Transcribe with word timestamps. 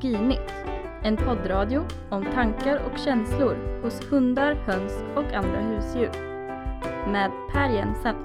Etologinytt, 0.00 0.50
en 1.02 1.16
poddradio 1.16 1.84
om 2.10 2.24
tankar 2.24 2.76
och 2.92 2.98
känslor 2.98 3.82
hos 3.82 4.00
hundar, 4.10 4.54
höns 4.54 4.92
och 5.16 5.32
andra 5.32 5.60
husdjur. 5.60 6.10
Med 7.12 7.30
Per 7.52 7.68
Jensen. 7.68 8.16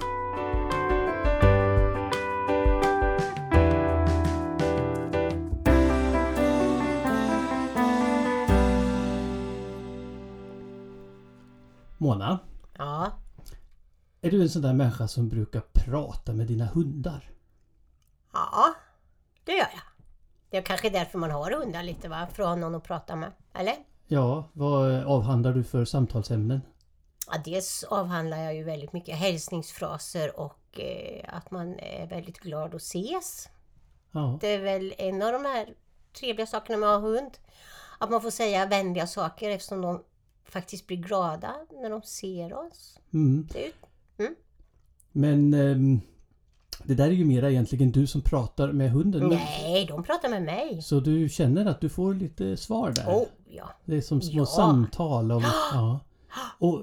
Mona, 11.98 12.38
Ja, 12.78 13.12
är 14.20 14.30
du 14.30 14.42
en 14.42 14.48
sån 14.48 14.62
där 14.62 14.72
människa 14.72 15.08
som 15.08 15.28
brukar 15.28 15.60
prata 15.72 16.32
med 16.32 16.46
dina 16.46 16.66
hundar? 16.66 17.30
ja, 18.32 18.74
det 19.44 19.52
gör 19.52 19.58
jag. 19.72 19.85
Det 20.50 20.56
är 20.56 20.62
kanske 20.62 20.90
därför 20.90 21.18
man 21.18 21.30
har 21.30 21.50
hundar 21.50 21.82
lite 21.82 22.08
va? 22.08 22.28
För 22.32 22.42
att 22.42 22.48
ha 22.48 22.56
någon 22.56 22.74
att 22.74 22.84
prata 22.84 23.16
med. 23.16 23.32
Eller? 23.54 23.74
Ja, 24.06 24.48
vad 24.52 25.04
avhandlar 25.04 25.52
du 25.52 25.64
för 25.64 25.84
samtalsämnen? 25.84 26.60
Ja, 27.30 27.38
dels 27.44 27.84
avhandlar 27.84 28.38
jag 28.38 28.54
ju 28.54 28.64
väldigt 28.64 28.92
mycket 28.92 29.16
hälsningsfraser 29.16 30.40
och 30.40 30.80
eh, 30.80 31.24
att 31.36 31.50
man 31.50 31.78
är 31.78 32.06
väldigt 32.06 32.38
glad 32.38 32.74
att 32.74 32.82
ses. 32.82 33.48
Ja, 34.12 34.38
Det 34.40 34.48
är 34.48 34.58
väl 34.58 34.94
en 34.98 35.22
av 35.22 35.32
de 35.32 35.44
här 35.44 35.74
trevliga 36.20 36.46
sakerna 36.46 36.78
med 36.78 36.88
att 36.88 37.02
ha 37.02 37.08
hund. 37.08 37.30
Att 37.98 38.10
man 38.10 38.22
får 38.22 38.30
säga 38.30 38.66
vänliga 38.66 39.06
saker 39.06 39.50
eftersom 39.50 39.80
de 39.80 40.02
faktiskt 40.44 40.86
blir 40.86 40.96
glada 40.96 41.54
när 41.70 41.90
de 41.90 42.02
ser 42.02 42.54
oss. 42.54 42.98
mm. 43.12 43.48
Det 43.52 43.64
är 43.64 43.72
ju 44.18 44.34
Men 45.12 45.54
ehm, 45.54 46.00
det 46.84 46.94
där 46.94 47.06
är 47.06 47.10
ju 47.10 47.24
mera 47.24 47.50
egentligen 47.50 47.92
du 47.92 48.06
som 48.06 48.20
pratar 48.22 48.72
med 48.72 48.90
hunden. 48.90 49.20
Men, 49.20 49.30
Nej, 49.38 49.86
de 49.88 50.02
pratar 50.02 50.28
med 50.28 50.42
mig. 50.42 50.82
så 50.82 51.00
du 51.00 51.28
känner 51.28 51.66
att 51.66 51.80
du 51.80 51.88
får 51.88 52.14
lite 52.14 52.56
svar 52.56 52.92
där? 52.96 53.04
Oh, 53.06 53.24
ja. 53.50 53.68
Det 53.84 53.96
är 53.96 54.00
som 54.00 54.22
små 54.22 54.38
Ja. 54.42 54.46
samtal 54.46 55.32
om... 55.32 55.42
Ja. 55.72 56.00
Och 56.58 56.80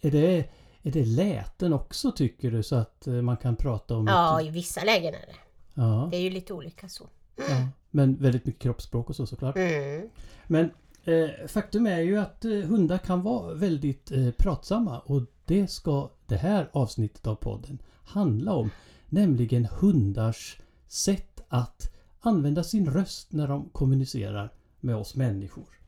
är 0.00 0.10
det, 0.10 0.36
är 0.82 0.90
det 0.92 1.04
läten 1.04 1.72
också 1.72 2.12
tycker 2.12 2.50
du 2.50 2.62
så 2.62 2.76
att 2.76 3.06
eh, 3.06 3.12
man 3.14 3.36
kan 3.36 3.56
prata 3.56 3.96
om... 3.96 4.06
ja, 4.06 4.40
ett- 4.40 4.46
i 4.46 4.50
vissa 4.50 4.84
lägen 4.84 5.14
är 5.14 5.18
det. 5.26 5.34
ja, 5.74 6.08
Det 6.10 6.16
är 6.16 6.20
ju 6.20 6.30
lite 6.30 6.52
olika 6.52 6.88
så. 6.88 7.04
ja. 7.36 7.44
Men 7.90 8.16
väldigt 8.16 8.46
mycket 8.46 8.62
kroppsspråk 8.62 9.10
och 9.10 9.16
så 9.16 9.26
såklart. 9.26 9.56
Mm. 9.56 10.08
Men 10.46 10.70
eh, 11.04 11.46
faktum 11.48 11.86
är 11.86 12.00
ju 12.00 12.18
att 12.18 12.44
eh, 12.44 12.50
hundar 12.52 12.98
kan 12.98 13.22
vara 13.22 13.54
väldigt 13.54 14.10
eh, 14.12 14.30
pratsamma 14.30 14.98
och 14.98 15.22
det 15.44 15.66
ska 15.70 16.10
det 16.26 16.36
här 16.36 16.68
avsnittet 16.72 17.26
av 17.26 17.34
podden 17.34 17.78
handla 18.08 18.52
om. 18.52 18.70
Nämligen 19.08 19.64
hundars 19.64 20.60
sätt 20.88 21.40
att 21.48 21.94
använda 22.20 22.64
sin 22.64 22.90
röst 22.90 23.32
när 23.32 23.48
de 23.48 23.68
kommunicerar 23.68 24.52
med 24.80 24.96
oss 24.96 25.16
människor. 25.16 25.78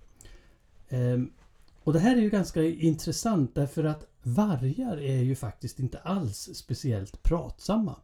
Ehm, 0.89 1.31
och 1.85 1.93
det 1.93 1.99
här 1.99 2.17
är 2.17 2.21
ju 2.21 2.31
ganska 2.31 2.63
intressant 2.63 3.55
därför 3.55 3.85
att 3.85 4.07
vargar 4.23 5.01
är 5.01 5.23
ju 5.23 5.35
faktiskt 5.35 5.79
inte 5.79 5.99
alls 5.99 6.51
speciellt 6.55 7.23
pratsamma. 7.23 7.97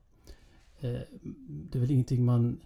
Ehm, 0.81 1.01
det 1.71 1.79
är 1.79 1.81
väl 1.81 1.91
ingenting 1.91 2.25
man 2.25 2.61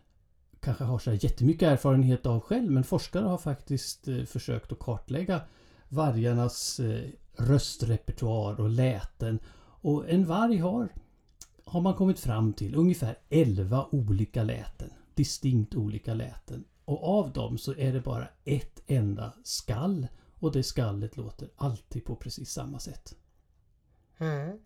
kanske 0.60 0.84
har 0.84 0.98
så 0.98 1.10
här 1.10 1.18
jättemycket 1.24 1.68
erfarenhet 1.68 2.26
av 2.26 2.40
själv 2.40 2.70
men 2.70 2.84
forskare 2.84 3.26
har 3.26 3.38
faktiskt 3.38 4.08
eh, 4.08 4.24
försökt 4.24 4.72
att 4.72 4.78
kartlägga 4.78 5.40
vargarnas 5.88 6.80
eh, 6.80 7.10
röstrepertoar 7.36 8.60
och 8.60 8.70
läten. 8.70 9.38
Och 9.82 10.10
en 10.10 10.26
varg 10.26 10.56
har, 10.56 10.88
har 11.70 11.80
man 11.80 11.94
kommit 11.94 12.20
fram 12.20 12.52
till 12.52 12.74
ungefär 12.74 13.18
11 13.28 13.86
olika 13.90 14.42
läten. 14.42 14.90
Distinkt 15.14 15.74
olika 15.74 16.14
läten. 16.14 16.64
Och 16.84 17.18
av 17.18 17.32
dem 17.32 17.58
så 17.58 17.74
är 17.74 17.92
det 17.92 18.00
bara 18.00 18.28
ett 18.44 18.82
enda 18.86 19.32
skall. 19.44 20.06
Och 20.38 20.52
det 20.52 20.62
skallet 20.62 21.16
låter 21.16 21.48
alltid 21.56 22.04
på 22.04 22.16
precis 22.16 22.50
samma 22.52 22.78
sätt. 22.78 23.16
Mm. 24.18 24.58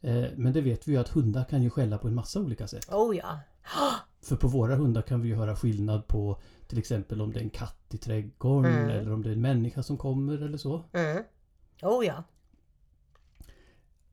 Eh, 0.00 0.24
Men 0.36 0.52
det 0.52 0.60
vet 0.60 0.88
vi 0.88 0.92
ju 0.92 0.98
att 0.98 1.08
hundar 1.08 1.44
kan 1.44 1.62
ju 1.62 1.70
skälla 1.70 1.98
på 1.98 2.08
en 2.08 2.14
massa 2.14 2.40
olika 2.40 2.66
sätt. 2.66 2.88
Oh 2.92 3.16
ja. 3.16 3.40
För 4.20 4.36
på 4.36 4.48
våra 4.48 4.76
hundar 4.76 5.02
kan 5.02 5.20
vi 5.20 5.28
ju 5.28 5.34
höra 5.34 5.56
skillnad 5.56 6.06
på 6.06 6.40
till 6.66 6.78
exempel 6.78 7.20
om 7.20 7.32
det 7.32 7.38
är 7.38 7.42
en 7.44 7.50
katt 7.50 7.94
i 7.94 7.98
trädgården 7.98 8.72
Mm. 8.74 8.90
eller 8.90 9.12
om 9.12 9.22
det 9.22 9.28
är 9.28 9.32
en 9.32 9.40
människa 9.40 9.82
som 9.82 9.96
kommer 9.98 10.42
eller 10.42 10.58
så. 10.58 10.84
Mm. 10.92 11.22
Oh 11.82 12.06
ja. 12.06 12.22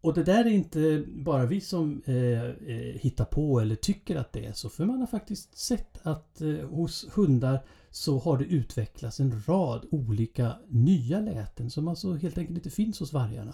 Och 0.04 0.14
det 0.14 0.24
där 0.24 0.46
är 0.46 0.50
inte 0.50 1.04
bara 1.08 1.46
vi 1.46 1.62
som 1.62 2.02
eh, 2.06 2.44
eh, 2.44 2.96
hittar 3.00 3.26
på 3.26 3.60
eller 3.60 3.76
tycker 3.76 4.16
att 4.16 4.34
det 4.34 4.46
är 4.46 4.54
så. 4.54 4.70
För 4.70 4.86
man 4.86 5.00
har 5.00 5.08
faktiskt 5.08 5.58
sett 5.58 6.00
att 6.08 6.42
eh, 6.42 6.54
hos 6.70 7.06
hundar 7.14 7.60
så 7.90 8.20
har 8.20 8.38
det 8.38 8.44
utvecklats 8.46 9.20
en 9.20 9.44
rad 9.48 9.86
olika 9.92 10.54
nya 10.68 11.20
läten 11.20 11.70
som 11.70 11.88
alltså 11.88 12.14
helt 12.16 12.38
enkelt 12.38 12.58
inte 12.58 12.70
finns 12.70 13.00
hos 13.00 13.14
vargarna. 13.14 13.54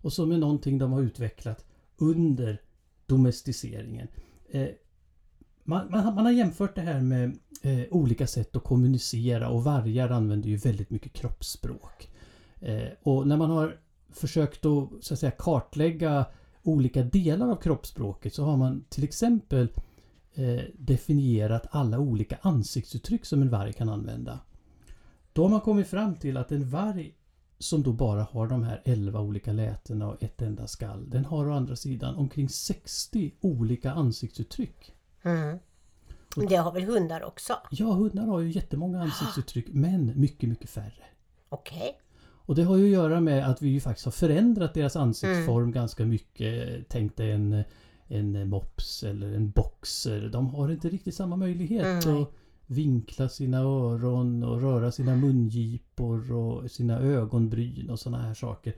Och 0.00 0.12
som 0.12 0.32
är 0.32 0.38
någonting 0.38 0.78
de 0.78 0.92
har 0.92 1.02
utvecklat 1.02 1.64
under 1.96 2.60
domesticeringen. 3.06 4.08
Eh, 4.50 4.68
man, 5.64 5.90
man, 5.90 6.00
har- 6.04 6.12
man 6.12 6.24
har 6.24 6.32
jämfört 6.32 6.74
det 6.74 6.80
här 6.80 7.00
med 7.00 7.38
eh, 7.62 7.80
olika 7.90 8.26
sätt 8.26 8.56
att 8.56 8.64
kommunicera 8.64 9.48
och 9.48 9.64
vargar 9.64 10.10
använder 10.10 10.48
ju 10.48 10.56
väldigt 10.56 10.90
mycket 10.90 11.12
kroppsspråk. 11.12 12.08
Eh, 12.60 12.88
och 13.02 13.26
när 13.26 13.36
man 13.36 13.50
har 13.50 13.78
försökt 14.10 14.64
att, 14.66 14.88
så 15.00 15.14
att 15.14 15.20
säga, 15.20 15.30
kartlägga 15.30 16.26
olika 16.62 17.02
delar 17.02 17.48
av 17.48 17.56
kroppsspråket 17.56 18.34
så 18.34 18.44
har 18.44 18.56
man 18.56 18.84
till 18.88 19.04
exempel 19.04 19.68
eh, 20.34 20.60
definierat 20.74 21.66
alla 21.70 21.98
olika 21.98 22.38
ansiktsuttryck 22.42 23.24
som 23.24 23.42
en 23.42 23.50
varg 23.50 23.72
kan 23.72 23.88
använda. 23.88 24.40
Då 25.32 25.42
har 25.42 25.48
man 25.48 25.60
kommit 25.60 25.88
fram 25.88 26.14
till 26.14 26.36
att 26.36 26.52
en 26.52 26.70
varg 26.70 27.14
som 27.58 27.82
då 27.82 27.92
bara 27.92 28.22
har 28.22 28.46
de 28.46 28.62
här 28.62 28.82
11 28.84 29.20
olika 29.20 29.52
lätena 29.52 30.08
och 30.08 30.22
ett 30.22 30.42
enda 30.42 30.66
skall, 30.66 31.10
den 31.10 31.24
har 31.24 31.48
å 31.48 31.54
andra 31.54 31.76
sidan 31.76 32.16
omkring 32.16 32.48
60 32.48 33.34
olika 33.40 33.92
ansiktsuttryck. 33.92 34.94
Mm. 35.22 35.58
Det 36.48 36.56
har 36.56 36.72
väl 36.72 36.84
hundar 36.84 37.24
också? 37.24 37.56
Ja, 37.70 37.92
hundar 37.92 38.26
har 38.26 38.40
ju 38.40 38.50
jättemånga 38.50 39.02
ansiktsuttryck 39.02 39.66
men 39.68 40.20
mycket, 40.20 40.48
mycket 40.48 40.70
färre. 40.70 41.04
Okej. 41.48 41.98
Och 42.46 42.54
det 42.54 42.62
har 42.64 42.76
ju 42.76 42.84
att 42.84 42.90
göra 42.90 43.20
med 43.20 43.48
att 43.50 43.62
vi 43.62 43.68
ju 43.68 43.80
faktiskt 43.80 44.04
har 44.04 44.12
förändrat 44.12 44.74
deras 44.74 44.96
ansiktsform 44.96 45.72
ganska 45.72 46.04
mycket. 46.06 46.84
Tänk 46.88 47.16
dig 47.16 47.30
en, 47.32 47.62
en 48.08 48.48
mops 48.48 49.02
eller 49.02 49.32
en 49.32 49.50
boxer. 49.50 50.28
De 50.32 50.46
har 50.48 50.70
inte 50.72 50.88
riktigt 50.88 51.14
samma 51.14 51.36
möjlighet 51.36 52.04
Mm. 52.06 52.22
att 52.22 52.28
vinkla 52.66 53.28
sina 53.28 53.58
öron 53.58 54.42
och 54.42 54.60
röra 54.60 54.92
sina 54.92 55.16
mungipor 55.16 56.32
och 56.32 56.70
sina 56.70 56.98
ögonbryn 57.00 57.90
och 57.90 57.98
sådana 58.00 58.22
här 58.22 58.34
saker. 58.34 58.74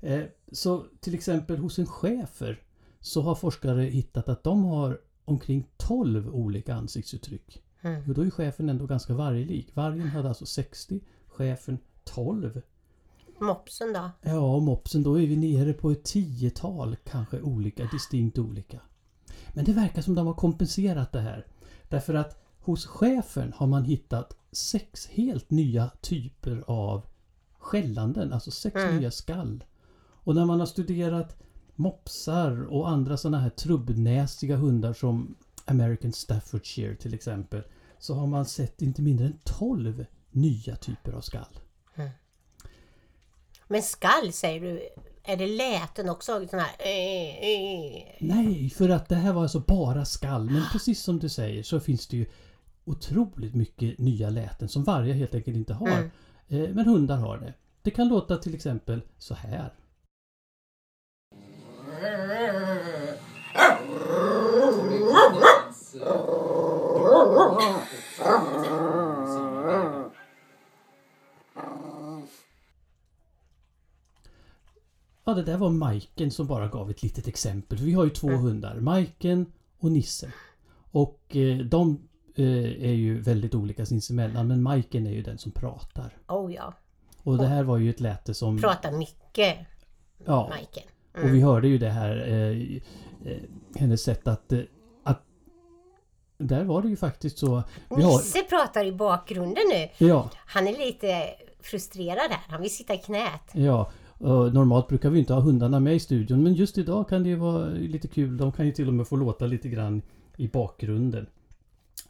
Eh, 0.00 0.20
Så 0.52 0.84
till 1.00 1.14
exempel 1.14 1.56
hos 1.58 1.78
en 1.78 1.86
schäfer 1.86 2.60
så 3.00 3.22
har 3.22 3.34
forskare 3.34 3.82
hittat 3.82 4.28
att 4.28 4.44
de 4.44 4.64
har 4.64 5.00
omkring 5.24 5.66
12 5.76 6.28
olika 6.34 6.74
ansiktsuttryck. 6.74 7.62
Mm. 7.82 8.08
Och 8.08 8.14
då 8.14 8.22
är 8.22 8.30
chefen 8.30 8.68
ändå 8.68 8.86
ganska 8.86 9.14
varglik. 9.14 9.76
Vargen 9.76 10.08
hade 10.08 10.28
alltså 10.28 10.46
60, 10.46 11.00
chefen 11.28 11.78
12. 12.04 12.60
Mopsen 13.40 13.92
då? 13.92 14.10
Ja, 14.22 14.38
och 14.38 14.62
mopsen 14.62 15.02
då 15.02 15.20
är 15.20 15.26
vi 15.26 15.36
nere 15.36 15.72
på 15.72 15.90
ett 15.90 16.04
tiotal 16.04 16.96
kanske 16.96 17.40
olika, 17.40 17.84
distinkt 17.92 18.38
olika. 18.38 18.80
Men 19.54 19.64
det 19.64 19.72
verkar 19.72 20.02
som 20.02 20.14
de 20.14 20.26
har 20.26 20.34
kompenserat 20.34 21.12
det 21.12 21.20
här. 21.20 21.46
Därför 21.88 22.14
att 22.14 22.42
hos 22.60 22.86
chefen 22.86 23.52
har 23.56 23.66
man 23.66 23.84
hittat 23.84 24.36
sex 24.52 25.06
helt 25.06 25.50
nya 25.50 25.90
typer 26.00 26.64
av 26.66 27.06
skällanden, 27.58 28.32
alltså 28.32 28.50
sex 28.50 28.76
Mm. 28.76 28.96
nya 28.96 29.10
skall. 29.10 29.64
Och 30.02 30.34
när 30.34 30.44
man 30.44 30.60
har 30.60 30.66
studerat 30.66 31.36
mopsar 31.74 32.62
och 32.62 32.88
andra 32.88 33.16
sådana 33.16 33.38
här 33.38 33.50
trubbnäsiga 33.50 34.56
hundar 34.56 34.92
som 34.92 35.34
American 35.64 36.12
Staffordshire 36.12 36.96
till 36.96 37.14
exempel 37.14 37.62
så 37.98 38.14
har 38.14 38.26
man 38.26 38.46
sett 38.46 38.82
inte 38.82 39.02
mindre 39.02 39.26
än 39.26 39.38
12 39.44 40.04
nya 40.30 40.76
typer 40.76 41.12
av 41.12 41.20
skall. 41.20 41.58
Men 43.70 43.82
skall 43.82 44.32
säger 44.32 44.60
du, 44.60 44.88
är 45.24 45.36
det 45.36 45.46
läten 45.46 46.08
också? 46.08 46.46
Sån 46.50 46.58
här... 46.58 46.70
eh, 46.78 47.50
eh. 47.50 48.02
Nej, 48.18 48.70
för 48.70 48.88
att 48.88 49.08
det 49.08 49.14
här 49.14 49.32
var 49.32 49.42
alltså 49.42 49.60
bara 49.60 50.04
skall. 50.04 50.50
Men 50.50 50.62
precis 50.72 51.02
som 51.02 51.18
du 51.18 51.28
säger 51.28 51.62
så 51.62 51.80
finns 51.80 52.06
det 52.06 52.16
ju 52.16 52.26
otroligt 52.84 53.54
mycket 53.54 53.98
nya 53.98 54.30
läten 54.30 54.68
som 54.68 54.84
vargar 54.84 55.14
helt 55.14 55.34
enkelt 55.34 55.56
inte 55.56 55.74
har. 55.74 55.88
Mm. 55.88 56.10
Eh, 56.48 56.68
Men 56.68 56.84
hundar 56.84 57.16
har 57.16 57.38
det. 57.38 57.54
Det 57.82 57.90
kan 57.90 58.08
låta 58.08 58.36
till 58.36 58.54
exempel 58.54 59.02
så 59.18 59.34
här. 59.34 59.72
Ja, 75.24 75.28
det 75.40 75.52
där 75.52 75.58
var 75.58 75.70
Majken 75.70 76.30
som 76.30 76.46
bara 76.46 76.68
gav 76.68 76.90
ett 76.90 77.02
litet 77.02 77.28
exempel. 77.28 77.78
För 77.78 77.84
vi 77.84 77.92
har 77.92 78.04
ju 78.04 78.10
två 78.10 78.28
hundar. 78.28 78.80
Majken 78.80 79.46
och 79.78 79.92
Nisse. 79.92 80.32
Och 80.90 81.36
eh, 81.36 81.58
de 81.58 82.08
eh, 82.34 82.44
är 82.88 82.92
ju 82.92 83.20
väldigt 83.20 83.54
olika 83.54 83.86
sinsemellan 83.86 84.48
men 84.48 84.62
Majken 84.62 85.06
är 85.06 85.10
ju 85.12 85.22
den 85.22 85.38
som 85.38 85.52
pratar. 85.52 86.16
Oh 86.28 86.54
ja. 86.54 86.74
Och 87.22 87.38
det 87.38 87.46
här 87.46 87.62
var 87.62 87.78
ju 87.78 87.90
ett 87.90 88.00
läte 88.00 88.34
som... 88.34 88.58
Pratar 88.58 88.92
mycket, 88.92 89.56
ja, 90.24 90.48
Majken. 90.48 90.82
och 91.12 91.34
vi 91.34 91.40
hörde 91.40 91.68
ju 91.68 91.78
det 91.78 91.90
här 91.90 92.28
eh, 92.28 92.76
eh, 93.32 93.38
hennes 93.76 94.02
sätt 94.02 94.26
att, 94.28 94.52
eh, 94.52 94.60
att... 95.04 95.22
Där 96.38 96.64
var 96.64 96.82
det 96.82 96.88
ju 96.88 96.96
faktiskt 96.96 97.38
så... 97.38 97.62
Vi 97.88 98.02
har, 98.02 98.18
Nisse 98.18 98.42
pratar 98.42 98.84
i 98.84 98.92
bakgrunden 98.92 99.62
nu. 99.72 100.06
ja, 100.06 100.30
Han 100.36 100.68
är 100.68 100.78
lite 100.78 101.26
frustrerad 101.60 102.30
här. 102.30 102.40
Han 102.48 102.62
vill 102.62 102.74
sitta 102.74 102.94
i 102.94 102.98
knät. 102.98 103.50
ja 103.52 103.90
och 104.20 104.54
normalt 104.54 104.88
brukar 104.88 105.10
vi 105.10 105.18
inte 105.18 105.34
ha 105.34 105.40
hundarna 105.40 105.80
med 105.80 105.94
i 105.94 106.00
studion 106.00 106.42
men 106.42 106.54
just 106.54 106.78
idag 106.78 107.08
kan 107.08 107.22
det 107.22 107.28
ju 107.28 107.36
vara 107.36 107.68
lite 107.68 108.08
kul. 108.08 108.36
De 108.36 108.52
kan 108.52 108.66
ju 108.66 108.72
till 108.72 108.88
och 108.88 108.94
med 108.94 109.08
få 109.08 109.16
låta 109.16 109.46
lite 109.46 109.68
grann 109.68 110.02
i 110.36 110.48
bakgrunden. 110.48 111.26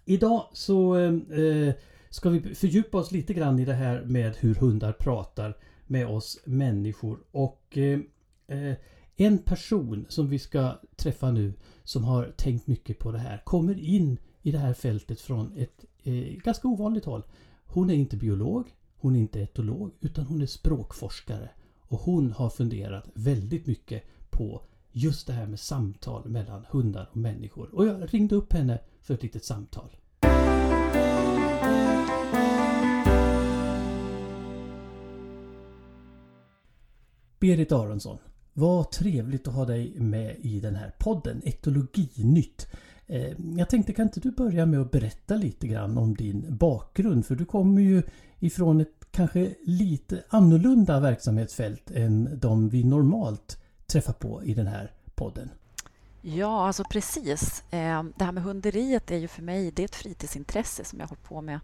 Idag 0.05 0.45
så 0.53 0.97
eh, 0.97 1.39
eh 1.41 1.75
ska 2.11 2.31
vi 2.31 2.55
fördjupa 2.55 2.99
oss 2.99 3.13
lite 3.13 3.35
grann 3.35 3.59
i 3.59 3.65
det 3.65 3.75
här 3.75 4.03
med 4.05 4.37
hur 4.37 4.55
hundar 4.55 4.93
pratar 4.93 5.57
med 5.87 6.07
oss 6.07 6.41
människor. 6.45 7.19
Och 7.31 7.79
eh, 7.79 8.01
eh, 8.47 8.75
en 9.17 9.39
person 9.39 10.07
som 10.09 10.29
vi 10.29 10.39
ska 10.39 10.81
träffa 10.97 11.31
nu 11.31 11.53
som 11.85 12.05
har 12.05 12.33
tänkt 12.37 12.67
mycket 12.67 12.99
på 12.99 13.13
det 13.13 13.19
här 13.19 13.43
kommer 13.45 13.81
in 13.81 14.19
i 14.43 14.53
det 14.53 14.59
här 14.59 14.75
fältet 14.75 15.21
från 15.21 15.57
ett 15.57 15.85
eh, 16.03 16.15
ganska 16.45 16.69
ovanligt 16.69 17.05
håll. 17.05 17.23
Hon 17.65 17.91
är 17.91 17.95
inte 17.95 18.17
biolog, 18.17 18.67
hon 18.97 19.17
är 19.17 19.21
inte 19.21 19.41
etolog 19.41 19.93
utan 20.01 20.27
hon 20.27 20.43
är 20.43 20.47
språkforskare. 20.47 21.51
Och 21.91 21.99
hon 21.99 22.33
har 22.33 22.51
funderat 22.51 23.05
väldigt 23.15 23.67
mycket 23.67 24.03
på 24.31 24.63
just 24.93 25.27
det 25.27 25.33
här 25.33 25.47
med 25.47 25.61
samtal 25.61 26.29
mellan 26.29 26.67
hundar 26.71 27.09
och 27.11 27.17
människor. 27.17 27.75
Och 27.75 27.87
jag 27.87 28.15
ringde 28.15 28.35
upp 28.35 28.53
henne 28.53 28.79
för 29.03 29.15
ett 29.15 29.23
litet 29.23 29.45
samtal. 29.45 29.97
Berit 37.41 37.73
Aronsson, 37.73 38.19
vad 38.53 38.91
trevligt 38.91 39.49
att 39.49 39.55
ha 39.55 39.65
dig 39.65 40.01
med 40.01 40.37
i 40.41 40.61
den 40.61 40.75
här 40.75 40.95
podden 40.99 41.43
Etologinytt. 41.45 42.67
Eh, 43.07 43.33
jag 43.57 43.69
tänkte 43.69 43.93
kan 43.93 44.07
inte 44.07 44.21
du 44.21 44.31
börja 44.31 44.67
med 44.67 44.81
att 44.81 44.91
berätta 44.91 45.37
lite 45.37 45.67
grann 45.67 45.99
om 45.99 46.15
din 46.15 46.57
bakgrund? 46.57 47.27
För 47.27 47.35
du 47.35 47.45
kommer 47.45 47.81
ju 47.83 48.03
ifrån 48.39 48.81
ett 48.81 49.00
kanske 49.11 49.55
lite 49.65 50.25
annorlunda 50.29 51.01
verksamhetsfält 51.01 51.91
än 51.91 52.39
de 52.41 52.69
vi 52.69 52.85
normalt 52.85 53.59
träffar 53.87 54.13
på 54.13 54.45
i 54.45 54.55
den 54.55 54.67
här 54.67 54.93
podden. 55.15 55.51
Ja, 56.23 56.67
alltså 56.67 56.85
precis. 56.85 57.65
Eh, 57.71 58.03
det 58.17 58.25
här 58.25 58.33
med 58.33 58.43
hunderiet 58.43 59.11
är 59.11 59.17
ju 59.17 59.29
för 59.29 59.43
mig 59.43 59.71
det 59.71 59.83
är 59.83 59.85
ett 59.85 59.95
fritidsintresse 59.95 60.85
som 60.85 60.99
jag 60.99 61.07
har 61.07 61.09
hållit 61.09 61.25
på 61.25 61.41
med 61.41 61.61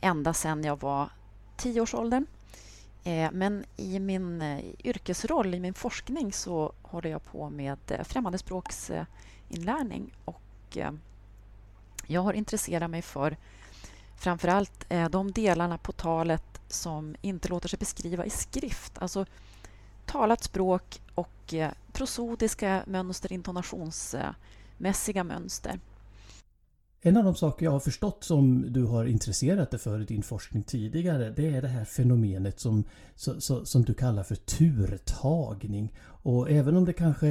ända 0.00 0.32
sedan 0.34 0.64
jag 0.64 0.80
var 0.80 1.10
tioårsåldern. 1.56 2.26
Eh, 3.04 3.30
men 3.32 3.64
i 3.76 3.98
min 3.98 4.42
eh, 4.42 4.64
yrkesroll, 4.84 5.54
i 5.54 5.60
min 5.60 5.74
forskning, 5.74 6.32
så 6.32 6.72
håller 6.82 7.10
jag 7.10 7.24
på 7.24 7.50
med 7.50 7.78
främmande 8.04 8.38
språksinlärning. 8.38 10.14
Och 10.24 10.78
jag 12.06 12.20
har 12.20 12.32
intresserat 12.32 12.90
mig 12.90 13.02
för 13.02 13.36
Framförallt 14.20 14.84
eh, 14.88 15.08
de 15.08 15.32
delarna 15.32 15.78
på 15.78 15.92
talet 15.92 16.60
som 16.68 17.16
inte 17.20 17.48
låter 17.48 17.68
sig 17.68 17.78
beskriva 17.78 18.26
i 18.26 18.30
skrift. 18.30 18.98
Alltså 18.98 19.26
talat 20.06 20.44
språk 20.44 21.00
och 21.14 21.54
eh, 21.54 21.70
prosodiska 21.92 22.82
mönster, 22.86 23.32
intonationsmässiga 23.32 25.24
mönster. 25.24 25.80
En 27.02 27.16
av 27.16 27.24
de 27.24 27.34
saker 27.34 27.64
jag 27.64 27.72
har 27.72 27.80
förstått 27.80 28.24
som 28.24 28.72
du 28.72 28.84
har 28.84 29.04
intresserat 29.04 29.70
dig 29.70 29.80
för 29.80 30.00
i 30.00 30.04
din 30.04 30.22
forskning 30.22 30.62
tidigare 30.62 31.30
det 31.30 31.46
är 31.46 31.62
det 31.62 31.68
här 31.68 31.84
fenomenet 31.84 32.60
som, 32.60 32.84
som 33.64 33.82
du 33.84 33.94
kallar 33.94 34.22
för 34.22 34.34
turtagning. 34.34 35.94
Och 36.02 36.50
även 36.50 36.76
om 36.76 36.84
det 36.84 36.92
kanske 36.92 37.28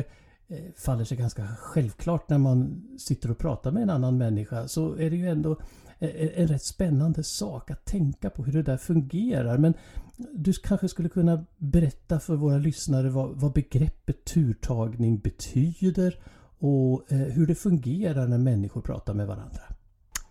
eh, 0.48 0.58
faller 0.78 1.04
sig 1.06 1.18
ganska 1.18 1.48
självklart 1.60 2.30
när 2.30 2.38
man 2.38 2.84
sitter 3.00 3.32
och 3.32 3.38
pratar 3.38 3.72
med 3.72 3.84
en 3.84 3.90
annan 3.90 4.18
människa 4.18 4.68
så 4.68 4.96
är 4.96 5.10
det 5.10 5.16
ju 5.16 5.30
ändå 5.30 5.58
en 6.00 6.48
rätt 6.48 6.64
spännande 6.64 7.24
sak 7.24 7.72
att 7.72 7.86
tänka 7.86 8.30
på 8.30 8.44
hur 8.44 8.54
det 8.54 8.64
där 8.64 8.78
fungerar. 8.78 9.58
Men 9.58 9.74
du 10.18 10.54
kanske 10.54 10.88
skulle 10.88 11.10
kunna 11.10 11.46
berätta 11.58 12.20
för 12.20 12.36
våra 12.36 12.58
lyssnare 12.58 13.10
vad, 13.10 13.30
vad 13.30 13.54
begreppet 13.54 14.26
turtagning 14.26 15.20
betyder 15.20 16.20
och 16.60 17.12
eh, 17.12 17.18
hur 17.18 17.48
det 17.48 17.56
fungerar 17.56 18.28
när 18.28 18.38
människor 18.38 18.82
pratar 18.82 19.14
med 19.14 19.28
varandra. 19.28 19.62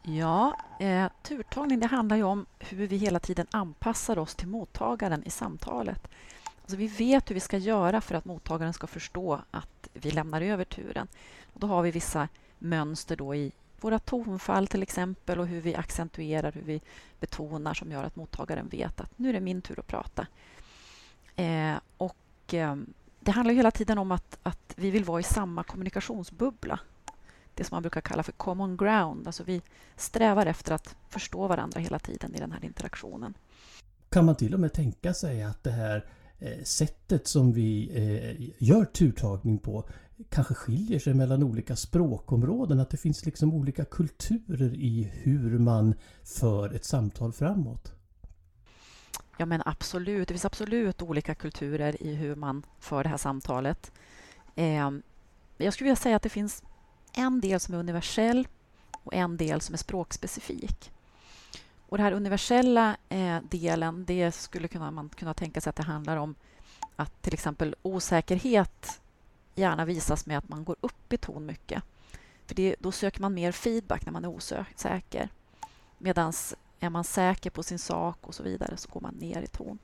Ja, 0.02 0.56
eh, 0.80 1.06
turtagning 1.22 1.80
det 1.80 1.86
handlar 1.86 2.16
ju 2.16 2.22
om 2.22 2.46
hur 2.58 2.86
vi 2.86 2.96
hela 2.96 3.20
tiden 3.20 3.46
anpassar 3.50 4.18
oss 4.18 4.34
till 4.34 4.48
mottagaren 4.48 5.22
i 5.26 5.30
samtalet. 5.30 6.08
Alltså 6.60 6.76
vi 6.76 6.86
vet 6.86 7.30
hur 7.30 7.34
vi 7.34 7.40
ska 7.40 7.58
göra 7.58 8.00
för 8.00 8.14
att 8.14 8.24
mottagaren 8.24 8.72
ska 8.72 8.86
förstå 8.86 9.40
att 9.50 9.88
vi 9.92 10.10
lämnar 10.10 10.40
över 10.40 10.64
turen. 10.64 11.08
Och 11.52 11.60
då 11.60 11.66
har 11.66 11.82
vi 11.82 11.90
vissa 11.90 12.28
mönster 12.58 13.16
då 13.16 13.34
i 13.34 13.52
våra 13.80 13.98
tonfall 13.98 14.66
till 14.66 14.82
exempel 14.82 15.38
och 15.38 15.46
hur 15.46 15.60
vi 15.60 15.74
accentuerar, 15.74 16.52
hur 16.52 16.62
vi 16.62 16.80
betonar 17.20 17.74
som 17.74 17.92
gör 17.92 18.04
att 18.04 18.16
mottagaren 18.16 18.68
vet 18.68 19.00
att 19.00 19.18
nu 19.18 19.28
är 19.28 19.32
det 19.32 19.40
min 19.40 19.62
tur 19.62 19.78
att 19.78 19.86
prata. 19.86 20.26
Eh, 21.36 21.74
och 21.96 22.54
eh, 22.54 22.76
det 23.20 23.30
handlar 23.30 23.52
ju 23.52 23.56
hela 23.56 23.70
tiden 23.70 23.98
om 23.98 24.12
att, 24.12 24.38
att 24.42 24.74
vi 24.76 24.90
vill 24.90 25.04
vara 25.04 25.20
i 25.20 25.22
samma 25.22 25.62
kommunikationsbubbla. 25.62 26.80
Det 27.54 27.64
som 27.64 27.76
man 27.76 27.82
brukar 27.82 28.00
kalla 28.00 28.22
för 28.22 28.32
common 28.32 28.76
ground. 28.76 29.26
Alltså 29.26 29.42
vi 29.44 29.62
strävar 29.96 30.46
efter 30.46 30.72
att 30.72 30.96
förstå 31.08 31.46
varandra 31.46 31.80
hela 31.80 31.98
tiden 31.98 32.34
i 32.34 32.38
den 32.38 32.52
här 32.52 32.64
interaktionen. 32.64 33.34
Kan 34.08 34.24
man 34.24 34.36
till 34.36 34.54
och 34.54 34.60
med 34.60 34.72
tänka 34.72 35.14
sig 35.14 35.42
att 35.42 35.64
det 35.64 35.70
här 35.70 36.04
eh, 36.38 36.62
sättet 36.64 37.26
som 37.26 37.52
vi 37.52 37.90
eh, 37.94 38.50
gör 38.58 38.84
turtagning 38.84 39.58
på 39.58 39.88
kanske 40.28 40.54
skiljer 40.54 40.98
sig 40.98 41.14
mellan 41.14 41.42
olika 41.42 41.76
språkområden? 41.76 42.80
Att 42.80 42.90
det 42.90 42.96
finns 42.96 43.26
liksom 43.26 43.54
olika 43.54 43.84
kulturer 43.84 44.74
i 44.74 45.10
hur 45.12 45.58
man 45.58 45.94
för 46.24 46.74
ett 46.74 46.84
samtal 46.84 47.32
framåt? 47.32 47.92
Ja, 49.36 49.46
men 49.46 49.62
absolut. 49.64 50.28
Det 50.28 50.34
finns 50.34 50.44
absolut 50.44 51.02
olika 51.02 51.34
kulturer 51.34 52.02
i 52.02 52.14
hur 52.14 52.34
man 52.34 52.62
för 52.78 53.02
det 53.02 53.08
här 53.08 53.16
samtalet. 53.16 53.92
Eh, 54.54 54.90
jag 55.56 55.74
skulle 55.74 55.86
vilja 55.86 55.96
säga 55.96 56.16
att 56.16 56.22
det 56.22 56.28
finns 56.28 56.62
en 57.12 57.40
del 57.40 57.60
som 57.60 57.74
är 57.74 57.78
universell 57.78 58.48
och 58.92 59.14
en 59.14 59.36
del 59.36 59.60
som 59.60 59.72
är 59.72 59.78
språkspecifik. 59.78 60.92
Och 61.88 61.96
den 61.96 62.04
här 62.04 62.12
universella 62.12 62.96
eh, 63.08 63.38
delen, 63.50 64.04
det 64.04 64.32
skulle 64.32 64.68
kunna, 64.68 64.90
man 64.90 65.08
kunna 65.08 65.34
tänka 65.34 65.60
sig 65.60 65.70
att 65.70 65.76
det 65.76 65.82
handlar 65.82 66.16
om 66.16 66.34
att 66.96 67.22
till 67.22 67.34
exempel 67.34 67.74
osäkerhet 67.82 69.00
gärna 69.58 69.84
visas 69.84 70.26
med 70.26 70.38
att 70.38 70.48
man 70.48 70.64
går 70.64 70.76
upp 70.80 71.12
i 71.12 71.16
ton 71.16 71.46
mycket. 71.46 71.82
För 72.46 72.54
det, 72.54 72.76
då 72.78 72.92
söker 72.92 73.20
man 73.20 73.34
mer 73.34 73.52
feedback 73.52 74.04
när 74.04 74.12
man 74.12 74.24
är 74.24 74.28
osäker. 74.28 75.28
Medan 75.98 76.32
är 76.80 76.90
man 76.90 77.04
säker 77.04 77.50
på 77.50 77.62
sin 77.62 77.78
sak 77.78 78.18
och 78.20 78.34
så 78.34 78.42
vidare 78.42 78.76
så 78.76 78.88
går 78.88 79.00
man 79.00 79.14
ner 79.14 79.42
i 79.42 79.46
ton. 79.46 79.78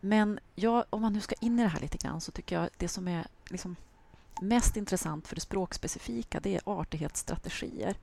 Men 0.00 0.38
jag, 0.54 0.84
om 0.90 1.02
man 1.02 1.12
nu 1.12 1.20
ska 1.20 1.34
in 1.40 1.58
i 1.58 1.62
det 1.62 1.68
här 1.68 1.80
lite 1.80 1.98
grann 1.98 2.20
så 2.20 2.32
tycker 2.32 2.60
jag 2.60 2.68
det 2.76 2.88
som 2.88 3.08
är 3.08 3.26
liksom 3.48 3.76
mest 4.40 4.76
intressant 4.76 5.28
för 5.28 5.34
det 5.34 5.40
språkspecifika 5.40 6.40
det 6.40 6.54
är 6.54 6.60
artighetsstrategier. 6.64 7.96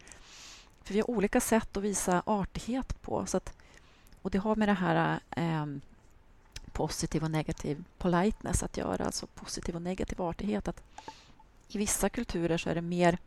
För 0.84 0.94
vi 0.94 1.00
har 1.00 1.10
olika 1.10 1.42
sätt 1.42 1.78
att 1.78 1.84
visa 1.84 2.24
artighet 2.26 3.02
på. 3.02 3.26
Så 3.26 3.38
att, 3.38 3.54
och 4.22 4.32
det 4.32 4.38
har 4.38 4.56
med 4.56 4.68
det 4.70 4.74
här 4.74 5.20
eh, 5.30 5.66
positiv 6.76 7.24
och 7.24 7.32
negativ 7.32 7.84
politeness 7.98 8.64
att 8.64 8.78
göra, 8.78 9.06
alltså 9.06 9.28
positiv 9.28 9.76
och 9.76 9.82
negativ 9.82 10.22
artighet. 10.22 10.68
Att 10.68 10.84
I 11.68 11.78
vissa 11.78 12.10
kulturer 12.10 12.58
så 12.58 12.70
är 12.70 12.76
det 12.76 12.82
mer 12.82 13.18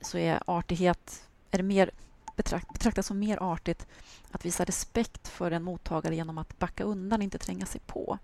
så 0.00 0.18
är 0.18 0.42
artighet 0.46 1.28
är 1.50 1.58
det 1.58 1.62
mer 1.64 1.90
betrakt, 2.36 2.72
betraktas 2.72 3.06
som 3.06 3.18
mer 3.18 3.38
artigt 3.42 3.86
att 4.30 4.44
visa 4.44 4.64
respekt 4.64 5.28
för 5.28 5.50
en 5.50 5.62
mottagare 5.62 6.16
genom 6.16 6.38
att 6.38 6.58
backa 6.58 6.84
undan, 6.84 7.22
inte 7.22 7.38
tränga 7.38 7.66
sig 7.66 7.80
på. 7.86 8.18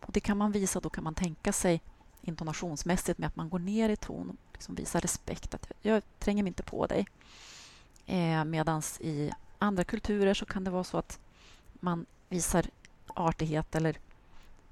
Och 0.00 0.12
Det 0.12 0.20
kan 0.20 0.38
man 0.38 0.52
visa, 0.52 0.80
då 0.80 0.90
kan 0.90 1.04
man 1.04 1.14
tänka 1.14 1.52
sig 1.52 1.80
intonationsmässigt 2.22 3.18
med 3.18 3.26
att 3.26 3.36
man 3.36 3.48
går 3.48 3.58
ner 3.58 3.88
i 3.88 3.96
ton 3.96 4.30
och 4.30 4.36
liksom 4.52 4.74
visar 4.74 5.00
respekt. 5.00 5.54
att 5.54 5.72
Jag 5.82 6.02
tränger 6.18 6.42
mig 6.42 6.50
inte 6.50 6.62
på 6.62 6.86
dig. 6.86 7.06
Eh, 8.06 8.44
Medan 8.44 8.82
i 9.00 9.30
andra 9.58 9.84
kulturer 9.84 10.34
så 10.34 10.46
kan 10.46 10.64
det 10.64 10.70
vara 10.70 10.84
så 10.84 10.98
att 10.98 11.18
man 11.72 12.06
visar 12.28 12.66
artighet 13.18 13.74
eller 13.74 13.98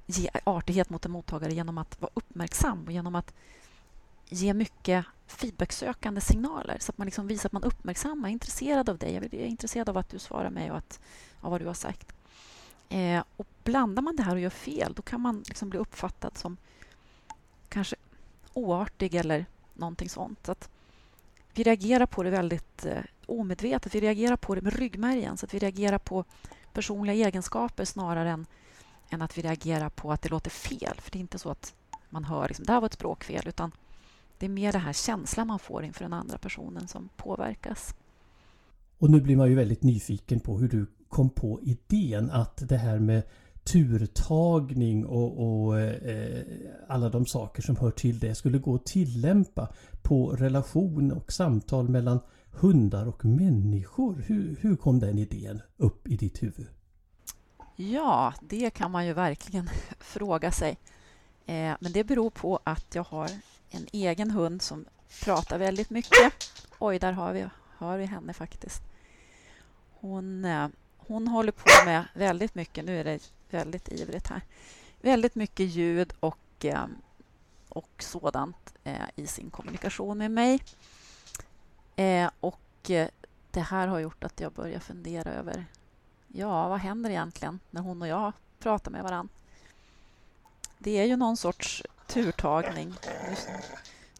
ge 0.06 0.28
artighet 0.44 0.90
mot 0.90 1.04
en 1.04 1.10
mottagare 1.10 1.54
genom 1.54 1.78
att 1.78 2.00
vara 2.00 2.10
uppmärksam 2.14 2.84
och 2.84 2.92
genom 2.92 3.14
att 3.14 3.34
ge 4.28 4.54
mycket 4.54 5.06
feedbacksökande 5.26 6.20
signaler 6.20 6.76
så 6.80 6.92
att 6.92 6.98
man 6.98 7.04
liksom 7.04 7.26
visar 7.26 7.48
att 7.48 7.52
man 7.52 7.64
uppmärksammar, 7.64 8.28
är 8.28 8.32
intresserad 8.32 8.88
av 8.88 8.98
dig. 8.98 9.14
Jag 9.14 9.24
är 9.24 9.46
intresserad 9.46 9.88
av 9.88 9.98
att 9.98 10.08
du 10.08 10.18
svarar 10.18 10.50
mig 10.50 10.70
och 10.70 10.76
att, 10.76 11.00
av 11.40 11.50
vad 11.50 11.60
du 11.60 11.66
har 11.66 11.74
sagt. 11.74 12.12
Eh, 12.88 13.24
och 13.36 13.46
Blandar 13.64 14.02
man 14.02 14.16
det 14.16 14.22
här 14.22 14.34
och 14.34 14.40
gör 14.40 14.50
fel 14.50 14.92
då 14.94 15.02
kan 15.02 15.20
man 15.20 15.44
liksom 15.46 15.70
bli 15.70 15.78
uppfattad 15.78 16.38
som 16.38 16.56
kanske 17.68 17.96
oartig 18.52 19.14
eller 19.14 19.46
någonting 19.74 20.08
sånt. 20.08 20.46
Så 20.46 20.52
att 20.52 20.70
vi 21.54 21.62
reagerar 21.62 22.06
på 22.06 22.22
det 22.22 22.30
väldigt 22.30 22.84
eh, 22.84 23.02
omedvetet. 23.26 23.94
Vi 23.94 24.00
reagerar 24.00 24.36
på 24.36 24.54
det 24.54 24.60
med 24.60 24.72
ryggmärgen. 24.72 25.36
Så 25.36 25.46
att 25.46 25.54
vi 25.54 25.58
reagerar 25.58 25.98
på 25.98 26.24
personliga 26.76 27.26
egenskaper 27.28 27.84
snarare 27.84 28.30
än, 28.30 28.46
än 29.10 29.22
att 29.22 29.38
vi 29.38 29.42
reagerar 29.42 29.88
på 29.88 30.12
att 30.12 30.22
det 30.22 30.28
låter 30.28 30.50
fel. 30.50 30.96
För 30.98 31.10
det 31.10 31.18
är 31.18 31.20
inte 31.20 31.38
så 31.38 31.50
att 31.50 31.74
man 32.10 32.24
hör 32.24 32.48
liksom, 32.48 32.64
det 32.64 32.72
här 32.72 32.80
var 32.80 32.86
ett 32.86 32.92
språkfel. 32.92 33.48
Utan 33.48 33.72
det 34.38 34.46
är 34.46 34.50
mer 34.50 34.72
den 34.72 34.80
här 34.80 34.92
känslan 34.92 35.46
man 35.46 35.58
får 35.58 35.84
inför 35.84 36.04
den 36.04 36.12
andra 36.12 36.38
personen 36.38 36.88
som 36.88 37.08
påverkas. 37.16 37.94
Och 38.98 39.10
nu 39.10 39.20
blir 39.20 39.36
man 39.36 39.48
ju 39.48 39.54
väldigt 39.54 39.82
nyfiken 39.82 40.40
på 40.40 40.58
hur 40.58 40.68
du 40.68 40.86
kom 41.08 41.30
på 41.30 41.60
idén 41.62 42.30
att 42.30 42.68
det 42.68 42.76
här 42.76 42.98
med 42.98 43.22
turtagning 43.64 45.06
och, 45.06 45.64
och 45.66 45.80
eh, 45.80 46.42
alla 46.88 47.08
de 47.08 47.26
saker 47.26 47.62
som 47.62 47.76
hör 47.76 47.90
till 47.90 48.18
det 48.18 48.34
skulle 48.34 48.58
gå 48.58 48.74
att 48.74 48.86
tillämpa 48.86 49.68
på 50.02 50.30
relation 50.30 51.12
och 51.12 51.32
samtal 51.32 51.88
mellan 51.88 52.20
hundar 52.56 53.08
och 53.08 53.24
människor. 53.24 54.24
Hur, 54.26 54.56
hur 54.60 54.76
kom 54.76 55.00
den 55.00 55.18
idén 55.18 55.62
upp 55.76 56.08
i 56.08 56.16
ditt 56.16 56.42
huvud? 56.42 56.66
Ja, 57.76 58.34
det 58.40 58.70
kan 58.70 58.90
man 58.90 59.06
ju 59.06 59.12
verkligen 59.12 59.68
fråga 60.00 60.52
sig. 60.52 60.78
Eh, 61.46 61.74
men 61.80 61.92
det 61.92 62.04
beror 62.04 62.30
på 62.30 62.60
att 62.64 62.94
jag 62.94 63.04
har 63.04 63.30
en 63.70 63.86
egen 63.92 64.30
hund 64.30 64.62
som 64.62 64.84
pratar 65.24 65.58
väldigt 65.58 65.90
mycket. 65.90 66.32
Oj, 66.78 66.98
där 66.98 67.12
har 67.12 67.32
vi, 67.32 67.46
har 67.76 67.98
vi 67.98 68.04
henne 68.04 68.32
faktiskt. 68.32 68.82
Hon, 70.00 70.44
eh, 70.44 70.68
hon 70.96 71.28
håller 71.28 71.52
på 71.52 71.84
med 71.84 72.04
väldigt 72.14 72.54
mycket. 72.54 72.84
Nu 72.84 73.00
är 73.00 73.04
det 73.04 73.32
väldigt 73.50 73.92
ivrigt 73.92 74.28
här. 74.28 74.42
Väldigt 75.00 75.34
mycket 75.34 75.66
ljud 75.66 76.12
och, 76.20 76.64
eh, 76.64 76.86
och 77.68 77.90
sådant 77.98 78.74
eh, 78.84 79.06
i 79.16 79.26
sin 79.26 79.50
kommunikation 79.50 80.18
med 80.18 80.30
mig. 80.30 80.60
Eh, 81.96 82.30
och 82.40 82.90
eh, 82.90 83.08
det 83.50 83.60
här 83.60 83.88
har 83.88 83.98
gjort 83.98 84.24
att 84.24 84.40
jag 84.40 84.52
börjar 84.52 84.80
fundera 84.80 85.30
över 85.30 85.66
ja, 86.28 86.68
vad 86.68 86.78
händer 86.78 87.10
egentligen 87.10 87.60
när 87.70 87.80
hon 87.80 88.02
och 88.02 88.08
jag 88.08 88.32
pratar 88.58 88.90
med 88.90 89.02
varann? 89.02 89.28
Det 90.78 90.98
är 90.98 91.04
ju 91.04 91.16
någon 91.16 91.36
sorts 91.36 91.82
turtagning. 92.06 92.94
Nu, 93.28 93.36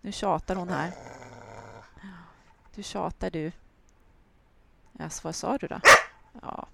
nu 0.01 0.13
tjatar 0.13 0.57
hon 0.57 0.69
här. 0.69 0.93
Du 2.75 2.83
tjatar 2.83 3.31
du. 3.31 3.53
Yes, 5.01 5.25
vad 5.25 5.35
sa 5.35 5.59
du 5.59 5.67
då? 5.67 5.81
Ja, 6.43 6.67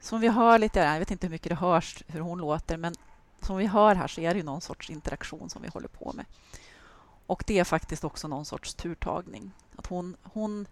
som 0.00 0.20
vi 0.20 0.28
hör 0.28 0.58
lite, 0.58 0.78
jag 0.78 0.98
vet 0.98 1.10
inte 1.10 1.26
hur 1.26 1.32
mycket 1.32 1.48
det 1.50 1.56
hörs 1.56 2.04
hur 2.06 2.20
hon 2.20 2.38
låter, 2.38 2.76
men 2.76 2.94
som 3.40 3.56
vi 3.56 3.66
hör 3.66 3.94
här 3.94 4.08
så 4.08 4.20
är 4.20 4.34
det 4.34 4.42
någon 4.42 4.60
sorts 4.60 4.90
interaktion 4.90 5.50
som 5.50 5.62
vi 5.62 5.68
håller 5.68 5.88
på 5.88 6.12
med. 6.12 6.26
Och 7.28 7.44
det 7.46 7.58
är 7.58 7.64
faktiskt 7.64 8.04
också 8.04 8.28
någon 8.28 8.44
sorts 8.44 8.74
turtagning. 8.74 9.52
Att 9.76 9.86
hon, 9.86 10.16
hon 10.22 10.66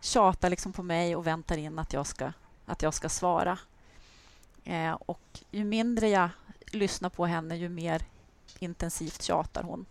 tjatar 0.00 0.50
liksom 0.50 0.72
på 0.72 0.82
mig 0.82 1.16
och 1.16 1.26
väntar 1.26 1.56
in 1.56 1.78
att 1.78 1.92
jag 1.92 2.06
ska, 2.06 2.32
att 2.66 2.82
jag 2.82 2.94
ska 2.94 3.08
svara. 3.08 3.58
Eh, 4.64 4.92
och 4.92 5.40
ju 5.50 5.64
mindre 5.64 6.08
jag 6.08 6.30
lyssnar 6.66 7.10
på 7.10 7.26
henne, 7.26 7.56
ju 7.56 7.68
mer 7.68 8.02
intensivt 8.58 9.22
tjatar 9.22 9.62
hon. 9.62 9.86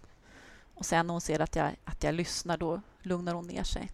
Och 0.75 0.85
sen 0.85 1.07
när 1.07 1.13
hon 1.13 1.21
ser 1.21 1.39
att 1.39 1.55
jag, 1.55 1.75
att 1.85 2.03
jag 2.03 2.15
lyssnar, 2.15 2.57
då 2.57 2.81
lugnar 3.01 3.33
hon 3.33 3.47
ner 3.47 3.63
sig. 3.63 3.91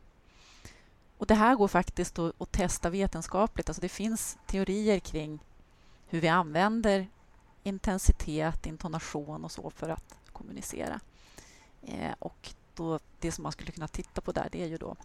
Och 1.18 1.28
Det 1.28 1.36
här 1.36 1.56
går 1.56 1.68
faktiskt 1.68 2.20
att, 2.20 2.42
att 2.42 2.52
testa 2.52 2.90
vetenskapligt. 2.90 3.70
Alltså 3.70 3.82
det 3.82 3.90
finns 3.90 4.38
teorier 4.46 5.00
kring 5.00 5.40
hur 6.08 6.22
vi 6.22 6.28
använder 6.28 7.08
intensitet, 7.64 8.66
intonation 8.66 9.44
och 9.44 9.52
så 9.52 9.70
för 9.70 9.90
att 9.90 10.16
kommunicera. 10.32 11.00
Eh, 11.86 12.14
och 12.20 12.54
då, 12.76 13.00
Det 13.20 13.32
som 13.32 13.44
man 13.44 13.52
skulle 13.52 13.72
kunna 13.72 13.88
titta 13.88 14.22
på 14.22 14.32
där 14.32 14.50
det 14.52 14.64
är 14.64 14.68
ju 14.68 14.78
då 14.78 14.96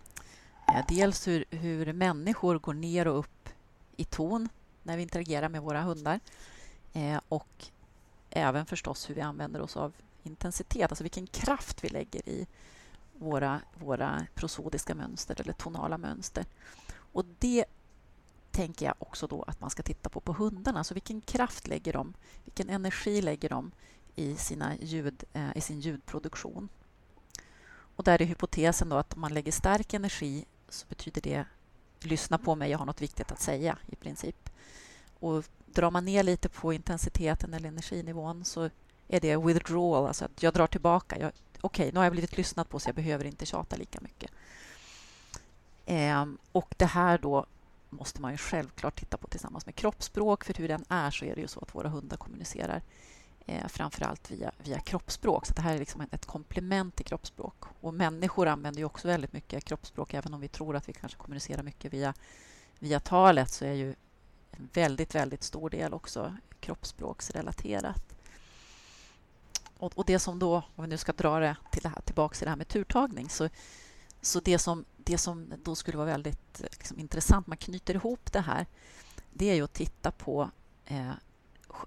eh, 0.69 0.85
dels 0.89 1.29
hur, 1.29 1.45
hur 1.51 1.93
människor 1.93 2.59
går 2.59 2.75
ner 2.75 3.09
och 3.09 3.19
upp 3.19 3.49
i 3.97 4.05
ton 4.05 4.49
när 4.83 4.97
vi 4.97 5.03
interagerar 5.03 5.49
med 5.49 5.63
våra 5.63 5.83
hundar 5.83 6.21
eh, 6.93 7.21
och 7.29 7.67
även 8.31 8.67
förstås 8.67 9.11
hur 9.11 9.15
vi 9.15 9.21
använder 9.21 9.61
oss 9.61 9.77
av 9.77 9.93
intensitet, 10.23 10.93
alltså 10.93 11.05
vilken 11.05 11.27
kraft 11.27 11.85
vi 11.85 11.89
lägger 11.89 12.29
i 12.29 12.47
våra, 13.19 13.61
våra 13.75 14.27
prosodiska 14.35 14.95
mönster 14.95 15.41
eller 15.41 15.53
tonala 15.53 15.99
mönster. 15.99 16.45
Och 17.13 17.25
det 17.39 17.65
tänker 18.51 18.87
jag 18.87 18.95
också 18.99 19.27
då 19.27 19.43
att 19.43 19.61
man 19.61 19.71
ska 19.71 19.83
titta 19.83 20.09
på 20.09 20.21
på 20.21 20.33
hundarna. 20.33 20.85
Så 20.85 20.95
vilken 20.95 21.21
kraft 21.21 21.69
lägger 21.69 21.93
de? 21.93 22.15
Vilken 22.45 22.69
energi 22.69 23.23
lägger 23.23 23.49
de 23.49 23.71
i, 24.19 24.37
sina 24.37 24.77
ljud, 24.77 25.25
eh, 25.33 25.57
i 25.57 25.61
sin 25.61 25.81
ljudproduktion? 25.81 26.69
Och 27.97 28.05
där 28.05 28.23
är 28.23 28.27
hypotesen 28.27 28.89
då 28.89 28.97
att 28.97 29.15
om 29.15 29.21
man 29.21 29.35
lägger 29.35 29.53
stark 29.53 29.95
energi 29.95 30.45
så 30.69 30.87
betyder 30.89 31.21
det 31.21 31.45
lyssna 32.01 32.39
på 32.39 32.55
mig, 32.55 32.71
jag 32.71 32.79
har 32.79 32.87
något 32.87 33.03
viktigt 33.03 33.33
att 33.33 33.41
säga 33.41 33.79
i 33.87 33.97
princip. 33.97 34.51
Och 35.21 35.45
drar 35.67 35.91
man 35.91 36.05
ner 36.05 36.23
lite 36.23 36.49
på 36.49 36.73
intensiteten 36.73 37.55
eller 37.55 37.69
energinivån 37.69 38.45
så 38.45 38.71
är 39.09 39.21
det 39.21 39.37
withdrawal, 39.37 40.07
alltså 40.07 40.25
att 40.25 40.43
jag 40.43 40.55
drar 40.55 40.67
tillbaka. 40.67 41.19
Jag, 41.19 41.33
okej, 41.61 41.85
okay, 41.85 41.93
nu 41.93 41.99
har 41.99 42.05
jag 42.05 42.13
blivit 42.13 42.37
lyssnat 42.37 42.69
på 42.69 42.79
så 42.79 42.89
jag 42.89 42.97
behöver 42.97 43.25
inte 43.25 43.47
tjata 43.47 43.77
lika 43.77 44.01
mycket. 44.01 44.31
Eh, 45.87 46.27
och 46.53 46.75
det 46.77 46.87
här 46.87 47.19
då 47.19 47.47
måste 47.91 48.21
man 48.21 48.33
ju 48.33 48.39
självklart 48.39 48.99
titta 48.99 49.17
på 49.17 49.29
tillsammans 49.29 49.67
med 49.67 49.75
kroppsspråk. 49.75 50.45
För 50.45 50.55
hur 50.55 50.69
den 50.69 50.85
är 50.89 51.11
så 51.11 51.25
är 51.25 51.35
det 51.35 51.41
ju 51.41 51.49
så 51.49 51.61
att 51.61 51.75
våra 51.75 51.89
hundar 51.89 52.17
kommunicerar 52.17 52.83
eh, 53.49 53.69
framför 53.69 54.05
allt 54.05 54.31
via, 54.31 54.53
via 54.59 54.81
kroppsspråk. 54.81 55.47
Så 55.47 55.55
det 55.55 55.63
här 55.63 55.75
är 55.75 55.79
liksom 55.79 56.07
ett 56.11 56.27
komplement 56.27 56.97
till 56.97 57.07
kroppsspråk. 57.07 57.65
Och 57.81 57.95
människor 57.95 58.47
använder 58.47 58.79
ju 58.79 58.85
också 58.85 59.09
väldigt 59.09 59.33
mycket 59.33 59.65
kroppsspråk. 59.65 60.15
Även 60.15 60.35
om 60.35 60.41
vi 60.41 60.49
tror 60.49 60.77
att 60.77 60.89
vi 60.89 60.93
kanske 60.93 61.19
kommunicerar 61.19 61.63
mycket 61.63 61.93
via, 61.93 62.15
via 62.79 63.01
talet 63.01 63.51
så 63.51 63.65
är 63.65 63.73
ju 63.73 63.95
en 64.51 64.69
väldigt, 64.73 65.15
väldigt 65.15 65.43
stor 65.43 65.71
del 65.71 65.95
också 65.95 66.37
kroppsspråksrelaterat. 66.61 68.03
Och, 69.79 69.99
och, 69.99 70.05
det 70.07 70.19
som 70.19 70.39
då, 70.39 70.57
om 70.77 70.85
vi 70.85 70.87
nu 70.87 70.97
ska 70.97 71.13
dra 71.13 71.39
det, 71.41 71.57
till 71.73 71.83
det 71.83 71.89
här, 71.89 72.01
tillbaka 72.01 72.35
till 72.35 72.45
det 72.45 72.51
här 72.51 72.57
med 72.57 72.69
turtagning, 72.69 73.29
så, 73.29 73.49
så 74.21 74.41
det, 74.41 74.59
som, 74.59 74.85
det 74.97 75.19
som 75.19 75.53
då 75.65 75.75
skulle 75.75 75.97
vara 75.97 76.07
väldigt 76.07 76.61
liksom, 76.61 76.99
intressant, 76.99 77.47
man 77.47 77.57
knyter 77.57 77.95
ihop 77.95 78.33
det 78.33 78.41
här, 78.41 78.67
det 79.33 79.51
är 79.51 79.55
ju 79.55 79.65
att 79.65 79.73
titta 79.73 80.11
på 80.11 80.51
eh, 80.87 81.13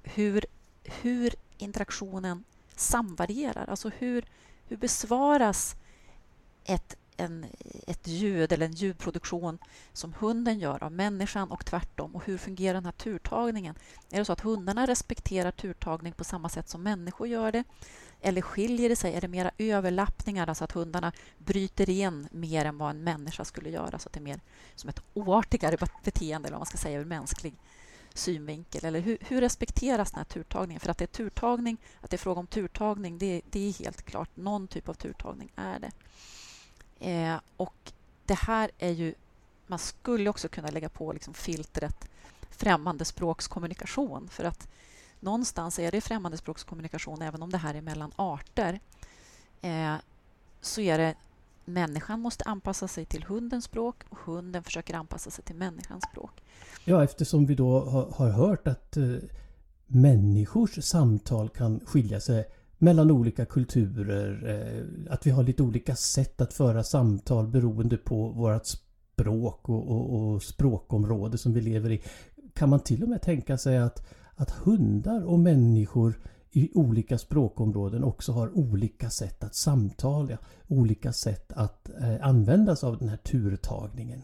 hur, 0.04 0.46
hur 1.02 1.34
interaktionen 1.58 2.44
samvarierar. 2.76 3.70
Alltså 3.70 3.90
hur, 3.90 4.26
hur 4.68 4.78
besvaras 4.78 5.76
ett 6.64 6.98
en, 7.22 7.46
ett 7.88 8.08
ljud 8.08 8.52
eller 8.52 8.66
en 8.66 8.72
ljudproduktion 8.72 9.58
som 9.94 10.14
hunden 10.14 10.60
gör 10.60 10.84
av 10.84 10.92
människan 10.92 11.52
och 11.52 11.66
tvärtom. 11.66 12.16
Och 12.16 12.26
hur 12.26 12.38
fungerar 12.38 12.74
den 12.74 12.86
här 12.86 12.92
turtagningen? 12.92 13.76
Är 14.10 14.20
det 14.20 14.26
så 14.26 14.34
att 14.34 14.42
hundarna 14.42 14.88
respekterar 14.88 15.52
turtagning 15.52 16.14
på 16.14 16.24
samma 16.24 16.50
sätt 16.50 16.70
som 16.70 16.84
människor 16.84 17.28
gör 17.28 17.52
det? 17.52 17.64
Eller 18.22 18.42
skiljer 18.42 18.90
det 18.90 18.96
sig? 18.96 19.14
Är 19.14 19.22
det 19.22 19.28
mera 19.28 19.52
överlappningar, 19.58 20.48
alltså 20.48 20.64
att 20.64 20.72
hundarna 20.72 21.12
bryter 21.38 21.90
in 21.90 22.28
mer 22.32 22.66
än 22.66 22.78
vad 22.78 22.90
en 22.90 23.04
människa 23.04 23.46
skulle 23.46 23.70
göra? 23.70 24.00
Så 24.00 24.10
att 24.10 24.14
det 24.14 24.20
är 24.20 24.22
mer 24.22 24.40
som 24.76 24.90
ett 24.90 25.02
oartigare 25.14 25.78
beteende, 26.04 26.48
eller 26.48 26.56
vad 26.56 26.60
man 26.60 26.66
ska 26.66 26.78
säga, 26.78 27.00
ur 27.00 27.06
mänsklig 27.06 27.56
synvinkel? 28.22 28.86
Eller 28.86 29.00
hur, 29.00 29.18
hur, 29.22 29.42
respekteras 29.42 30.12
den 30.12 30.18
här 30.18 30.26
turtagningen? 30.26 30.80
För 30.80 30.90
att 30.90 30.98
det 30.98 31.06
är 31.06 31.08
turtagning, 31.08 31.78
att 32.02 32.10
det 32.10 32.16
är 32.16 32.18
fråga 32.18 32.40
om 32.40 32.48
turtagning, 32.48 33.18
det, 33.18 33.42
det 33.50 33.68
är 33.68 33.74
helt 33.84 34.02
klart. 34.02 34.30
Någon 34.36 34.68
typ 34.68 34.90
av 34.90 34.94
turtagning 34.94 35.52
är 35.56 35.80
det. 35.80 35.92
Eh, 37.12 37.40
och 37.58 37.92
det 38.26 38.34
här 38.34 38.72
är 38.78 38.92
ju... 38.92 39.14
Man 39.68 39.80
skulle 39.80 40.30
också 40.30 40.48
kunna 40.48 40.70
lägga 40.70 40.90
på 40.90 41.14
liksom 41.14 41.34
filtret 41.34 42.10
främmande 42.50 43.06
språkskommunikation 43.06 44.30
för 44.30 44.44
att 44.44 44.68
någonstans 45.20 45.80
är 45.80 45.92
det 45.92 46.02
främmande 46.02 46.38
språkskommunikation 46.38 47.22
även 47.22 47.42
om 47.42 47.50
det 47.50 47.58
här 47.58 47.76
är 47.76 47.82
mellan 47.82 48.12
arter. 48.16 48.80
Eh, 49.62 49.96
så 50.62 50.82
är 50.82 50.98
det 50.98 51.16
människan 51.66 52.20
måste 52.20 52.44
anpassa 52.44 52.88
sig 52.88 53.06
till 53.06 53.24
hundens 53.24 53.66
språk 53.66 54.04
och 54.10 54.18
hunden 54.18 54.64
försöker 54.64 54.94
anpassa 54.94 55.32
sig 55.32 55.44
till 55.44 55.56
människans 55.56 56.04
språk. 56.12 56.44
Ja, 56.86 57.04
eftersom 57.04 57.46
vi 57.46 57.56
då 57.56 57.80
har, 57.80 58.12
har 58.12 58.30
hört 58.30 58.68
att 58.68 58.98
eh, 58.98 59.06
människors 59.88 60.84
samtal 60.84 61.50
kan 61.50 61.80
skilja 61.86 62.20
sig 62.20 62.46
mellan 62.78 63.12
olika 63.12 63.46
kulturer. 63.46 64.50
Eh, 64.50 65.14
att 65.14 65.28
vi 65.28 65.32
har 65.32 65.44
lite 65.44 65.64
olika 65.64 65.96
sätt 65.96 66.42
att 66.42 66.54
föra 66.54 66.84
samtal 66.84 67.48
beroende 67.48 67.98
på 67.98 68.30
vårt 68.30 68.66
språk 68.66 69.70
och, 69.70 69.92
och, 69.92 70.34
och, 70.34 70.44
språkområde 70.44 71.38
som 71.38 71.54
vi 71.54 71.62
lever 71.62 71.90
i. 71.90 72.04
Kan 72.54 72.70
man 72.70 72.80
till 72.80 73.04
och 73.04 73.10
med 73.10 73.22
tänka 73.22 73.58
sig 73.58 73.78
att, 73.78 74.08
att 74.36 74.52
hundar 74.52 75.24
och 75.24 75.40
människor 75.40 76.20
i 76.52 76.72
olika 76.74 77.18
språkområden 77.18 78.04
också 78.04 78.32
har 78.32 78.58
olika 78.58 79.10
sätt 79.10 79.44
att 79.44 79.56
samtala, 79.56 80.38
olika 80.68 81.14
sätt 81.14 81.52
att 81.52 81.90
eh, 81.90 82.28
sig 82.76 82.88
av 82.88 82.98
den 82.98 83.10
här 83.10 83.18
turtagningen? 83.18 84.24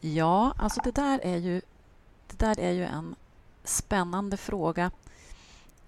Ja, 0.00 0.54
alltså 0.58 0.80
det 0.84 0.94
där 0.94 1.20
är 1.22 1.36
ju, 1.36 1.60
det 2.26 2.38
där 2.38 2.60
är 2.60 2.72
ju 2.72 2.84
en 2.84 3.14
spännande 3.64 4.36
fråga 4.36 4.90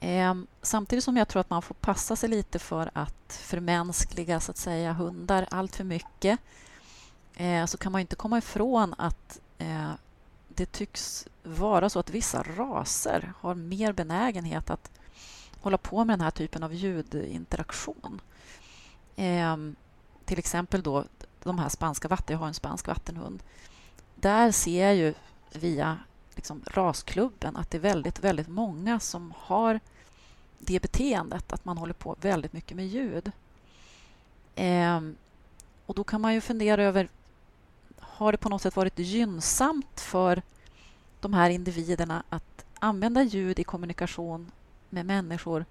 Eh, 0.00 0.35
samtidigt 0.62 1.05
som 1.05 1.17
jag 1.17 1.28
tror 1.28 1.40
att 1.40 1.50
man 1.50 1.62
får 1.62 1.75
passa 1.75 2.17
sig 2.17 2.28
lite 2.28 2.59
för 2.59 2.90
att 2.93 3.33
förmänskliga 3.33 4.40
så 4.40 4.50
att 4.50 4.57
säga, 4.57 4.93
hundar 4.93 5.47
allt 5.50 5.76
för 5.76 5.85
mycket 5.85 6.40
eh, 7.37 7.67
så 7.67 7.78
kan 7.78 7.93
man 7.93 8.00
inte 8.00 8.17
komma 8.17 8.38
ifrån 8.38 8.95
att 8.99 9.40
eh, 9.59 9.90
det 10.49 10.73
tycks 10.73 11.28
vara 11.49 11.90
så 11.90 11.99
att 11.99 12.11
vissa 12.11 12.43
raser 12.43 13.33
har 13.40 13.55
mer 13.55 13.93
benägenhet 13.93 14.71
att 14.71 14.90
hålla 15.61 15.78
på 15.78 16.05
med 16.05 16.19
den 16.19 16.25
här 16.25 16.31
typen 16.31 16.62
av 16.62 16.75
ljudinteraktion. 16.75 18.21
Eh, 19.17 19.57
till 20.25 20.38
exempel 20.38 20.83
då 20.83 21.05
de 21.43 21.59
här 21.59 21.69
spanska 21.69 22.09
vatten, 22.09 22.35
jag 22.35 22.38
har 22.38 22.47
en 22.47 22.55
spansk 22.55 22.87
vattenhund. 22.87 23.43
Där 24.14 24.52
ser 24.52 24.87
jag 24.87 24.97
ju 24.97 25.14
via 25.52 25.99
liksom 26.35 26.62
rasklubben 26.67 27.57
att 27.57 27.71
det 27.71 27.78
är 27.78 27.83
väldigt, 27.83 28.21
väldigt 28.21 28.49
många 28.49 29.00
som 29.00 29.35
har 29.37 29.81
det 30.59 30.83
beteendet 30.83 31.52
att 31.52 31.64
man 31.64 31.78
håller 31.78 31.95
på 31.95 32.17
väldigt 32.21 32.52
mycket 32.52 32.76
med 32.76 32.87
ljud. 32.87 33.33
Eh, 34.55 35.00
och 35.87 35.95
då 35.95 36.05
kan 36.05 36.21
man 36.21 36.35
ju 36.35 36.40
fundera 36.40 36.85
över 36.85 37.09
har 38.19 38.33
det 38.33 38.38
på 38.38 38.49
något 38.49 38.62
sätt 38.62 38.76
varit 38.76 38.99
gynnsamt 38.99 40.00
för 40.00 40.43
de 41.20 41.34
här 41.34 41.50
individerna 41.50 42.22
att 42.28 42.64
använda 42.78 43.22
ljud 43.22 43.58
i 43.58 43.64
kommunikation 43.64 44.50
med 44.90 45.06
människor 45.06 45.64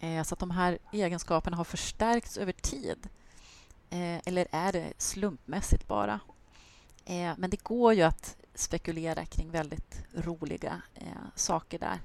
eh, 0.00 0.22
så 0.22 0.34
att 0.34 0.38
de 0.38 0.50
här 0.50 0.78
egenskaperna 0.92 1.56
har 1.56 1.64
förstärkts 1.64 2.36
över 2.36 2.52
tid? 2.52 3.08
Eh, 3.90 4.20
eller 4.24 4.46
är 4.50 4.72
det 4.72 4.92
slumpmässigt 4.98 5.88
bara? 5.88 6.20
Eh, 7.04 7.32
men 7.38 7.50
det 7.50 7.62
går 7.62 7.94
ju 7.94 8.02
att 8.02 8.36
spekulera 8.54 9.24
kring 9.24 9.50
väldigt 9.50 10.02
roliga 10.14 10.82
eh, 10.94 11.06
saker 11.34 11.78
där. 11.78 12.00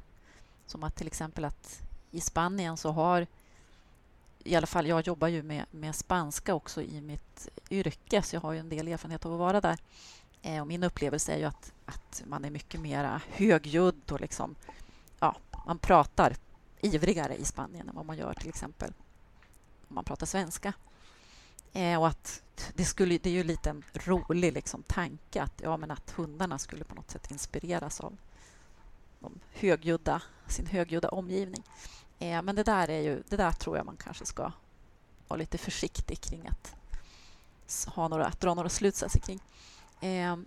Som 0.66 0.84
att 0.84 0.96
till 0.96 1.08
exempel 1.08 1.46
att 1.46 1.82
i 2.12 2.22
Spanien 2.22 2.78
så 2.78 2.92
har 2.92 3.28
i 4.44 4.56
alla 4.56 4.68
fall, 4.68 4.88
jag 4.88 5.08
jobbar 5.08 5.28
ju 5.28 5.44
med, 5.44 5.66
med 5.72 5.96
spanska 5.96 6.54
också 6.54 6.82
i 6.82 7.02
mitt 7.02 7.50
yrke 7.70 8.22
så 8.22 8.36
jag 8.36 8.42
har 8.42 8.54
ju 8.54 8.60
en 8.60 8.70
del 8.70 8.88
erfarenhet 8.88 9.26
av 9.26 9.34
att 9.34 9.40
vara 9.40 9.62
där. 9.62 9.78
Eh, 10.42 10.62
och 10.62 10.68
min 10.68 10.84
upplevelse 10.84 11.34
är 11.34 11.38
ju 11.38 11.46
att, 11.46 11.74
att 11.86 12.24
man 12.26 12.46
är 12.46 12.50
mycket 12.50 12.82
mer 12.82 13.22
högljudd 13.30 14.12
och 14.12 14.22
liksom, 14.22 14.56
ja, 15.20 15.36
man 15.66 15.78
pratar 15.78 16.36
ivrigare 16.82 17.36
i 17.36 17.46
Spanien 17.46 17.90
än 17.90 17.96
vad 17.96 18.06
man 18.06 18.18
gör 18.18 18.34
till 18.34 18.50
exempel 18.50 18.94
om 19.88 19.96
man 19.96 20.04
pratar 20.04 20.26
svenska. 20.26 20.74
Eh, 21.74 22.00
och 22.00 22.08
att 22.08 22.44
det, 22.74 22.86
skulle, 22.86 23.18
det 23.18 23.30
är 23.30 23.34
ju 23.34 23.44
lite 23.44 23.70
en 23.70 23.84
rolig 23.94 24.54
liksom, 24.54 24.84
tanke 24.84 25.42
att, 25.42 25.62
ja, 25.62 25.78
men 25.78 25.92
att 25.92 26.12
hundarna 26.12 26.58
skulle 26.58 26.84
på 26.84 26.96
något 26.96 27.12
sätt 27.12 27.32
inspireras 27.32 28.00
av 28.00 28.18
de 29.20 29.40
högljudda, 29.54 30.22
sin 30.48 30.66
högljudda 30.66 31.10
omgivning. 31.10 31.64
Eh, 32.20 32.42
men 32.42 32.56
det 32.56 32.64
där, 32.64 32.90
är 32.90 33.02
ju, 33.02 33.24
det 33.30 33.38
där 33.38 33.52
tror 33.52 33.78
jag 33.78 33.86
man 33.86 33.98
kanske 33.98 34.26
ska 34.26 34.52
vara 35.28 35.38
lite 35.38 35.58
försiktig 35.58 36.22
kring 36.22 36.48
att, 36.48 36.76
ha 37.88 38.08
några, 38.08 38.26
att 38.26 38.40
dra 38.40 38.54
några 38.54 38.70
slutsatser 38.70 39.20
kring. 39.20 39.40
Eh, 40.02 40.38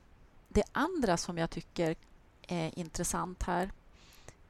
det 0.49 0.64
andra 0.73 1.16
som 1.16 1.38
jag 1.38 1.50
tycker 1.50 1.96
är 2.42 2.78
intressant 2.78 3.42
här 3.42 3.73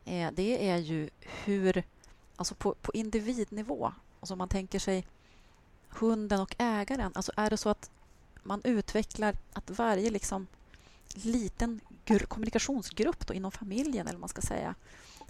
eh, 0.04 0.30
det 0.32 0.70
är 0.70 0.76
ju 0.76 1.10
hur, 1.20 1.82
alltså 2.36 2.54
på, 2.54 2.74
på 2.74 2.92
individnivå, 2.92 3.92
alltså 4.20 4.34
om 4.34 4.38
man 4.38 4.48
tänker 4.48 4.78
sig 4.78 5.06
hunden 5.88 6.40
och 6.40 6.54
ägaren, 6.58 7.12
alltså 7.14 7.32
är 7.36 7.50
det 7.50 7.56
så 7.56 7.68
att 7.68 7.90
man 8.42 8.60
utvecklar 8.64 9.36
att 9.52 9.70
varje 9.70 10.10
liksom 10.10 10.46
liten 11.14 11.80
kommunikationsgrupp 12.28 13.26
då 13.26 13.34
inom 13.34 13.52
familjen, 13.52 14.06
eller 14.06 14.18
man 14.18 14.28
ska 14.28 14.42
säga, 14.42 14.74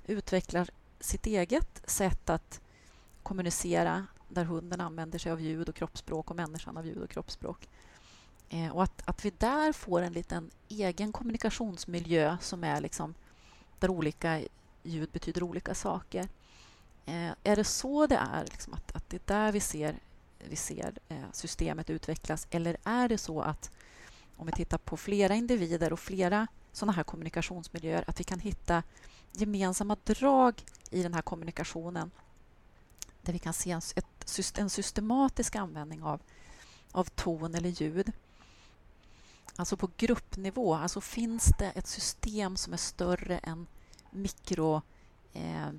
utvecklar 0.07 0.71
sitt 1.01 1.27
eget 1.27 1.91
sätt 1.91 2.31
att 2.31 2.61
kommunicera 3.23 4.07
där 4.29 4.45
hunden 4.45 4.81
använder 4.81 5.19
sig 5.19 5.33
av 5.33 5.41
ljud 5.41 5.69
och 5.69 5.75
kroppsspråk 5.75 6.31
och 6.31 6.37
människan 6.37 6.77
av 6.77 6.87
ljud 6.87 7.03
och 7.03 7.11
kroppsspråk. 7.11 7.69
Eh, 8.49 8.77
och 8.77 8.83
att, 8.83 9.03
att 9.05 9.25
vi 9.25 9.33
där 9.39 9.73
får 9.73 10.03
en 10.03 10.13
liten 10.13 10.51
egen 10.69 11.13
kommunikationsmiljö 11.13 12.37
som 12.41 12.65
är 12.65 12.81
liksom 12.81 13.15
där 13.79 13.91
olika 13.91 14.41
ljud 14.83 15.09
betyder 15.13 15.43
olika 15.43 15.75
saker. 15.75 16.29
Eh, 17.07 17.31
är 17.45 17.57
det 17.57 17.65
så 17.65 18.07
det 18.07 18.17
är, 18.17 18.45
liksom 18.45 18.75
att, 18.75 18.97
att 18.97 19.09
det 19.09 19.17
är 19.17 19.35
där 19.35 19.53
vi 19.53 19.61
ser, 19.61 19.99
vi 20.39 20.57
ser 20.57 20.99
eh, 21.09 21.17
systemet 21.33 21.91
utvecklas 21.91 22.47
eller 22.51 22.77
är 22.85 23.09
det 23.09 23.19
så 23.19 23.41
att 23.41 23.71
om 24.37 24.47
vi 24.47 24.53
tittar 24.53 24.79
på 24.79 24.97
flera 24.97 25.35
individer 25.35 25.93
och 25.93 26.01
flera 26.01 26.47
sådana 26.73 26.93
här 26.93 27.03
kommunikationsmiljöer 27.03 28.05
att 28.07 28.21
vi 28.21 28.25
kan 28.25 28.41
hitta 28.41 28.83
gemensamma 29.33 29.97
drag 30.05 30.65
i 30.91 31.03
den 31.03 31.15
här 31.15 31.23
kommunikationen 31.23 32.11
där 33.23 33.33
vi 33.33 33.39
kan 33.39 33.53
se 33.53 33.71
en, 33.71 33.81
ett, 33.97 34.59
en 34.59 34.71
systematisk 34.71 35.57
användning 35.57 36.03
av, 36.03 36.21
av 36.93 37.05
ton 37.05 37.55
eller 37.55 37.69
ljud. 37.69 38.13
Alltså 39.57 39.77
på 39.77 39.91
gruppnivå, 39.97 40.75
alltså 40.75 41.01
finns 41.01 41.53
det 41.59 41.71
ett 41.71 41.87
system 41.87 42.57
som 42.57 42.73
är 42.73 42.77
större 42.77 43.39
än 43.39 43.67
mikro, 44.11 44.83
eh, 45.33 45.71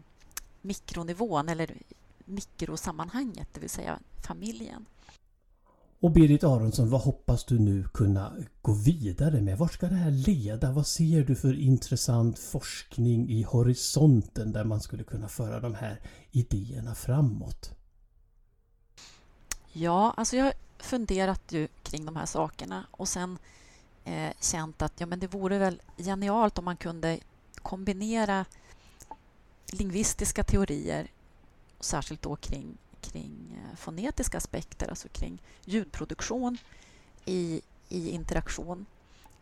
mikronivån 0.61 1.49
eller 1.49 1.77
mikrosammanhanget, 2.25 3.47
det 3.53 3.59
vill 3.59 3.69
säga 3.69 3.99
familjen. 4.27 4.85
Och 5.99 6.11
Berit 6.11 6.43
Aronsson, 6.43 6.89
vad 6.89 7.01
hoppas 7.01 7.45
du 7.45 7.59
nu 7.59 7.83
kunna 7.83 8.33
gå 8.61 8.73
vidare 8.73 9.41
med? 9.41 9.57
Var 9.57 9.67
ska 9.67 9.87
det 9.87 9.95
här 9.95 10.11
leda? 10.11 10.71
Vad 10.71 10.87
ser 10.87 11.23
du 11.23 11.35
för 11.35 11.59
intressant 11.59 12.39
forskning 12.39 13.29
i 13.29 13.43
horisonten 13.43 14.51
där 14.51 14.63
man 14.63 14.81
skulle 14.81 15.03
kunna 15.03 15.27
föra 15.27 15.59
de 15.59 15.75
här 15.75 16.01
idéerna 16.31 16.95
framåt? 16.95 17.71
Ja, 19.73 20.13
alltså 20.17 20.35
jag 20.35 20.43
har 20.43 20.53
funderat 20.79 21.51
ju 21.51 21.67
kring 21.83 22.05
de 22.05 22.15
här 22.15 22.25
sakerna 22.25 22.85
och 22.91 23.07
sen 23.07 23.37
eh, 24.05 24.31
känt 24.39 24.81
att 24.81 24.99
ja, 24.99 25.05
men 25.05 25.19
det 25.19 25.27
vore 25.27 25.57
väl 25.57 25.81
genialt 25.97 26.57
om 26.57 26.65
man 26.65 26.77
kunde 26.77 27.19
kombinera 27.55 28.45
lingvistiska 29.71 30.43
teorier, 30.43 31.11
särskilt 31.79 32.21
då 32.21 32.35
kring 32.35 32.77
kring 33.01 33.31
eh, 33.53 33.77
fonetiska 33.77 34.37
aspekter, 34.37 34.89
alltså 34.89 35.07
kring 35.09 35.41
ljudproduktion 35.65 36.57
i, 37.25 37.61
i 37.89 38.09
interaktion 38.09 38.85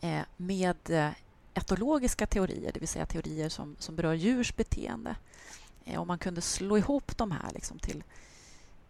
eh, 0.02 0.22
med 0.38 0.90
eh, 0.90 1.10
etologiska 1.54 2.28
teorier, 2.28 2.72
det 2.74 2.80
vill 2.80 2.90
säga 2.90 3.06
teorier 3.06 3.50
som, 3.50 3.76
som 3.80 3.96
berör 3.96 4.14
djurs 4.14 4.56
beteende. 4.56 5.16
Eh, 5.86 6.02
om 6.02 6.08
man 6.08 6.20
kunde 6.20 6.42
slå 6.42 6.78
ihop 6.78 7.18
de 7.18 7.32
här 7.32 7.52
liksom 7.54 7.80
till 7.80 8.04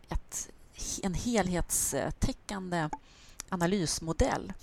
ett, 0.09 0.49
en 1.03 1.13
helhetstäckande 1.13 2.89
analysmodell. 3.49 4.53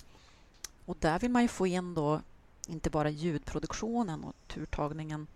Och 0.84 0.96
där 1.00 1.18
vill 1.18 1.30
man 1.30 1.42
ju 1.42 1.48
få 1.48 1.66
in 1.66 1.94
då 1.94 2.20
inte 2.68 2.90
bara 2.90 3.10
ljudproduktionen 3.10 4.24
och 4.24 4.34
turtagningen 4.48 5.26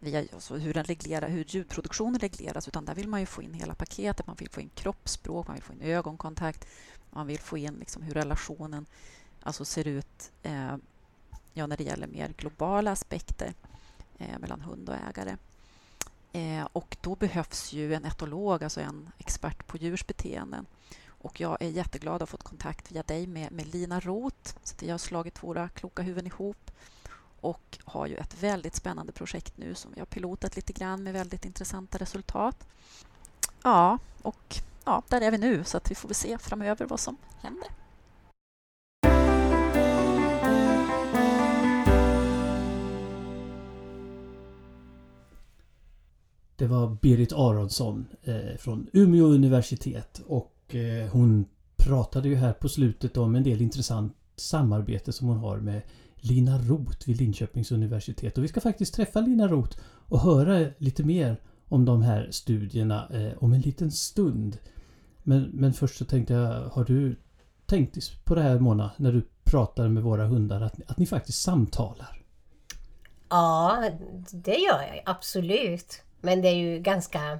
via 0.00 0.24
alltså 0.32 0.56
hur, 0.56 0.74
den 0.74 0.84
reglerar, 0.84 1.28
hur 1.28 1.44
ljudproduktionen 1.48 2.20
regleras 2.20 2.68
utan 2.68 2.84
där 2.84 2.94
vill 2.94 3.08
man 3.08 3.20
ju 3.20 3.26
få 3.26 3.42
in 3.42 3.54
hela 3.54 3.74
paketet. 3.74 4.26
Man 4.26 4.36
vill 4.36 4.50
få 4.50 4.60
in 4.60 4.70
kroppsspråk, 4.74 5.46
man 5.46 5.54
vill 5.54 5.64
få 5.64 5.72
in 5.72 5.80
ögonkontakt, 5.80 6.66
man 7.10 7.26
vill 7.26 7.38
få 7.38 7.58
in 7.58 7.74
liksom 7.74 8.02
hur 8.02 8.14
relationen 8.14 8.86
alltså 9.42 9.64
ser 9.64 9.88
ut 9.88 10.32
eh, 10.42 10.76
ja, 11.52 11.66
när 11.66 11.76
det 11.76 11.84
gäller 11.84 12.06
mer 12.06 12.34
globala 12.36 12.90
aspekter 12.90 13.54
eh, 14.18 14.38
mellan 14.38 14.60
hund 14.60 14.88
och 14.88 14.96
ägare. 15.08 15.36
Eh, 16.32 16.68
och 16.72 16.96
då 17.00 17.14
behövs 17.14 17.72
ju 17.72 17.94
en 17.94 18.04
etolog, 18.04 18.64
alltså 18.64 18.80
en 18.80 19.10
expert 19.18 19.66
på 19.66 19.76
djurs 19.76 20.06
beteenden. 20.06 20.66
Och 21.22 21.40
jag 21.40 21.62
är 21.62 21.68
jätteglad 21.68 22.14
att 22.14 22.20
ha 22.20 22.26
fått 22.26 22.42
kontakt 22.42 22.92
via 22.92 23.02
dig 23.02 23.26
med, 23.26 23.52
med 23.52 23.74
Lina 23.74 24.00
Roth. 24.00 24.54
Så 24.62 24.74
vi 24.80 24.90
har 24.90 24.98
slagit 24.98 25.42
våra 25.42 25.68
kloka 25.68 26.02
huvuden 26.02 26.26
ihop 26.26 26.70
och 27.40 27.78
har 27.84 28.06
ju 28.06 28.16
ett 28.16 28.42
väldigt 28.42 28.74
spännande 28.74 29.12
projekt 29.12 29.58
nu 29.58 29.74
som 29.74 29.92
vi 29.94 30.00
har 30.00 30.06
pilotat 30.06 30.56
lite 30.56 30.72
grann 30.72 31.02
med 31.02 31.12
väldigt 31.12 31.44
intressanta 31.44 31.98
resultat. 31.98 32.66
Ja, 33.62 33.98
och 34.22 34.56
ja, 34.84 35.02
där 35.08 35.20
är 35.20 35.30
vi 35.30 35.38
nu 35.38 35.64
så 35.64 35.76
att 35.76 35.90
vi 35.90 35.94
får 35.94 36.08
väl 36.08 36.14
se 36.14 36.38
framöver 36.38 36.86
vad 36.86 37.00
som 37.00 37.16
händer. 37.40 37.68
Det 46.56 46.66
var 46.66 46.96
Berit 47.02 47.32
Aronsson 47.32 48.06
eh, 48.22 48.56
från 48.58 48.88
Umeå 48.92 49.24
universitet 49.24 50.20
och 50.26 50.51
eh, 50.74 51.08
hon 51.10 51.44
pratade 51.76 52.28
ju 52.28 52.34
här 52.34 52.52
på 52.52 52.68
slutet 52.68 53.16
om 53.16 53.34
en 53.34 53.42
del 53.42 53.62
intressant 53.62 54.16
samarbete 54.36 55.12
som 55.12 55.28
hon 55.28 55.38
har 55.38 55.56
med 55.56 55.82
Lina 56.16 56.58
Roth 56.58 57.08
vid 57.08 57.16
Linköpings 57.16 57.72
universitet. 57.72 58.38
Och 58.38 58.44
vi 58.44 58.48
ska 58.48 58.60
faktiskt 58.60 58.94
träffa 58.94 59.20
Lina 59.20 59.48
Roth 59.48 59.78
och 59.82 60.20
höra 60.20 60.70
lite 60.78 61.04
mer 61.04 61.36
om 61.68 61.84
de 61.84 62.02
här 62.02 62.28
studierna 62.30 63.08
eh, 63.12 63.38
om 63.38 63.52
en 63.52 63.60
liten 63.60 63.90
stund. 63.90 64.58
Men, 65.22 65.42
men 65.42 65.72
först 65.72 65.96
så 65.96 66.04
tänkte 66.04 66.34
jag, 66.34 66.68
har 66.68 66.84
du 66.84 67.16
tänkt 67.66 68.24
på 68.24 68.34
det 68.34 68.42
här 68.42 68.58
Mona, 68.58 68.90
när 68.96 69.12
du 69.12 69.22
pratar 69.44 69.88
med 69.88 70.02
våra 70.02 70.26
hundar, 70.26 70.60
att, 70.60 70.80
att 70.86 70.98
ni 70.98 71.06
faktiskt 71.06 71.42
samtalar? 71.42 72.22
Ja, 73.28 73.90
det 74.30 74.56
gör 74.56 74.82
jag 74.82 75.02
absolut. 75.04 76.02
Men 76.20 76.42
det 76.42 76.48
är 76.48 76.54
ju 76.54 76.78
ganska 76.78 77.38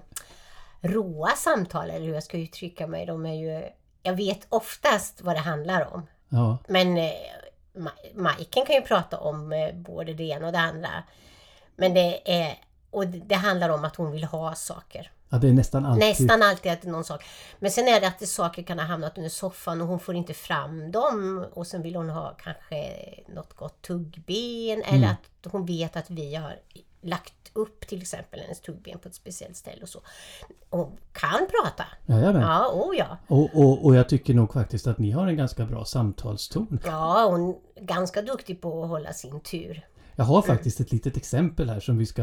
råa 0.82 1.30
samtal, 1.30 1.90
eller 1.90 2.06
hur 2.06 2.14
jag 2.14 2.22
ska 2.22 2.38
uttrycka 2.38 2.86
mig. 2.86 3.06
De 3.06 3.26
är 3.26 3.34
ju, 3.34 3.68
jag 4.02 4.14
vet 4.16 4.46
oftast 4.48 5.20
vad 5.22 5.34
det 5.36 5.40
handlar 5.40 5.94
om. 5.94 6.06
Ja, 6.28 6.58
Men 6.68 6.98
eh, 6.98 7.10
Ma- 7.74 8.14
Majken 8.14 8.66
kan 8.66 8.76
ju 8.76 8.82
prata 8.82 9.18
om 9.18 9.52
eh, 9.52 9.74
både 9.74 10.14
det 10.14 10.22
ena 10.24 10.46
och 10.46 10.52
det 10.52 10.58
andra. 10.58 10.88
Men 11.76 11.94
det 11.94 12.32
är... 12.44 12.54
Och 12.90 13.06
det 13.06 13.34
handlar 13.34 13.68
om 13.68 13.84
att 13.84 13.96
hon 13.96 14.12
vill 14.12 14.24
ha 14.24 14.54
saker. 14.54 15.10
ja 15.28 15.38
det 15.38 15.48
är 15.48 15.52
nästan 15.52 15.84
alltid... 15.86 16.08
Nästan 16.08 16.42
alltid 16.42 16.72
att 16.72 16.82
det 16.82 16.88
är 16.88 16.92
någon 16.92 17.04
sak. 17.04 17.24
Men 17.58 17.70
sen 17.70 17.88
är 17.88 18.00
det 18.00 18.08
att 18.08 18.18
det 18.18 18.26
saker 18.26 18.62
kan 18.62 18.78
ha 18.78 18.86
hamnat 18.86 19.18
under 19.18 19.30
soffan 19.30 19.80
och 19.80 19.86
hon 19.88 20.00
får 20.00 20.14
inte 20.14 20.34
fram 20.34 20.90
dem. 20.92 21.46
Och 21.52 21.66
sen 21.66 21.82
vill 21.82 21.96
hon 21.96 22.10
ha 22.10 22.34
kanske 22.38 22.94
något 23.28 23.52
gott 23.52 23.82
tuggben. 23.82 24.82
Eller 24.82 25.06
att 25.08 25.52
hon 25.52 25.66
vet 25.66 25.96
att 25.96 26.10
vi 26.10 26.34
har 26.34 26.56
lagt 27.02 27.50
upp 27.52 27.86
till 27.86 28.02
exempel 28.02 28.40
hennes 28.40 28.60
tuggben 28.60 28.98
på 28.98 29.08
ett 29.08 29.14
speciellt 29.14 29.56
ställe 29.56 29.82
och 29.82 29.88
så. 29.88 30.00
Hon 30.70 30.98
kan 31.12 31.48
prata. 31.62 31.84
Jajamän. 32.06 32.42
Ja, 32.42 32.72
oh 32.74 32.96
ja. 32.96 33.18
Och, 33.26 33.54
och, 33.54 33.84
och 33.84 33.96
jag 33.96 34.08
tycker 34.08 34.34
nog 34.34 34.52
faktiskt 34.52 34.86
att 34.86 34.98
ni 34.98 35.10
har 35.10 35.26
en 35.26 35.36
ganska 35.36 35.64
bra 35.64 35.84
samtalston. 35.84 36.80
Ja, 36.84 37.26
hon 37.30 37.56
är 37.74 37.84
ganska 37.84 38.22
duktig 38.22 38.60
på 38.60 38.82
att 38.82 38.88
hålla 38.88 39.12
sin 39.12 39.40
tur. 39.40 39.86
Jag 40.16 40.24
har 40.24 40.42
faktiskt 40.42 40.80
ett 40.80 40.92
litet 40.92 41.16
exempel 41.16 41.68
här 41.70 41.80
som 41.80 41.98
vi 41.98 42.06
ska 42.06 42.22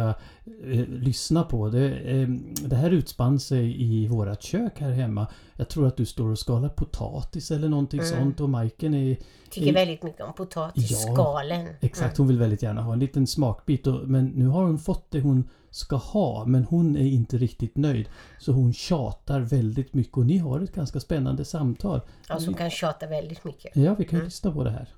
eh, 0.63 0.87
lyssna 0.87 1.43
på. 1.43 1.69
Det, 1.69 1.91
eh, 1.91 2.27
det 2.67 2.75
här 2.75 2.89
utspann 2.89 3.39
sig 3.39 3.81
i 3.83 4.07
vårat 4.07 4.43
kök 4.43 4.79
här 4.79 4.91
hemma. 4.91 5.27
Jag 5.55 5.69
tror 5.69 5.87
att 5.87 5.97
du 5.97 6.05
står 6.05 6.29
och 6.31 6.39
skalar 6.39 6.69
potatis 6.69 7.51
eller 7.51 7.69
någonting 7.69 8.03
sånt 8.03 8.39
och 8.39 8.49
Majken 8.49 8.93
är... 8.93 9.17
Tycker 9.49 9.67
är- 9.67 9.73
väldigt 9.73 10.03
mycket 10.03 10.21
om 10.21 10.33
potatisskalen. 10.33 11.67
Exakt, 11.81 12.17
hon 12.17 12.27
vill 12.27 12.37
väldigt 12.37 12.63
gärna 12.63 12.81
ha 12.81 12.93
en 12.93 12.99
liten 12.99 13.27
smakbit. 13.27 13.87
Och, 13.87 14.07
men 14.07 14.25
nu 14.27 14.47
har 14.47 14.63
hon 14.63 14.79
fått 14.79 15.11
det 15.11 15.19
hon 15.21 15.49
ska 15.69 15.95
ha. 15.95 16.45
Men 16.45 16.63
hon 16.63 16.95
är 16.97 17.05
inte 17.07 17.37
riktigt 17.37 17.77
nöjd. 17.77 18.09
Så 18.39 18.51
hon 18.51 18.73
tjatar 18.73 19.39
väldigt 19.39 19.93
mycket 19.93 20.17
och 20.17 20.25
ni 20.25 20.37
har 20.37 20.59
ett 20.59 20.73
ganska 20.75 20.99
spännande 20.99 21.45
samtal. 21.45 22.01
Ja, 22.29 22.39
som 22.39 22.53
kan 22.53 22.69
tjata 22.69 23.07
väldigt 23.07 23.43
mycket. 23.43 23.75
Ja, 23.75 23.95
vi 23.95 24.05
kan 24.05 24.19
lyssna 24.19 24.51
på 24.51 24.63
det 24.63 24.71
här. 24.71 24.89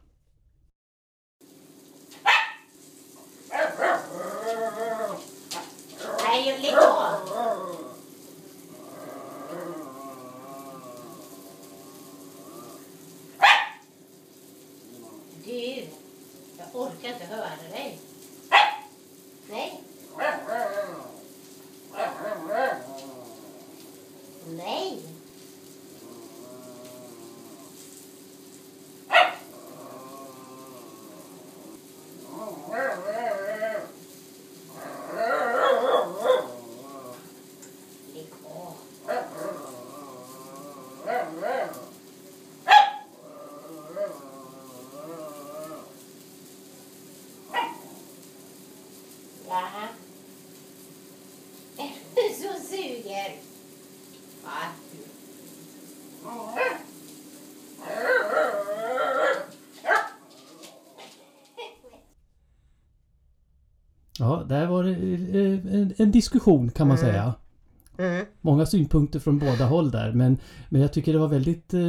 Nej, 6.24 6.60
lägg 6.62 6.74
av! 6.76 7.76
Du, 15.46 15.86
jag 17.04 17.12
orkar 17.12 17.24
inte 17.24 17.36
höra 17.36 17.50
dig. 17.72 18.00
Nej. 19.50 19.84
Nej. 24.58 25.02
Lägg 38.14 38.30
av. 38.46 38.76
Jaha. 49.52 49.88
Är 51.78 51.92
du 52.16 52.34
så 52.36 52.68
suger? 52.68 53.36
Va? 54.44 54.72
Ja, 64.20 64.44
där 64.46 64.68
var 64.68 64.81
det 64.81 64.81
eh, 64.81 64.81
en, 64.92 65.94
en 65.98 66.12
diskussion 66.12 66.70
kan 66.72 66.88
man 66.88 66.98
säga. 66.98 67.34
Mm. 67.98 68.26
Många 68.42 68.66
synpunkter 68.66 69.20
från 69.20 69.40
båda 69.40 69.66
håll 69.66 69.92
där 69.92 70.12
men, 70.12 70.38
men 70.70 70.82
jag 70.82 70.94
tycker 70.94 71.14
det 71.14 71.20
var 71.20 71.28
väldigt, 71.28 71.74
eh, 71.74 71.80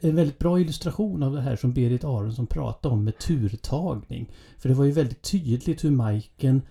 en 0.00 0.16
väldigt 0.16 0.38
bra 0.38 0.60
illustration 0.60 1.22
av 1.22 1.32
det 1.34 1.40
här 1.40 1.56
som 1.56 1.72
Berit 1.72 2.04
Aronsson 2.04 2.46
pratade 2.46 2.94
om 2.94 3.04
med 3.04 3.18
turtagning. 3.18 4.30
För 4.58 4.68
det 4.68 4.74
var 4.74 4.84
ju 4.84 4.92
väldigt 4.92 5.22
tydligt 5.22 5.84
hur 5.84 5.90
Majken 5.90 6.62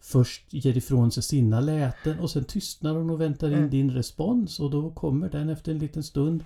först 0.00 0.52
ger 0.52 0.76
ifrån 0.76 1.10
sig 1.10 1.22
sina 1.22 1.60
läten 1.60 2.20
och 2.20 2.30
sen 2.30 2.44
tystnar 2.44 2.94
hon 2.94 3.10
och 3.10 3.20
väntar 3.20 3.48
in 3.48 3.54
Mm. 3.54 3.70
din 3.70 3.90
respons 3.90 4.60
och 4.60 4.70
då 4.70 4.90
kommer 4.90 5.28
den 5.28 5.48
efter 5.48 5.72
en 5.72 5.78
liten 5.78 6.02
stund. 6.02 6.44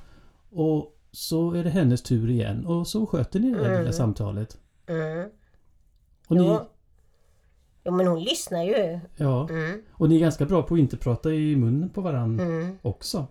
Och 0.51 0.93
så 1.13 1.53
är 1.53 1.65
det 1.65 1.71
hennes 1.71 2.03
tur 2.03 2.31
igen 2.31 2.67
och 2.67 2.87
så 2.87 3.07
sköter 3.07 3.41
ni 3.41 3.51
det 3.51 3.57
lilla 3.59 3.81
Mm. 3.81 3.93
samtalet. 3.93 4.59
Mm. 4.87 5.29
Och 6.29 6.37
ni, 6.37 6.59
Jo. 7.87 7.93
Men 7.93 8.07
hon 8.07 8.21
lyssnar 8.23 8.63
ju. 8.65 8.99
ja, 9.17 9.49
Mm. 9.51 9.83
och 9.93 10.09
ni 10.09 10.17
är 10.17 10.21
ganska 10.21 10.45
bra 10.45 10.63
på 10.63 10.75
att 10.75 10.81
inte 10.81 10.97
prata 10.97 11.31
i 11.33 11.57
munnen 11.57 11.89
på 11.91 12.01
varandra 12.01 12.45
Mm. 12.45 12.79
också. 12.83 13.27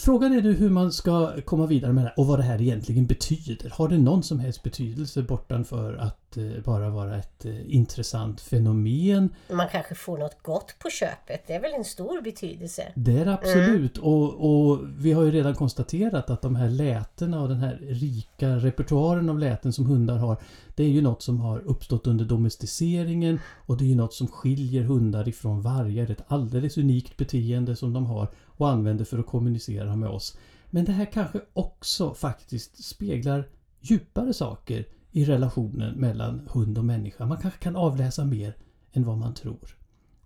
Frågan 0.00 0.32
är 0.32 0.42
nu 0.42 0.52
hur 0.52 0.70
man 0.70 0.92
ska 0.92 1.40
komma 1.44 1.66
vidare 1.66 1.92
med 1.92 2.04
det 2.04 2.08
här 2.08 2.18
och 2.18 2.26
vad 2.26 2.38
det 2.38 2.42
här 2.42 2.62
egentligen 2.62 3.06
betyder. 3.06 3.70
Har 3.70 3.88
det 3.88 3.98
någon 3.98 4.22
som 4.22 4.40
helst 4.40 4.62
betydelse 4.62 5.22
bortanför 5.22 5.94
att 5.94 6.36
eh, 6.36 6.44
bara 6.64 6.90
vara 6.90 7.16
ett 7.16 7.44
eh, 7.44 7.74
intressant 7.74 8.40
fenomen? 8.40 9.30
Man 9.50 9.68
kanske 9.72 9.94
får 9.94 10.18
något 10.18 10.42
gott 10.42 10.74
på 10.78 10.90
köpet. 10.90 11.46
Det 11.46 11.52
är 11.52 11.60
väl 11.60 11.72
en 11.72 11.84
stor 11.84 12.22
betydelse. 12.22 12.92
Det 12.94 13.18
är 13.18 13.24
det 13.24 13.32
absolut 13.32 13.98
och, 13.98 14.70
och 14.70 14.78
vi 14.98 15.12
har 15.12 15.22
ju 15.22 15.30
redan 15.30 15.54
konstaterat 15.54 16.30
att 16.30 16.42
de 16.42 16.56
här 16.56 16.68
lätena 16.68 17.42
och 17.42 17.48
den 17.48 17.58
här 17.58 17.78
rika 17.82 18.48
repertoaren 18.56 19.28
av 19.28 19.38
läten 19.38 19.72
som 19.72 19.86
hundar 19.86 20.16
har 20.16 20.36
Det 20.74 20.84
är 20.84 20.88
ju 20.88 21.02
något 21.02 21.22
som 21.22 21.40
har 21.40 21.58
uppstått 21.58 22.06
under 22.06 22.24
domesticeringen 22.24 23.40
och 23.66 23.76
det 23.76 23.84
är 23.84 23.88
ju 23.88 23.96
något 23.96 24.14
som 24.14 24.28
skiljer 24.28 24.82
hundar 24.82 25.28
ifrån 25.28 25.62
vargar. 25.62 26.10
Ett 26.10 26.24
alldeles 26.26 26.78
unikt 26.78 27.16
beteende 27.16 27.76
som 27.76 27.92
de 27.92 28.06
har 28.06 28.28
och 28.58 28.68
använder 28.68 29.04
för 29.04 29.18
att 29.18 29.26
kommunicera 29.26 29.96
med 29.96 30.08
oss. 30.08 30.38
Men 30.70 30.84
det 30.84 30.92
här 30.92 31.12
kanske 31.12 31.40
också 31.52 32.14
faktiskt 32.14 32.84
speglar 32.84 33.48
djupare 33.80 34.34
saker 34.34 34.86
i 35.10 35.24
relationen 35.24 35.94
mellan 35.94 36.48
hund 36.52 36.78
och 36.78 36.84
människa. 36.84 37.26
Man 37.26 37.38
kanske 37.38 37.60
kan 37.60 37.76
avläsa 37.76 38.24
mer 38.24 38.56
än 38.92 39.04
vad 39.04 39.18
man 39.18 39.34
tror. 39.34 39.76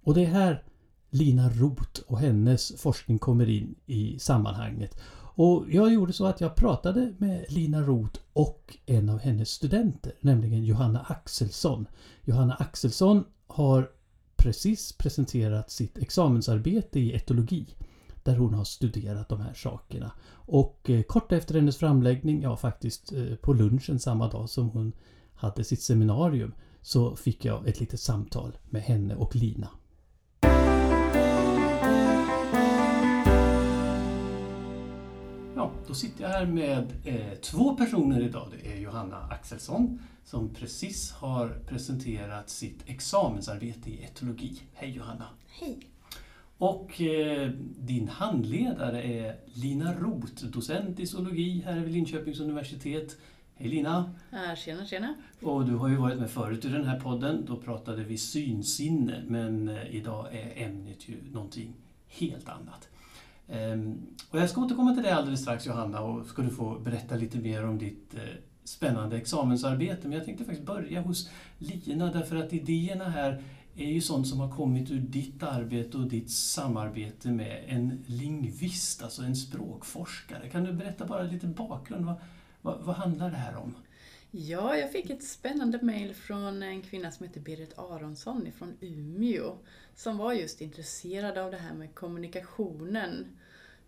Och 0.03 0.14
det 0.14 0.25
är 0.25 0.31
här 0.31 0.64
Lina 1.11 1.51
Roth 1.51 2.01
och 2.07 2.18
hennes 2.18 2.81
forskning 2.81 3.18
kommer 3.18 3.49
in 3.49 3.75
i 3.87 4.18
sammanhanget. 4.18 5.01
Och 5.35 5.64
jag 5.68 5.92
gjorde 5.92 6.12
så 6.12 6.27
att 6.27 6.40
jag 6.40 6.55
pratade 6.55 7.14
med 7.18 7.45
Lina 7.49 7.81
Roth 7.83 8.21
och 8.33 8.79
en 8.87 9.09
av 9.09 9.18
hennes 9.18 9.51
studenter, 9.51 10.12
nämligen 10.21 10.64
Johanna 10.64 11.01
Axelsson. 11.01 11.87
Johanna 12.25 12.55
Axelsson 12.55 13.25
har 13.47 13.90
precis 14.37 14.92
presenterat 14.92 15.71
sitt 15.71 15.99
examensarbete 15.99 17.01
i 17.01 17.12
etologi 17.12 17.75
där 18.25 18.37
hon 18.37 18.55
har 18.55 18.65
studerat 18.65 19.29
de 19.29 19.41
här 19.41 19.55
sakerna. 19.55 20.13
Och 20.33 20.91
eh, 20.91 21.03
kort 21.03 21.33
efter 21.33 21.55
hennes 21.55 21.77
framläggning, 21.77 22.43
ja 22.43 22.57
faktiskt 22.57 23.13
eh, 23.13 23.35
på 23.35 23.53
lunchen 23.53 23.99
samma 23.99 24.29
dag 24.29 24.51
som 24.51 24.71
hon 24.71 24.93
hade 25.35 25.65
sitt 25.65 25.83
seminarium, 25.83 26.55
så 26.83 27.17
fick 27.17 27.45
jag 27.45 27.69
ett 27.69 27.81
litet 27.81 28.01
samtal 28.01 28.59
med 28.71 28.83
henne 28.83 29.15
och 29.15 29.37
Lina. 29.37 29.69
Ja, 35.57 35.73
då 35.87 35.95
sitter 35.95 36.23
jag 36.23 36.31
här 36.31 36.47
med 36.47 36.93
eh, 37.05 37.39
två 37.43 37.77
personer 37.77 38.21
idag. 38.21 38.49
Det 38.51 38.73
är 38.73 38.81
Johanna 38.81 39.17
Axelsson 39.31 39.99
som 40.25 40.55
precis 40.55 41.13
har 41.13 41.49
presenterat 41.67 42.51
sitt 42.51 42.89
examensarbete 42.89 43.91
i 43.91 44.05
etologi. 44.05 44.63
Hej 44.73 44.91
Johanna! 44.91 45.29
Hej. 45.61 45.91
Och 46.62 47.01
eh, 47.01 47.51
din 47.79 48.09
handledare 48.09 49.03
är 49.03 49.37
Lina 49.55 49.94
Roth, 49.94 50.44
docent 50.44 51.01
i 51.01 51.07
zoologi 51.07 51.62
här 51.66 51.81
vid 51.81 51.92
Linköpings 51.92 52.40
universitet. 52.40 53.16
Hej 53.55 53.68
Lina! 53.68 54.14
Ja, 54.31 54.57
tjena, 54.57 54.87
tjena. 54.87 55.14
Och 55.40 55.66
du 55.66 55.75
har 55.75 55.88
ju 55.88 55.96
varit 55.96 56.18
med 56.18 56.31
förut 56.31 56.64
i 56.64 56.68
den 56.68 56.85
här 56.85 57.01
podden. 57.01 57.44
Då 57.46 57.57
pratade 57.57 58.05
vi 58.05 58.18
synsinne 58.18 59.22
men 59.29 59.68
eh, 59.68 59.94
idag 59.96 60.27
är 60.35 60.64
ämnet 60.64 61.09
ju 61.09 61.16
någonting 61.33 61.75
helt 62.09 62.48
annat. 62.48 62.88
Ehm, 63.48 64.07
och 64.31 64.38
jag 64.38 64.51
ska 64.51 64.61
återkomma 64.61 64.94
till 64.94 65.03
det 65.03 65.14
alldeles 65.14 65.40
strax 65.40 65.66
Johanna 65.66 66.01
och 66.01 66.27
ska 66.27 66.42
du 66.42 66.51
få 66.51 66.79
berätta 66.79 67.16
lite 67.16 67.38
mer 67.38 67.64
om 67.64 67.79
ditt 67.79 68.14
eh, 68.14 68.20
spännande 68.64 69.16
examensarbete. 69.16 70.09
Men 70.09 70.12
jag 70.12 70.25
tänkte 70.25 70.44
faktiskt 70.44 70.66
börja 70.66 71.01
hos 71.01 71.31
Lina 71.59 72.12
därför 72.12 72.37
att 72.37 72.53
idéerna 72.53 73.09
här 73.09 73.42
är 73.77 73.91
ju 73.91 74.01
sånt 74.01 74.29
som 74.29 74.41
har 74.41 74.57
kommit 74.57 74.91
ur 74.91 75.01
ditt 75.01 75.43
arbete 75.43 75.97
och 75.97 76.07
ditt 76.07 76.31
samarbete 76.31 77.29
med 77.29 77.65
en 77.67 78.05
lingvist, 78.07 79.03
alltså 79.03 79.23
en 79.23 79.37
språkforskare. 79.37 80.49
Kan 80.49 80.65
du 80.65 80.73
berätta 80.73 81.07
bara 81.07 81.23
lite 81.23 81.47
bakgrund? 81.47 82.07
Vad, 82.07 82.17
vad, 82.63 82.81
vad 82.81 82.97
handlar 82.97 83.31
det 83.31 83.37
här 83.37 83.57
om? 83.57 83.75
Ja, 84.31 84.77
jag 84.77 84.93
fick 84.93 85.11
ett 85.11 85.25
spännande 85.25 85.79
mejl 85.83 86.15
från 86.15 86.63
en 86.63 86.83
kvinna 86.83 87.11
som 87.11 87.27
heter 87.27 87.41
Berit 87.41 87.79
Aronsson 87.79 88.53
från 88.59 88.77
Umeå. 88.81 89.57
Som 89.95 90.17
var 90.17 90.33
just 90.33 90.61
intresserad 90.61 91.39
av 91.39 91.51
det 91.51 91.57
här 91.57 91.75
med 91.75 91.95
kommunikationen. 91.95 93.27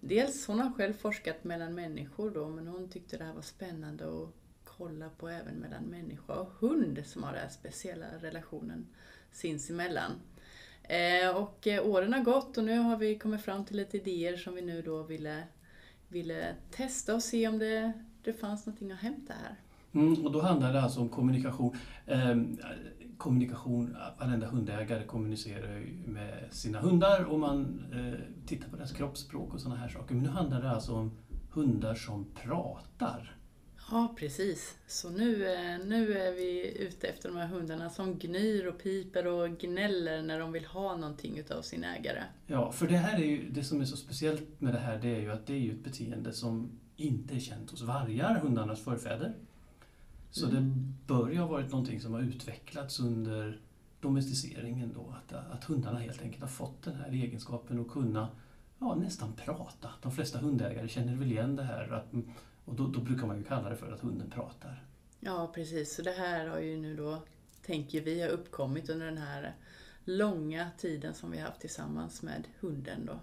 Dels, 0.00 0.46
hon 0.46 0.60
har 0.60 0.72
själv 0.72 0.92
forskat 0.92 1.44
mellan 1.44 1.74
människor 1.74 2.30
då, 2.30 2.48
men 2.48 2.66
hon 2.66 2.88
tyckte 2.88 3.16
det 3.16 3.24
här 3.24 3.32
var 3.32 3.42
spännande 3.42 4.06
och 4.06 4.32
kolla 4.78 5.08
på 5.08 5.28
även 5.28 5.54
mellan 5.54 5.82
människa 5.84 6.34
och 6.34 6.52
hund 6.58 7.02
som 7.06 7.22
har 7.22 7.32
den 7.32 7.40
här 7.40 7.48
speciella 7.48 8.06
relationen 8.20 8.86
sinsemellan. 9.32 10.12
Eh, 10.82 11.36
och 11.36 11.66
eh, 11.66 11.86
åren 11.86 12.12
har 12.12 12.20
gått 12.20 12.58
och 12.58 12.64
nu 12.64 12.78
har 12.78 12.96
vi 12.96 13.18
kommit 13.18 13.42
fram 13.42 13.64
till 13.64 13.76
lite 13.76 13.96
idéer 13.96 14.36
som 14.36 14.54
vi 14.54 14.62
nu 14.62 14.82
då 14.82 15.02
ville, 15.02 15.42
ville 16.08 16.54
testa 16.70 17.14
och 17.14 17.22
se 17.22 17.48
om 17.48 17.58
det, 17.58 17.92
det 18.22 18.32
fanns 18.32 18.66
någonting 18.66 18.92
att 18.92 18.98
hämta 18.98 19.32
här. 19.32 19.56
Mm, 19.92 20.26
och 20.26 20.32
då 20.32 20.40
handlar 20.40 20.72
det 20.72 20.82
alltså 20.82 21.00
om 21.00 21.08
kommunikation. 21.08 21.76
Eh, 22.06 22.36
kommunikation, 23.18 23.96
varenda 24.18 24.46
hundägare 24.46 25.04
kommunicerar 25.04 25.76
ju 25.76 25.96
med 26.06 26.48
sina 26.50 26.80
hundar 26.80 27.24
och 27.24 27.40
man 27.40 27.84
eh, 27.92 28.46
tittar 28.46 28.68
på 28.68 28.76
deras 28.76 28.92
kroppsspråk 28.92 29.54
och 29.54 29.60
sådana 29.60 29.80
här 29.80 29.88
saker. 29.88 30.14
Men 30.14 30.24
nu 30.24 30.30
handlar 30.30 30.62
det 30.62 30.70
alltså 30.70 30.94
om 30.94 31.12
hundar 31.50 31.94
som 31.94 32.26
pratar. 32.34 33.36
Ja, 33.90 34.14
precis. 34.18 34.76
Så 34.86 35.10
nu, 35.10 35.46
eh, 35.54 35.78
nu 35.86 36.18
är 36.18 36.32
vi 36.32 36.78
ute 36.78 37.06
efter 37.08 37.28
de 37.28 37.38
här 37.38 37.46
hundarna 37.46 37.90
som 37.90 38.18
gnyr 38.18 38.66
och 38.66 38.82
piper 38.82 39.26
och 39.26 39.58
gnäller 39.58 40.22
när 40.22 40.38
de 40.38 40.52
vill 40.52 40.64
ha 40.64 40.96
någonting 40.96 41.38
utav 41.38 41.62
sin 41.62 41.84
ägare. 41.84 42.22
Ja, 42.46 42.72
för 42.72 42.88
det 42.88 42.96
här 42.96 43.18
är 43.18 43.24
ju, 43.24 43.50
det 43.50 43.64
som 43.64 43.80
är 43.80 43.84
så 43.84 43.96
speciellt 43.96 44.60
med 44.60 44.74
det 44.74 44.78
här 44.78 44.98
det 44.98 45.16
är 45.16 45.20
ju 45.20 45.32
att 45.32 45.46
det 45.46 45.52
är 45.52 45.58
ju 45.58 45.72
ett 45.72 45.84
beteende 45.84 46.32
som 46.32 46.70
inte 46.96 47.34
är 47.34 47.40
känt 47.40 47.70
hos 47.70 47.82
vargar, 47.82 48.38
hundarnas 48.38 48.80
förfäder. 48.80 49.34
Så 50.30 50.48
Mm. 50.48 50.54
det 50.64 50.70
bör 51.14 51.30
ju 51.30 51.38
ha 51.38 51.46
varit 51.46 51.70
någonting 51.70 52.00
som 52.00 52.12
har 52.14 52.20
utvecklats 52.20 53.00
under 53.00 53.60
domesticeringen 54.00 54.92
då, 54.94 55.14
att, 55.18 55.32
att 55.52 55.64
hundarna 55.64 55.98
helt 55.98 56.22
enkelt 56.22 56.42
har 56.42 56.48
fått 56.48 56.82
den 56.82 56.94
här 56.94 57.10
egenskapen 57.12 57.80
att 57.80 57.88
kunna 57.90 58.28
ja, 58.78 58.94
nästan 58.94 59.32
prata. 59.32 59.90
De 60.02 60.12
flesta 60.12 60.38
hundägare 60.38 60.88
känner 60.88 61.14
väl 61.16 61.32
igen 61.32 61.56
det 61.56 61.62
här 61.62 61.92
att, 61.92 62.12
och 62.64 62.74
då, 62.74 62.86
då 62.86 63.00
brukar 63.00 63.26
man 63.26 63.36
ju 63.38 63.44
kalla 63.44 63.68
det 63.68 63.76
för 63.76 63.92
att 63.92 64.00
hunden 64.00 64.30
pratar. 64.30 64.84
Ja, 65.20 65.50
precis. 65.54 65.94
Så 65.94 66.02
det 66.02 66.12
här 66.12 66.46
har 66.46 66.58
ju 66.60 66.76
nu 66.76 66.96
då, 66.96 67.22
tänker 67.66 68.00
vi, 68.00 68.20
har 68.22 68.28
uppkommit 68.28 68.88
under 68.88 69.06
den 69.06 69.18
här 69.18 69.54
långa 70.04 70.70
tiden 70.78 71.14
som 71.14 71.30
vi 71.30 71.38
har 71.38 71.46
haft 71.46 71.60
tillsammans 71.60 72.22
med 72.22 72.44
hunden 72.60 73.06
då. 73.06 73.18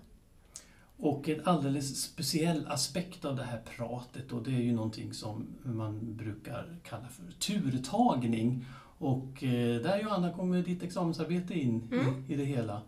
Och 0.97 1.29
en 1.29 1.41
alldeles 1.47 2.01
speciell 2.01 2.67
aspekt 2.67 3.25
av 3.25 3.35
det 3.35 3.43
här 3.43 3.61
pratet 3.77 4.29
då, 4.29 4.39
det 4.39 4.51
är 4.51 4.61
ju 4.61 4.71
någonting 4.73 5.13
som 5.13 5.47
man 5.63 6.15
brukar 6.17 6.77
kalla 6.83 7.07
för 7.07 7.31
turtagning. 7.31 8.65
Och 8.97 9.43
eh, 9.43 9.81
där 9.81 10.01
Johanna 10.01 10.33
kommer 10.33 10.61
ditt 10.61 10.83
examensarbete 10.83 11.53
in 11.53 11.87
Mm. 11.91 12.25
i, 12.27 12.35
det 12.35 12.43
hela. 12.45 12.81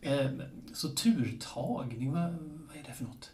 Eh, 0.00 0.30
så 0.74 0.88
turtagning, 0.88 2.12
vad, 2.12 2.22
vad 2.68 2.76
är 2.76 2.82
det 2.86 2.92
för 2.92 3.04
något? 3.04 3.30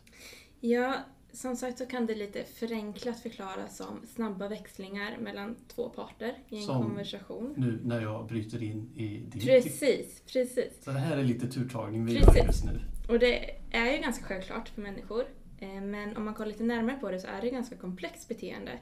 Ja, 0.60 0.94
som 1.32 1.56
sagt 1.56 1.78
så 1.78 1.86
kan 1.86 2.06
det 2.06 2.14
lite 2.14 2.44
förenklat 2.44 3.20
förklaras 3.20 3.76
som 3.76 4.00
snabba 4.14 4.48
växlingar 4.48 5.16
mellan 5.18 5.56
två 5.68 5.88
parter 5.88 6.38
i 6.48 6.56
en 6.56 6.62
Som- 6.62 6.82
konversation. 6.82 7.54
Nu 7.56 7.80
när 7.84 8.00
jag 8.00 8.26
bryter 8.26 8.62
in 8.62 8.90
i 8.96 9.06
din 9.18 9.40
Precis, 9.42 10.22
precis. 10.32 10.84
Så 10.84 10.90
det 10.90 10.98
här 10.98 11.16
är 11.16 11.22
lite 11.24 11.46
turtagning 11.48 12.04
vi 12.06 12.16
Precis. 12.18 12.36
gör 12.36 12.46
just 12.46 12.64
nu. 12.64 12.80
Och 13.08 13.18
det 13.18 13.50
är 13.70 13.92
ju 13.92 13.98
ganska 14.02 14.24
självklart 14.24 14.68
för 14.68 14.82
människor. 14.82 15.24
eh, 15.60 15.68
Men 15.82 16.16
om 16.16 16.24
man 16.24 16.34
kollar 16.34 16.48
lite 16.50 16.64
närmare 16.64 16.96
på 16.96 17.10
det 17.10 17.20
så 17.20 17.26
är 17.26 17.40
det 17.40 17.46
ett 17.46 17.52
ganska 17.52 17.76
komplext 17.76 18.28
beteende. 18.28 18.78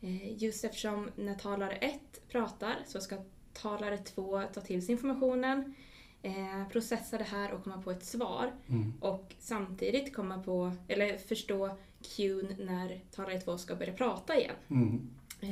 Eh, 0.00 0.42
Just 0.42 0.64
eftersom 0.64 1.10
när 1.16 1.34
talare 1.34 1.72
1 1.76 2.00
pratar 2.28 2.76
så 2.86 3.00
ska 3.00 3.16
talare 3.52 3.98
2 3.98 4.42
ta 4.54 4.60
till 4.60 4.82
sig 4.86 4.92
informationen, 4.92 5.74
eh, 6.22 6.68
processa 6.72 7.18
det 7.18 7.24
här 7.24 7.52
och 7.52 7.64
komma 7.64 7.82
på 7.82 7.90
ett 7.90 8.04
svar. 8.04 8.52
Mm. 8.68 8.92
Och 9.00 9.34
samtidigt 9.38 10.14
komma 10.16 10.38
på, 10.42 10.72
eller 10.88 11.18
förstå 11.18 11.76
cuen 12.16 12.54
när 12.58 13.00
talare 13.10 13.40
2 13.40 13.58
ska 13.58 13.76
börja 13.76 13.92
prata 13.92 14.36
igen. 14.36 14.54
Mm. 14.68 15.10
Eh, 15.40 15.48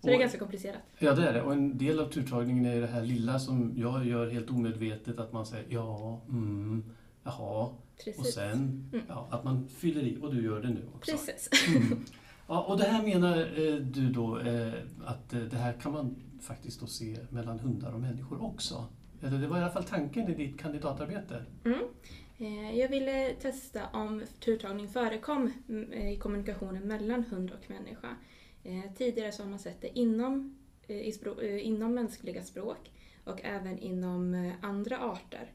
Så 0.00 0.06
det 0.06 0.12
är 0.12 0.14
Och- 0.16 0.20
ganska 0.20 0.38
komplicerat. 0.38 0.80
Ja, 0.98 1.14
det 1.14 1.28
är 1.28 1.32
det. 1.32 1.42
Och 1.42 1.52
en 1.52 1.78
del 1.78 2.00
av 2.00 2.08
turtagningen 2.08 2.66
är 2.66 2.80
det 2.80 2.86
här 2.86 3.02
lilla 3.04 3.38
som 3.38 3.72
jag 3.76 4.06
gör 4.06 4.30
helt 4.30 4.50
omedvetet, 4.50 5.18
att 5.18 5.32
man 5.32 5.46
säger 5.46 5.66
ja, 5.68 6.20
mm, 6.28 6.84
jaha, 7.22 7.64
och 7.66 8.04
Precis. 8.04 8.34
sen 8.34 8.88
Mm. 8.92 9.04
ja, 9.08 9.28
att 9.30 9.44
man 9.44 9.68
fyller 9.68 10.02
i, 10.02 10.18
och 10.22 10.34
du 10.34 10.44
gör 10.44 10.60
det 10.62 10.68
nu 10.68 10.86
också. 10.96 11.10
Precis. 11.12 11.50
Mm. 11.76 12.04
Ja, 12.48 12.62
och 12.62 12.78
det 12.78 12.84
här 12.84 13.02
menar 13.02 13.38
eh, 13.38 13.74
du 13.74 14.10
då 14.12 14.36
att 15.04 15.30
det 15.30 15.56
här 15.56 15.72
kan 15.72 15.92
man 15.92 16.16
faktiskt 16.40 16.80
då 16.80 16.86
se 16.86 17.18
mellan 17.30 17.58
hundar 17.58 17.92
och 17.92 18.00
människor 18.00 18.42
också? 18.42 18.84
Eller 19.22 19.38
det 19.38 19.46
var 19.46 19.56
i 19.58 19.60
alla 19.60 19.72
fall 19.72 19.84
tanken 19.84 20.28
i 20.28 20.34
ditt 20.34 20.60
kandidatarbete? 20.60 21.44
Mm. 21.64 21.78
Eh, 22.38 22.78
Jag 22.78 22.88
ville 22.88 23.34
testa 23.34 23.80
om 23.92 24.22
turtagning 24.40 24.88
förekom 24.88 25.52
mm, 25.68 25.92
i 25.92 26.16
kommunikationen 26.16 26.82
mellan 26.88 27.24
hund 27.24 27.50
och 27.50 27.70
människa. 27.70 28.16
Eh, 28.64 28.92
Tidigare 28.96 29.32
så 29.32 29.42
har 29.42 29.50
man 29.50 29.58
sett 29.58 29.80
det 29.80 29.98
inom, 29.98 30.56
eh, 30.88 31.66
inom 31.66 31.94
mänskliga 31.94 32.42
språk 32.42 32.90
och 33.24 33.40
även 33.44 33.78
inom 33.78 34.52
andra 34.62 34.98
arter. 34.98 35.52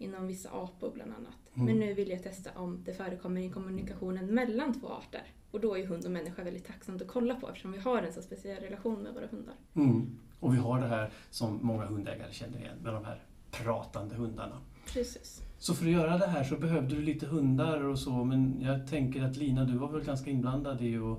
Inom 0.00 0.26
vissa 0.26 0.50
apor 0.50 0.90
bland 0.94 1.12
annat. 1.12 1.50
Mm. 1.54 1.66
Men 1.66 1.78
nu 1.78 1.94
vill 1.94 2.08
jag 2.10 2.22
testa 2.22 2.50
om 2.56 2.82
det 2.84 2.92
förekommer 2.94 3.40
i 3.40 3.50
kommunikationen 3.50 4.26
mellan 4.34 4.80
två 4.80 4.88
arter. 4.88 5.22
Och 5.50 5.60
då 5.60 5.78
är 5.78 5.86
hund 5.86 6.04
och 6.04 6.10
människa 6.10 6.44
väldigt 6.44 6.66
tacksamt 6.66 7.02
att 7.02 7.08
kolla 7.08 7.34
på 7.34 7.48
eftersom 7.48 7.72
vi 7.72 7.78
har 7.78 8.02
en 8.02 8.12
så 8.12 8.22
speciell 8.22 8.62
relation 8.62 9.02
med 9.02 9.14
våra 9.14 9.26
hundar. 9.26 9.54
Mm. 9.74 10.18
Och 10.40 10.54
vi 10.54 10.58
har 10.58 10.80
det 10.80 10.86
här 10.86 11.10
som 11.30 11.58
många 11.62 11.84
hundägare 11.86 12.32
känner 12.32 12.58
igen 12.58 12.76
med 12.82 12.92
de 12.94 13.04
här 13.04 13.22
pratande 13.50 14.14
hundarna. 14.14 14.60
Precis. 14.92 15.42
Så 15.58 15.74
för 15.74 15.84
att 15.86 15.92
göra 15.92 16.18
det 16.18 16.26
här 16.26 16.44
så 16.44 16.56
behövde 16.56 16.94
du 16.94 17.02
lite 17.02 17.26
hundar 17.26 17.82
och 17.84 17.98
så, 17.98 18.24
men 18.24 18.60
jag 18.60 18.86
tänker 18.86 19.22
att 19.24 19.36
Lina, 19.36 19.64
du 19.64 19.78
var 19.78 19.88
väl 19.88 20.04
ganska 20.04 20.30
inblandad 20.30 20.82
i 20.82 20.96
att 20.96 21.18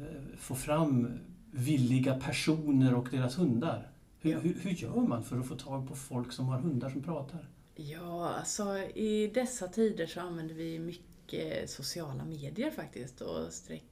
eh, 0.00 0.36
få 0.38 0.54
fram 0.54 1.08
villiga 1.50 2.14
personer 2.20 2.94
och 2.94 3.08
deras 3.10 3.38
hundar. 3.38 3.90
Hur, 4.20 4.32
Ja. 4.32 4.38
hur, 4.38 4.54
hur 4.62 4.70
gör 4.70 5.00
man 5.00 5.24
för 5.24 5.38
att 5.40 5.46
få 5.46 5.54
tag 5.54 5.88
på 5.88 5.94
folk 5.94 6.32
som 6.32 6.46
har 6.46 6.58
hundar 6.58 6.90
som 6.90 7.02
pratar? 7.02 7.48
Ja, 7.74 8.28
alltså 8.38 8.78
i 8.78 9.30
dessa 9.34 9.68
tider 9.68 10.06
så 10.06 10.20
använder 10.20 10.54
vi 10.54 10.78
mycket 10.78 11.70
sociala 11.70 12.24
medier 12.24 12.70
faktiskt 12.70 13.20
och 13.20 13.52
sträck, 13.52 13.84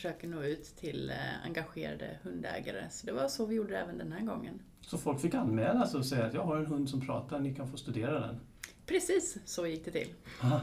försöker 0.00 0.28
nå 0.28 0.42
ut 0.42 0.64
till 0.64 1.10
eh, 1.10 1.44
engagerade 1.44 2.18
hundägare. 2.22 2.84
Så 2.90 3.06
det 3.06 3.12
var 3.12 3.28
så 3.28 3.46
vi 3.46 3.54
gjorde 3.54 3.78
även 3.78 3.98
den 3.98 4.12
här 4.12 4.20
gången. 4.20 4.62
Så 4.80 4.98
folk 4.98 5.20
fick 5.20 5.34
anmäla 5.34 5.86
sig 5.86 5.98
och 5.98 6.06
säga 6.06 6.24
att 6.26 6.34
jag 6.34 6.42
har 6.42 6.56
en 6.56 6.66
hund 6.66 6.90
som 6.90 7.00
pratar, 7.00 7.40
ni 7.40 7.54
kan 7.54 7.70
få 7.70 7.76
studera 7.76 8.20
den. 8.20 8.40
Precis 8.86 9.38
så 9.44 9.66
gick 9.66 9.84
det 9.84 9.90
till. 9.90 10.08
Aha. 10.42 10.60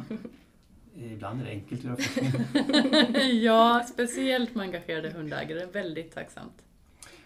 Ibland 0.96 1.42
är 1.42 1.46
det 1.46 1.52
enkelt 1.52 1.86
att 1.86 2.18
göra 2.18 3.24
ja, 3.24 3.86
speciellt 3.94 4.56
med 4.56 4.64
engagerade 4.64 5.10
hundägare. 5.10 5.66
Väldigt 5.66 6.12
tacksamt. 6.14 6.62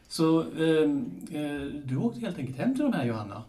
Så 0.07 0.41
eh, 0.41 0.89
eh, 1.41 1.61
du 1.83 1.97
åkte 1.97 2.19
helt 2.19 2.37
enkelt 2.37 2.57
hem 2.57 2.75
till 2.75 2.83
de 2.83 2.93
här 2.93 3.05
Johanna. 3.05 3.43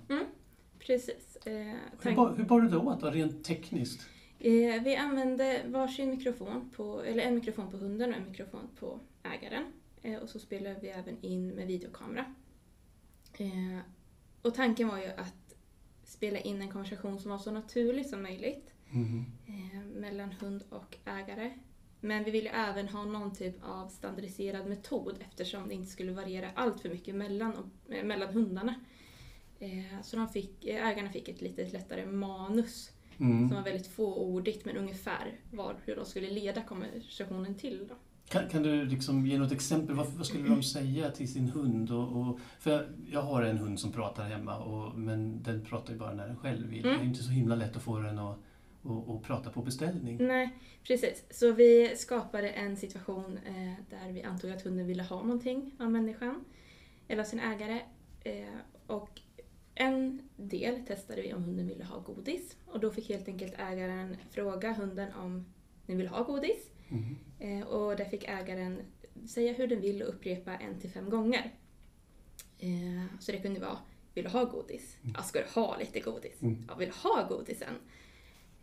Precis. 0.79 1.37
Eh, 1.45 1.75
Hur, 2.03 2.15
bar, 2.17 2.35
hur 2.37 2.45
bar 2.45 2.61
du 2.61 2.69
det 2.69 2.77
åt 2.77 3.01
då, 3.01 3.11
rent 3.11 3.45
tekniskt? 3.45 4.01
Eh, 4.45 4.83
vi 4.83 4.97
använde 4.97 5.63
varsin 5.67 6.11
mikrofon, 6.11 6.71
på, 6.77 7.03
eller 7.03 7.23
en 7.23 7.35
mikrofon 7.35 7.71
på 7.71 7.77
hunden 7.77 8.11
och 8.11 8.17
en 8.17 8.25
mikrofon 8.29 8.69
på 8.79 9.01
ägaren. 9.23 9.65
Eh, 10.03 10.17
och 10.17 10.29
så 10.29 10.39
spelade 10.39 10.77
vi 10.83 10.89
även 10.89 11.17
in 11.25 11.49
med 11.49 11.67
videokamera. 11.67 12.35
Eh, 13.39 13.79
och 14.43 14.55
tanken 14.55 14.89
var 14.89 14.99
ju 14.99 15.07
att 15.07 15.55
spela 16.05 16.39
in 16.39 16.63
en 16.63 16.71
konversation 16.71 17.21
som 17.21 17.31
var 17.31 17.39
så 17.39 17.51
naturlig 17.51 18.07
som 18.07 18.23
möjligt 18.23 18.73
eh, 19.47 19.81
mellan 19.95 20.33
hund 20.33 20.65
och 20.71 20.97
ägare. 21.05 21.59
Men 22.01 22.25
vi 22.25 22.31
ville 22.31 22.51
även 22.51 22.89
ha 22.89 23.05
någon 23.05 23.35
typ 23.35 23.57
av 23.65 23.89
standardiserad 23.89 24.67
metod 24.67 25.17
eftersom 25.21 25.69
det 25.69 25.75
inte 25.75 25.91
skulle 25.91 26.13
variera 26.13 26.51
allt 26.55 26.81
för 26.81 26.89
mycket 26.89 27.15
mellan, 27.15 27.55
och- 27.57 27.93
eh, 27.95 28.05
mellan 28.05 28.29
hundarna. 28.35 28.75
Eh, 29.59 30.01
så 30.03 30.17
de 30.17 30.29
fick, 30.29 30.65
ägarna 30.65 31.11
fick 31.13 31.29
ett 31.29 31.41
lite 31.41 31.69
lättare 31.69 32.07
manus 32.07 32.91
Mm. 33.23 33.49
som 33.49 33.57
var 33.57 33.65
väldigt 33.65 33.87
fåordigt 33.87 34.65
men 34.65 34.77
ungefär 34.77 35.41
var 35.51 35.77
hur 35.85 35.97
de 35.97 36.05
skulle 36.05 36.31
leda 36.31 36.63
konversationen 36.63 37.55
till. 37.55 37.87
Då. 37.89 37.95
Kan, 38.29 38.49
kan 38.49 38.63
du 38.63 38.85
liksom 38.85 39.27
ge 39.27 39.39
något 39.39 39.53
exempel? 39.53 39.97
Vad, 39.97 40.07
vad 40.07 40.27
skulle 40.27 40.49
de 40.49 40.63
säga 40.63 41.11
till 41.11 41.33
sin 41.33 41.49
hund? 41.49 41.91
Och, 41.91 42.21
och, 42.21 42.39
för 42.59 42.71
jag, 42.71 42.83
jag 43.11 43.23
har 43.23 43.43
en 43.43 43.59
hund 43.59 43.81
som 43.81 43.93
pratar 43.93 44.25
hemma, 44.25 44.59
och, 44.59 44.99
men 44.99 45.43
den 45.43 45.65
pratar 45.65 45.93
ju 45.93 45.99
bara 45.99 46.15
när 46.15 46.27
den 46.27 46.37
själv 46.37 46.69
vill. 46.69 46.85
Mm. 46.85 46.99
Det 46.99 47.05
är 47.05 47.09
inte 47.09 47.23
så 47.23 47.31
himla 47.31 47.55
lätt 47.55 47.77
att 47.77 47.83
få 47.83 47.99
den 47.99 48.19
att 48.19 48.39
och, 48.83 49.09
och 49.09 49.23
prata 49.23 49.51
på 49.51 49.63
beställning. 49.63 50.17
Nej, 50.27 50.59
precis. 50.87 51.25
Så 51.31 51.53
vi 51.53 51.97
skapade 51.97 52.49
en 52.49 52.77
situation 52.77 53.39
eh, 53.47 53.75
där 53.91 54.13
vi 54.13 54.23
antog 54.23 54.51
att 54.51 54.63
hunden 54.63 54.87
ville 54.87 55.03
ha 55.03 55.23
någonting 55.23 55.75
av 55.79 55.91
människan, 55.91 56.45
eller 57.09 57.23
av 57.23 57.27
sin 57.27 57.41
ägare. 57.41 57.81
Eh, 58.25 58.45
och 58.87 59.21
en 59.75 60.29
del 60.37 60.87
testade 60.87 61.23
vi 61.23 61.35
om 61.35 61.45
hunden 61.45 61.69
ville 61.69 61.85
ha 61.85 61.99
godis 61.99 62.57
och 62.67 62.81
då 62.81 62.91
fick 62.91 63.09
helt 63.09 63.29
enkelt 63.29 63.55
ägaren 63.59 64.17
fråga 64.31 64.73
hunden 64.73 65.13
om 65.13 65.47
den 65.87 65.99
vill 65.99 66.09
ha 66.09 66.23
godis. 66.23 66.71
Mhm. 66.89 67.17
Eh, 67.39 67.67
och 67.67 67.97
där 67.97 68.05
fick 68.05 68.25
ägaren 68.25 68.81
säga 69.29 69.53
hur 69.53 69.67
den 69.67 69.81
vill 69.81 70.03
och 70.03 70.09
upprepa 70.09 70.57
en 70.57 70.81
till 70.81 70.91
fem 70.91 71.11
gånger. 71.11 71.55
Eh, 72.59 73.19
så 73.21 73.33
det 73.33 73.39
kunde 73.39 73.61
vara, 73.61 73.79
vill 74.15 74.25
du 74.25 74.31
ha 74.31 74.45
godis? 74.45 74.97
Ja, 75.15 75.23
ska 75.23 75.39
du 75.39 75.61
ha 75.61 75.79
lite 75.79 76.01
godis? 76.01 76.43
Mm. 76.43 76.65
Ja, 76.69 76.75
vill 76.75 76.89
du 76.89 77.09
ha 77.09 77.29
godisen? 77.29 77.75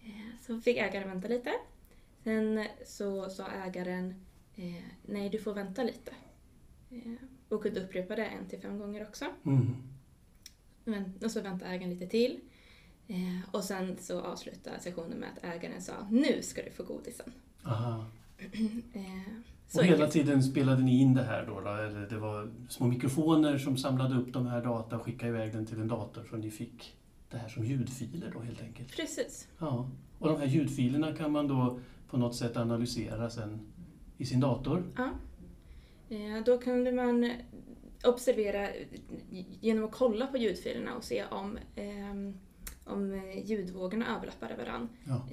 Eh, 0.01 0.41
så 0.41 0.61
fick 0.61 0.77
ägaren 0.77 1.09
vänta 1.09 1.27
lite. 1.27 1.51
Sen 2.23 2.65
så 2.85 3.29
sa 3.29 3.47
ägaren, 3.47 4.25
eh, 4.55 4.83
nej 5.05 5.29
du 5.29 5.39
får 5.39 5.53
vänta 5.53 5.83
lite. 5.83 6.11
Eh, 6.91 7.13
och 7.49 7.63
kunde 7.63 7.83
upprepa 7.83 8.15
det 8.15 8.25
en 8.25 8.49
till 8.49 8.59
fem 8.59 8.79
gånger 8.79 9.07
också. 9.07 9.25
Mm. 9.45 9.75
Men, 10.89 11.13
och 11.23 11.31
så 11.31 11.41
väntade 11.41 11.71
ägaren 11.71 11.89
lite 11.89 12.07
till. 12.07 12.39
Eh, 13.07 13.15
och 13.51 13.63
sen 13.63 13.97
så 13.99 14.21
avslutade 14.21 14.79
sessionen 14.79 15.17
med 15.17 15.29
att 15.37 15.43
ägaren 15.55 15.81
sa, 15.81 15.93
nu 16.11 16.41
ska 16.41 16.61
du 16.63 16.71
få 16.71 16.83
godisen. 16.83 17.31
Aha. 17.63 18.05
Eh, 18.93 19.77
Och 19.77 19.83
hela 19.85 20.07
tiden 20.07 20.43
spelade 20.43 20.81
ni 20.83 21.01
in 21.01 21.13
det 21.13 21.23
här 21.23 21.45
då, 21.45 21.59
då? 21.61 21.69
Eller 21.69 22.07
det 22.09 22.17
var 22.17 22.49
små 22.69 22.87
mikrofoner 22.87 23.57
som 23.57 23.77
samlade 23.77 24.15
upp 24.15 24.33
de 24.33 24.47
här 24.47 24.63
data 24.63 24.95
och 24.97 25.03
skickade 25.05 25.29
iväg 25.31 25.53
den 25.53 25.65
till 25.65 25.79
en 25.79 25.87
dator 25.87 26.23
så 26.29 26.35
ni 26.37 26.51
fick 26.51 26.95
det 27.31 27.37
här 27.37 27.49
som 27.49 27.65
ljudfiler 27.65 28.31
då 28.33 28.39
helt 28.39 28.61
enkelt? 28.61 28.95
Precis. 28.95 29.47
Ja. 29.59 29.89
Och 30.19 30.27
de 30.27 30.37
här 30.39 30.45
ljudfilerna 30.47 31.15
kan 31.15 31.31
man 31.31 31.47
då 31.47 31.79
på 32.09 32.17
något 32.17 32.35
sätt 32.35 32.57
analysera 32.57 33.29
sen 33.29 33.59
i 34.17 34.25
sin 34.25 34.39
dator? 34.39 34.83
Ja. 34.97 35.09
Eh, 36.15 36.43
Då 36.45 36.57
kunde 36.57 36.91
man 36.91 37.31
observera 38.03 38.67
genom 39.61 39.85
att 39.85 39.91
kolla 39.91 40.27
på 40.27 40.37
ljudfilerna 40.37 40.95
och 40.95 41.03
se 41.03 41.25
om, 41.25 41.57
ehm, 41.75 42.33
om 42.85 43.13
eh, 43.13 43.45
ljudvågorna 43.45 44.15
överlappade 44.17 44.55
varandra. 44.55 44.87
Ja. 45.07 45.25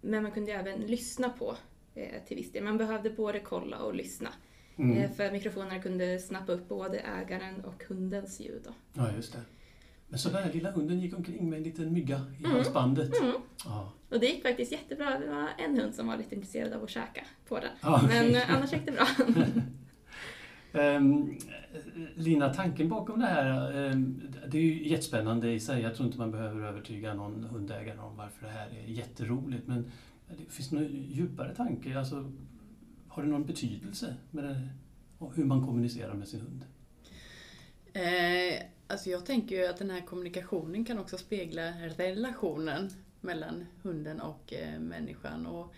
Men 0.00 0.22
man 0.22 0.32
kunde 0.32 0.52
även 0.52 0.80
lyssna 0.80 1.28
på 1.28 1.56
eh, 1.94 2.22
till 2.26 2.36
viss 2.36 2.52
del. 2.52 2.64
Man 2.64 2.78
behövde 2.78 3.10
både 3.10 3.40
kolla 3.40 3.78
och 3.78 3.94
lyssna. 3.94 4.28
Mm. 4.76 4.98
Eh, 4.98 5.10
För 5.10 5.32
mikrofonerna 5.32 5.82
kunde 5.82 6.18
snappa 6.18 6.52
upp 6.52 6.68
både 6.68 6.98
ägaren 6.98 7.64
och 7.64 7.84
hundens 7.88 8.40
ljud. 8.40 8.62
Då. 8.64 8.70
ja, 8.92 9.12
just 9.16 9.32
det. 9.32 9.38
Men 10.08 10.18
så 10.18 10.28
den 10.28 10.42
här 10.42 10.52
lilla 10.52 10.70
hunden 10.70 11.00
gick 11.00 11.16
omkring 11.16 11.50
med 11.50 11.56
en 11.56 11.62
liten 11.62 11.92
mygga 11.92 12.20
i 12.40 12.44
Mm. 12.44 12.56
halsbandet? 12.56 13.20
Mm. 13.22 13.32
Ja. 13.64 13.92
Och 14.10 14.20
det 14.20 14.26
gick 14.26 14.42
faktiskt 14.42 14.72
jättebra. 14.72 15.18
Det 15.18 15.26
var 15.26 15.48
en 15.58 15.78
hund 15.80 15.94
som 15.94 16.06
var 16.06 16.16
lite 16.16 16.34
intresserad 16.34 16.72
av 16.72 16.84
att 16.84 16.90
käka 16.90 17.24
på 17.48 17.58
den. 17.58 17.70
Ja. 17.82 18.02
Men 18.08 18.34
eh, 18.34 18.54
annars 18.54 18.72
gick 18.72 18.86
det 18.86 18.92
bra. 18.92 19.06
Ehm, 20.74 21.38
Lina, 22.14 22.54
tanken 22.54 22.88
bakom 22.88 23.20
det 23.20 23.26
här, 23.26 23.72
ehm, 23.72 24.22
det 24.48 24.58
är 24.58 24.62
ju 24.62 24.88
jättespännande 24.88 25.52
i 25.52 25.60
sig. 25.60 25.82
Jag 25.82 25.94
tror 25.94 26.06
inte 26.06 26.18
man 26.18 26.30
behöver 26.30 26.60
övertyga 26.60 27.14
någon 27.14 27.44
hundägare 27.44 27.98
om 27.98 28.16
varför 28.16 28.46
det 28.46 28.52
här 28.52 28.68
är 28.68 28.90
jätteroligt. 28.90 29.66
Men 29.66 29.90
det 30.28 30.52
finns 30.52 30.72
någon 30.72 30.86
djupare 30.86 31.54
tanke? 31.54 31.98
Alltså, 31.98 32.32
har 33.08 33.22
det 33.22 33.28
någon 33.28 33.46
betydelse 33.46 34.14
med 34.30 34.44
det, 34.44 34.68
hur 35.34 35.44
man 35.44 35.66
kommunicerar 35.66 36.14
med 36.14 36.28
sin 36.28 36.40
hund? 36.40 36.64
Eh, 37.92 38.62
alltså 38.86 39.10
jag 39.10 39.26
tänker 39.26 39.56
ju 39.56 39.66
att 39.66 39.76
den 39.76 39.90
här 39.90 40.00
kommunikationen 40.00 40.84
kan 40.84 40.98
också 40.98 41.18
spegla 41.18 41.70
relationen 41.96 42.90
mellan 43.20 43.66
hunden 43.82 44.20
och 44.20 44.52
eh, 44.52 44.80
människan. 44.80 45.46
Och, 45.46 45.74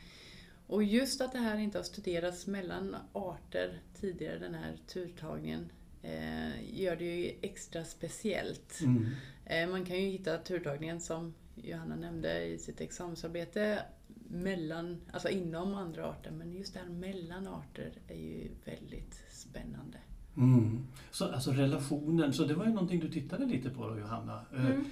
och 0.67 0.85
just 0.85 1.21
att 1.21 1.33
det 1.33 1.39
här 1.39 1.59
inte 1.59 1.79
har 1.79 1.83
studerats 1.83 2.47
mellan 2.47 2.97
arter 3.13 3.81
tidigare, 4.01 4.39
den 4.39 4.55
här 4.55 4.77
turtagningen, 4.87 5.73
eh, 6.03 6.81
gör 6.81 6.97
det 6.97 7.05
ju 7.05 7.33
extra 7.43 7.85
speciellt. 7.85 8.81
Mm. 8.81 9.07
Eh, 9.45 9.69
man 9.69 9.85
kan 9.85 9.97
ju 9.97 10.11
hitta 10.11 10.39
turtagningen 10.39 11.01
som 11.01 11.35
Johanna 11.55 11.97
nämnde 11.97 12.45
i 12.45 12.59
sitt 12.59 12.81
examensarbete 12.81 13.83
mellan, 14.29 15.01
alltså 15.13 15.29
inom 15.29 15.75
andra 15.75 16.07
arter, 16.07 16.31
men 16.31 16.53
just 16.53 16.75
det 16.75 16.81
här 16.81 16.89
mellan 16.89 17.47
arter 17.47 17.93
är 18.09 18.17
ju 18.17 18.49
väldigt 18.65 19.25
spännande. 19.31 19.99
Mm. 20.37 20.87
Så, 21.11 21.33
alltså 21.33 21.51
relationen, 21.51 22.33
så 22.33 22.45
det 22.45 22.55
var 22.55 22.65
ju 22.65 22.73
någonting 22.73 23.01
du 23.01 23.09
tittade 23.09 23.47
lite 23.47 23.71
på 23.71 23.89
då 23.89 23.99
Johanna. 23.99 24.47
Eh, 24.55 24.67
Mm. 24.67 24.85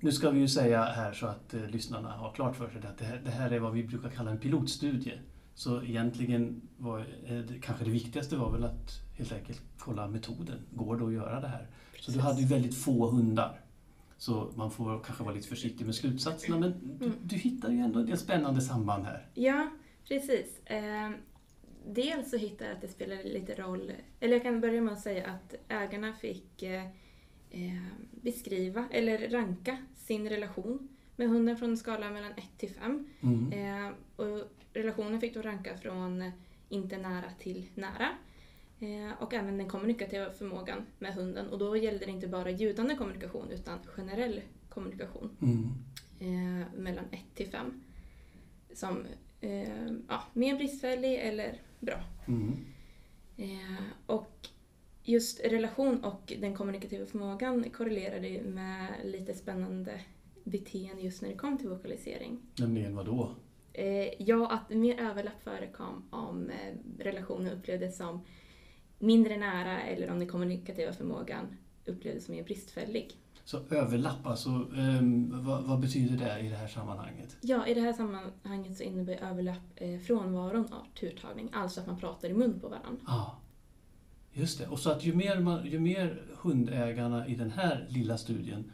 Nu 0.00 0.12
ska 0.12 0.30
vi 0.30 0.40
ju 0.40 0.48
säga 0.48 0.84
här 0.84 1.12
så 1.12 1.26
att 1.26 1.54
eh, 1.54 1.66
lyssnarna 1.68 2.10
har 2.12 2.32
klart 2.32 2.56
för 2.56 2.68
sig 2.70 2.80
att 2.86 2.98
det 2.98 3.04
här, 3.04 3.20
det 3.24 3.30
här 3.30 3.50
är 3.50 3.58
vad 3.58 3.72
vi 3.72 3.84
brukar 3.84 4.08
kalla 4.10 4.30
en 4.30 4.38
pilotstudie. 4.38 5.20
Så 5.54 5.82
egentligen 5.82 6.60
var 6.78 6.98
eh, 7.26 7.40
kanske 7.62 7.84
det 7.84 7.90
viktigaste 7.90 8.36
var 8.36 8.52
väl 8.52 8.64
att 8.64 8.90
helt 9.18 9.32
enkelt 9.32 9.62
kolla 9.78 10.08
metoden. 10.08 10.58
Går 10.74 10.96
det 10.96 11.04
att 11.06 11.12
göra 11.12 11.40
det 11.40 11.48
här? 11.48 11.66
Så 12.00 12.10
du 12.12 12.20
hade 12.20 12.40
ju 12.40 12.46
väldigt 12.46 12.74
få 12.74 13.10
hundar. 13.10 13.60
Så 14.18 14.52
man 14.56 14.70
får 14.70 15.00
kanske 15.04 15.24
vara 15.24 15.34
lite 15.34 15.48
försiktig 15.48 15.86
med 15.86 15.94
slutsatserna 15.94 16.58
men 16.58 16.74
du, 16.98 17.04
Mm. 17.04 17.16
du 17.22 17.36
hittar 17.36 17.70
ju 17.70 17.78
ändå 17.78 17.98
en 18.00 18.06
del 18.06 18.18
spännande 18.18 18.60
samband 18.60 19.04
här. 19.04 19.26
Ja, 19.34 19.70
precis. 20.08 20.66
Eh, 20.66 21.10
dels 21.86 22.30
så 22.30 22.36
hittade 22.36 22.64
jag 22.70 22.74
att 22.76 22.80
det 22.82 22.88
spelade 22.88 23.22
lite 23.22 23.54
roll, 23.54 23.92
eller 24.20 24.32
jag 24.34 24.42
kan 24.42 24.60
börja 24.60 24.80
med 24.80 24.92
att 24.92 25.00
säga 25.00 25.26
att 25.30 25.54
ägarna 25.68 26.12
fick 26.12 26.62
eh, 26.62 26.82
beskriva 28.10 28.84
eller 28.90 29.28
ranka 29.28 29.78
sin 29.96 30.28
relation 30.28 30.88
med 31.16 31.28
hunden 31.28 31.56
från 31.56 31.70
en 31.70 31.76
skala 31.76 32.10
mellan 32.10 32.32
1 32.32 32.44
till 32.58 32.70
5. 32.70 33.08
Mm. 33.20 33.52
Eh, 33.52 33.92
och 34.16 34.48
relationen 34.72 35.20
fick 35.20 35.34
då 35.34 35.42
ranka 35.42 35.76
från 35.76 36.22
eh, 36.22 36.32
inte 36.68 36.98
nära 36.98 37.30
till 37.38 37.66
nära. 37.74 38.08
Eh, 38.80 39.22
och 39.22 39.34
även 39.34 39.58
den 39.58 39.68
kommunikativa 39.68 40.30
förmågan 40.30 40.86
med 40.98 41.14
hunden. 41.14 41.48
Och 41.48 41.58
då 41.58 41.76
gällde 41.76 42.04
det 42.04 42.10
inte 42.10 42.28
bara 42.28 42.50
ljudande 42.50 42.94
kommunikation 42.96 43.50
utan 43.50 43.78
generell 43.96 44.40
kommunikation 44.68 45.30
Mm. 45.40 45.70
eh, 46.20 46.66
mellan 46.78 47.04
1 47.10 47.20
till 47.34 47.48
5. 47.48 47.82
Som 48.74 49.06
eh, 49.40 49.86
ja, 50.08 50.22
mer 50.32 50.56
bristfällig 50.56 51.14
eller 51.14 51.60
bra. 51.80 52.00
Mm. 52.28 52.56
Eh, 53.36 53.82
och 54.06 54.48
just 55.04 55.40
relation 55.40 56.04
och 56.04 56.32
den 56.40 56.54
kommunikativa 56.54 57.06
förmågan 57.06 57.70
korrelerade 57.70 58.28
ju 58.28 58.42
med 58.42 58.88
lite 59.04 59.34
spännande 59.34 60.00
beteende 60.44 61.02
just 61.02 61.22
när 61.22 61.28
det 61.28 61.36
kom 61.36 61.58
till 61.58 61.68
vokalisering. 61.68 62.40
Nämligen 62.58 62.96
vad 62.96 63.06
då? 63.06 63.34
Eh, 63.72 64.22
ja, 64.22 64.50
att 64.50 64.70
mer 64.70 65.00
överlapp 65.00 65.42
förekom 65.44 66.08
om 66.10 66.50
eh, 66.50 67.02
relationen 67.04 67.52
upplevdes 67.52 67.96
som 67.96 68.20
mindre 68.98 69.36
nära 69.36 69.82
eller 69.82 70.10
om 70.10 70.18
den 70.18 70.28
kommunikativa 70.28 70.92
förmågan 70.92 71.56
upplevdes 71.86 72.24
som 72.24 72.34
mer 72.34 72.44
bristfällig. 72.44 73.16
Så 73.44 73.58
överlapp, 73.70 74.26
alltså, 74.26 74.48
ehm, 74.76 75.44
vad, 75.44 75.64
vad 75.64 75.80
betyder 75.80 76.16
det 76.16 76.40
i 76.40 76.48
det 76.48 76.56
här 76.56 76.68
sammanhanget? 76.68 77.36
Ja, 77.40 77.66
i 77.66 77.74
det 77.74 77.80
här 77.80 77.92
sammanhanget 77.92 78.76
så 78.76 78.82
innebär 78.82 79.14
överlapp 79.14 79.62
eh, 79.76 79.98
frånvaron 79.98 80.64
av 80.72 80.98
turtagning, 81.00 81.50
alltså 81.52 81.80
att 81.80 81.86
man 81.86 81.98
pratar 81.98 82.28
i 82.28 82.34
mun 82.34 82.60
på 82.60 82.68
varandra. 82.68 83.02
Ja, 83.06 83.40
just 84.32 84.58
det. 84.58 84.66
Och 84.66 84.78
så 84.78 84.90
att 84.90 85.04
ju 85.04 85.14
mer, 85.14 85.40
man, 85.40 85.66
ju 85.66 85.80
mer 85.80 86.22
hundägarna 86.42 87.28
i 87.28 87.34
den 87.34 87.50
här 87.50 87.86
lilla 87.88 88.18
studien 88.18 88.72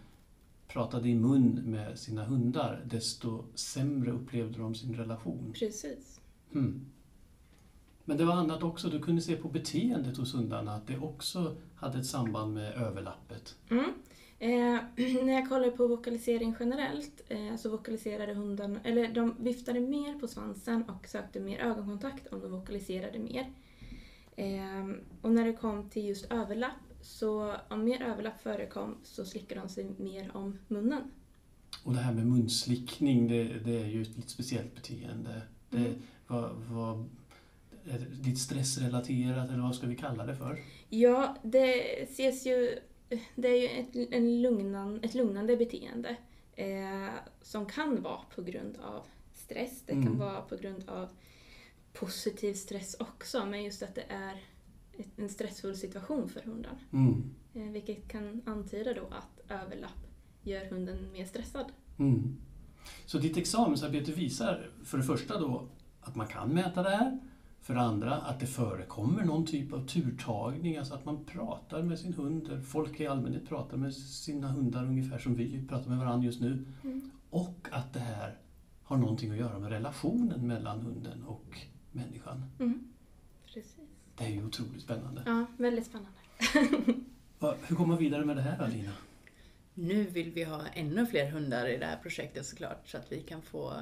pratade 0.69 1.09
i 1.09 1.15
mun 1.15 1.63
med 1.65 1.99
sina 1.99 2.25
hundar, 2.25 2.83
desto 2.85 3.45
sämre 3.55 4.11
upplevde 4.11 4.59
de 4.59 4.75
sin 4.75 4.95
relation. 4.95 5.55
Precis. 5.59 6.21
Mm. 6.55 6.87
Men 8.05 8.17
det 8.17 8.25
var 8.25 8.35
annat 8.35 8.63
också, 8.63 8.89
du 8.89 9.01
kunde 9.01 9.23
se 9.23 9.37
på 9.37 9.49
beteendet 9.49 10.17
hos 10.17 10.35
hundarna 10.35 10.75
att 10.75 10.87
det 10.87 10.99
också 10.99 11.57
hade 11.75 11.99
ett 11.99 12.07
samband 12.07 12.55
med 12.55 12.75
överlappet. 12.75 13.55
Mm. 13.71 13.93
Eh, 14.39 14.81
när 15.25 15.33
jag 15.33 15.49
kollar 15.49 15.71
på 15.71 15.87
vokalisering 15.87 16.55
generellt 16.61 17.23
eh, 17.29 17.57
så 17.57 17.71
vokaliserade 17.71 18.35
hunden, 18.35 18.79
eller 18.85 19.09
de 19.09 19.35
viftade 19.39 19.81
mer 19.81 20.19
på 20.19 20.27
svansen 20.27 20.83
och 20.83 21.07
sökte 21.09 21.41
mer 21.41 21.59
ögonkontakt 21.59 22.27
om 22.27 22.41
de 22.41 22.51
vokaliserade 22.51 23.19
mer. 23.19 23.53
Eh, 24.37 24.87
och 25.23 25.33
när 25.33 25.45
det 25.47 25.53
kom 25.53 25.91
till 25.91 26.05
just 26.05 26.33
överlapp, 26.33 26.73
så 27.01 27.55
om 27.69 27.85
mer 27.85 28.03
överlapp 28.03 28.43
förekom 28.43 28.95
så 29.03 29.25
slickade 29.25 29.61
de 29.61 29.69
sig 29.69 29.87
mer 29.99 30.37
om 30.37 30.59
munnen. 30.69 31.03
Och 31.85 31.93
det 31.93 31.99
här 32.01 32.13
med 32.15 32.27
munslickning, 32.27 33.29
det, 33.29 33.45
det 33.45 33.81
är 33.83 33.87
ju 33.87 34.03
ett 34.03 34.17
lite 34.17 34.29
speciellt 34.31 34.75
beteende. 34.75 35.43
Det 35.71 35.77
Mm. 35.79 36.03
var, 36.27 36.53
var 36.71 37.05
är 37.85 37.99
det 37.99 38.29
lite 38.29 38.41
stressrelaterat, 38.41 39.49
eller 39.51 39.63
vad 39.63 39.75
ska 39.75 39.87
vi 39.87 39.97
kalla 39.97 40.27
det 40.27 40.37
för? 40.37 40.59
Ja, 40.89 41.37
det 41.43 42.03
ses 42.03 42.47
ju... 42.47 42.79
Det 43.35 43.49
är 43.49 43.61
ju 43.61 43.69
ett, 43.69 44.13
en 44.13 44.43
lugnan, 44.43 45.01
ett 45.03 45.15
lugnande 45.15 45.57
beteende 45.57 46.17
eh, 46.53 47.09
som 47.43 47.67
kan 47.67 48.03
vara 48.03 48.21
på 48.35 48.43
grund 48.43 48.79
av 48.83 49.03
stress. 49.35 49.83
Det 49.87 49.93
kan 49.93 50.03
Mm. 50.03 50.19
vara 50.19 50.41
på 50.41 50.57
grund 50.57 50.89
av 50.89 51.09
positiv 52.01 52.55
stress 52.55 52.97
också, 52.99 53.47
men 53.47 53.65
just 53.65 53.83
att 53.83 53.95
det 53.95 54.05
är 54.09 54.43
en 55.17 55.29
stressfull 55.29 55.77
situation 55.77 56.29
för 56.29 56.41
hunden. 56.41 56.77
Mm. 56.93 57.35
Eh, 57.55 57.73
vilket 57.73 58.09
kan 58.09 58.43
antyda 58.47 58.95
då 58.95 59.07
att 59.07 59.51
överlapp 59.51 60.07
gör 60.43 60.65
hunden 60.65 61.13
mer 61.13 61.25
stressad. 61.25 61.67
Mm. 61.99 62.37
Så 63.07 63.19
ditt 63.19 63.37
examensarbete 63.37 64.13
visar 64.13 64.71
för 64.85 64.99
det 64.99 65.05
första 65.05 65.41
då 65.41 65.69
att 66.01 66.17
man 66.17 66.27
kan 66.27 66.49
mäta 66.49 66.83
det 66.83 66.91
här. 66.91 67.19
För 67.61 67.75
det 67.75 67.81
andra 67.81 68.17
att 68.17 68.41
det 68.41 68.47
förekommer 68.47 69.25
någon 69.25 69.47
typ 69.47 69.73
av 69.73 69.87
turtagning, 69.87 70.77
alltså 70.77 70.95
att 70.95 71.05
man 71.05 71.25
pratar 71.25 71.83
med 71.83 71.99
sin 71.99 72.15
hund. 72.15 72.65
Folk 72.67 73.01
i 73.01 73.07
allmänhet 73.07 73.49
pratar 73.49 73.77
med 73.77 73.95
sina 73.95 74.49
hundar 74.49 74.85
ungefär 74.85 75.19
som 75.19 75.35
vi 75.35 75.67
pratar 75.69 75.91
med 75.91 75.99
varandra 75.99 76.27
just 76.27 76.41
nu. 76.41 76.65
Mm. 76.85 77.11
Och 77.31 77.69
att 77.71 77.93
det 77.93 78.01
här 78.01 78.39
har 78.83 78.97
någonting 78.97 79.31
att 79.31 79.37
göra 79.37 79.59
med 79.59 79.71
relationen 79.71 80.47
mellan 80.47 80.81
hunden 80.81 81.23
och 81.23 81.59
människan. 81.97 82.45
Mm. 82.59 82.89
Precis. 83.47 83.77
Det 84.19 84.25
är 84.25 84.29
ju 84.29 84.47
otroligt 84.47 84.83
spännande. 84.83 85.23
Ja, 85.27 85.47
väldigt 85.57 85.87
spännande. 85.87 86.19
Hur 87.67 87.77
går 87.77 87.87
man 87.87 87.99
vidare 87.99 88.25
med 88.25 88.37
det 88.37 88.43
här 88.43 88.59
då, 88.59 88.67
Lina? 88.67 88.93
Nu 89.75 90.05
vill 90.05 90.31
vi 90.31 90.45
ha 90.45 90.67
ännu 90.67 91.07
fler 91.07 91.31
hundar 91.31 91.67
i 91.67 91.77
det 91.77 91.87
här 91.87 91.97
projektet 91.97 92.47
såklart 92.47 92.89
så 92.89 92.97
att 92.97 93.13
vi 93.13 93.23
kan 93.23 93.43
få 93.43 93.73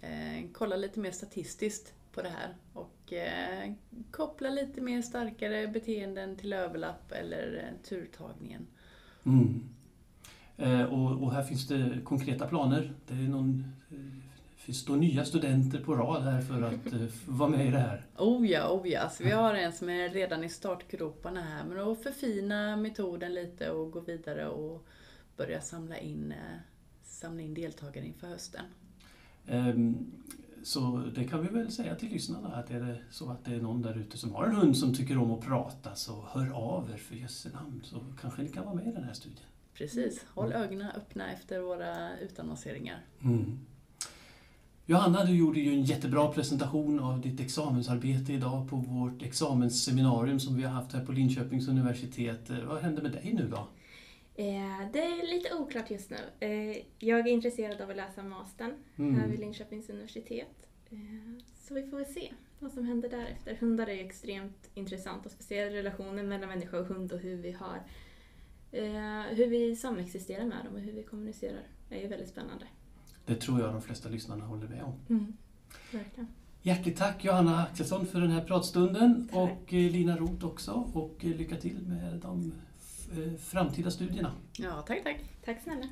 eh, 0.00 0.44
kolla 0.52 0.76
lite 0.76 1.00
mer 1.00 1.10
statistiskt 1.10 1.94
på 2.12 2.22
det 2.22 2.28
här 2.28 2.54
och 2.72 3.12
eh, 3.12 3.72
koppla 4.10 4.50
lite 4.50 4.80
mer 4.80 5.02
starkare 5.02 5.68
beteenden 5.68 6.36
till 6.36 6.52
överlapp 6.52 7.12
eller 7.12 7.56
eh, 7.56 7.88
turtagningen. 7.88 8.66
Mm. 9.24 9.68
Eh, 10.56 10.82
och, 10.82 11.22
och 11.22 11.32
här 11.32 11.42
finns 11.42 11.68
det 11.68 12.00
konkreta 12.04 12.46
planer. 12.46 12.92
Det 13.06 13.14
är 13.14 13.28
någon, 13.28 13.72
det 14.66 14.96
nya 14.96 15.24
studenter 15.24 15.80
på 15.80 15.94
rad 15.94 16.22
här 16.22 16.40
för 16.40 16.62
att 16.62 16.92
eh, 16.92 17.00
vara 17.26 17.50
med 17.50 17.66
i 17.66 17.70
det 17.70 17.78
här. 17.78 18.06
Oh 18.18 18.46
ja, 18.46 18.68
oh 18.70 18.88
ja. 18.88 19.08
Så 19.08 19.24
vi 19.24 19.30
har 19.30 19.54
en 19.54 19.72
som 19.72 19.88
är 19.88 20.08
redan 20.08 20.44
i 20.44 20.48
startgroparna 20.48 21.40
här 21.42 21.64
men 21.64 21.78
att 21.78 22.02
förfina 22.02 22.76
metoden 22.76 23.34
lite 23.34 23.70
och 23.70 23.90
gå 23.90 24.00
vidare 24.00 24.48
och 24.48 24.86
börja 25.36 25.60
samla 25.60 25.98
in, 25.98 26.32
eh, 26.32 26.58
samla 27.04 27.42
in 27.42 27.54
deltagare 27.54 28.06
inför 28.06 28.26
hösten. 28.26 28.64
Ehm, 29.46 30.12
Så 30.64 31.02
det 31.14 31.24
kan 31.24 31.42
vi 31.42 31.48
väl 31.48 31.72
säga 31.72 31.94
till 31.94 32.08
lyssnarna 32.08 32.48
att 32.48 32.70
är 32.70 32.80
det 32.80 32.98
så 33.10 33.30
att 33.30 33.44
det 33.44 33.54
är 33.54 33.60
någon 33.60 33.82
där 33.82 33.98
ute 33.98 34.18
som 34.18 34.34
har 34.34 34.44
en 34.46 34.56
hund 34.56 34.76
som 34.76 34.94
tycker 34.94 35.18
om 35.18 35.30
att 35.30 35.40
prata 35.40 35.94
så 35.94 36.24
hör 36.28 36.50
av 36.50 36.90
er 36.90 36.96
för 36.96 37.14
jösse 37.16 37.50
namn 37.50 37.80
så 37.84 38.04
kanske 38.20 38.42
ni 38.42 38.48
kan 38.48 38.64
vara 38.64 38.74
med 38.74 38.86
i 38.86 38.92
den 38.92 39.04
här 39.04 39.12
studien. 39.12 39.46
Precis, 39.74 40.24
håll 40.34 40.52
ögonen 40.52 40.90
öppna 40.96 41.32
efter 41.32 41.60
våra 41.60 42.18
utannonseringar. 42.18 43.00
Mm. 43.22 43.58
Johanna, 44.86 45.24
du 45.24 45.36
gjorde 45.36 45.60
ju 45.60 45.72
en 45.72 45.82
jättebra 45.82 46.28
presentation 46.32 47.00
av 47.00 47.20
ditt 47.20 47.40
examensarbete 47.40 48.32
idag 48.32 48.70
på 48.70 48.76
vårt 48.76 49.22
examensseminarium 49.22 50.40
som 50.40 50.56
vi 50.56 50.62
har 50.62 50.70
haft 50.70 50.92
här 50.92 51.04
på 51.06 51.12
Linköpings 51.12 51.68
universitet. 51.68 52.50
Eh, 52.50 52.64
Vad 52.64 52.82
hände 52.82 53.02
med 53.02 53.12
dig 53.12 53.32
nu 53.34 53.48
då? 53.48 53.68
Eh, 54.34 54.90
det 54.92 54.98
är 54.98 55.34
lite 55.34 55.54
oklart 55.54 55.90
just 55.90 56.10
nu. 56.10 56.46
Eh, 56.46 56.76
jag 56.98 57.18
är 57.20 57.26
intresserad 57.26 57.80
av 57.80 57.90
att 57.90 57.96
läsa 57.96 58.22
mastern 58.22 58.72
Mm. 58.98 59.14
här 59.20 59.28
vid 59.28 59.40
Linköpings 59.40 59.90
universitet. 59.90 60.66
Så 61.68 61.74
vi 61.74 61.82
får 61.82 61.96
väl 61.96 62.06
se 62.06 62.32
vad 62.58 62.72
som 62.72 62.84
händer 62.84 63.08
därefter. 63.08 63.54
Hundar 63.60 63.86
är 63.86 64.04
extremt 64.04 64.70
intressant 64.74 65.26
och 65.26 65.32
speciellt 65.32 65.74
relationen 65.74 66.28
mellan 66.28 66.48
människa 66.48 66.78
och 66.78 66.86
hund 66.86 67.12
och 67.12 67.18
hur 67.18 67.36
vi 67.36 67.52
har 67.52 67.82
hur 69.30 69.46
vi 69.46 69.76
samexisterar 69.76 70.44
med 70.44 70.64
dem 70.64 70.74
och 70.74 70.80
hur 70.80 70.92
vi 70.92 71.02
kommunicerar. 71.02 71.66
Det 71.88 71.94
är 71.98 72.00
ju 72.02 72.08
väldigt 72.08 72.28
spännande. 72.28 72.64
Det 73.26 73.34
tror 73.34 73.60
jag 73.60 73.72
de 73.72 73.82
flesta 73.82 74.08
lyssnarna 74.08 74.44
håller 74.44 74.68
med 74.68 74.82
om. 74.82 74.94
Mm. 75.08 75.32
Verkligen. 75.92 76.26
Hjärtligt 76.62 76.96
tack 76.96 77.24
Johanna 77.24 77.62
Axelsson 77.62 78.06
för 78.06 78.20
den 78.20 78.30
här 78.30 78.44
pratstunden 78.44 79.28
Tack. 79.28 79.36
och 79.36 79.74
eh, 79.74 79.90
Lina 79.90 80.16
Roth 80.16 80.46
också 80.46 80.72
och 80.92 81.24
eh, 81.24 81.36
lycka 81.36 81.56
till 81.56 81.78
med 81.86 82.20
de 82.22 82.52
eh, 83.16 83.34
framtida 83.38 83.90
studierna. 83.90 84.32
Ja, 84.58 84.84
tack, 84.86 85.04
tack. 85.04 85.20
Tack 85.44 85.62
snälla. 85.62 85.88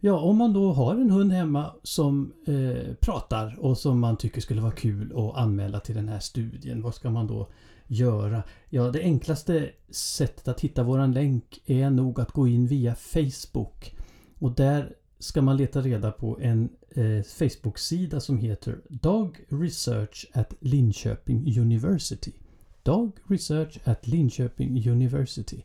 Ja, 0.00 0.18
om 0.18 0.36
man 0.36 0.52
då 0.52 0.72
har 0.72 0.94
en 0.94 1.10
hund 1.10 1.32
hemma 1.32 1.74
som 1.82 2.32
eh, 2.46 2.94
pratar 2.94 3.58
och 3.60 3.78
som 3.78 4.00
man 4.00 4.16
tycker 4.16 4.40
skulle 4.40 4.60
vara 4.60 4.72
kul 4.72 5.12
att 5.16 5.36
anmäla 5.36 5.80
till 5.80 5.94
den 5.94 6.08
här 6.08 6.18
studien, 6.18 6.82
vad 6.82 6.94
ska 6.94 7.10
man 7.10 7.26
då 7.26 7.48
göra? 7.86 8.42
Ja, 8.68 8.90
det 8.90 9.00
enklaste 9.00 9.70
sättet 9.90 10.48
att 10.48 10.60
hitta 10.60 10.82
våran 10.82 11.12
länk 11.12 11.62
är 11.66 11.90
nog 11.90 12.20
att 12.20 12.32
gå 12.32 12.48
in 12.48 12.66
via 12.66 12.94
Facebook. 12.94 13.96
Och 14.38 14.52
där 14.52 14.94
ska 15.18 15.42
man 15.42 15.56
leta 15.56 15.80
reda 15.80 16.12
på 16.12 16.38
en 16.40 16.68
eh, 16.90 17.22
Facebook-sida 17.22 18.20
som 18.20 18.38
heter 18.38 18.80
Dog 18.88 19.36
Research 19.48 20.26
at 20.32 20.54
Linköping 20.60 21.58
University. 21.60 22.32
Dog 22.82 23.12
Research 23.28 23.78
at 23.84 24.06
Linköping 24.06 24.90
University. 24.90 25.62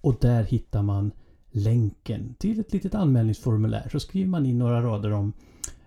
Och 0.00 0.16
där 0.20 0.42
hittar 0.42 0.82
man 0.82 1.10
länken 1.50 2.34
till 2.38 2.60
ett 2.60 2.72
litet 2.72 2.94
anmälningsformulär. 2.94 3.88
Så 3.92 4.00
skriver 4.00 4.28
man 4.28 4.46
in 4.46 4.58
några 4.58 4.82
rader 4.82 5.12
om 5.12 5.32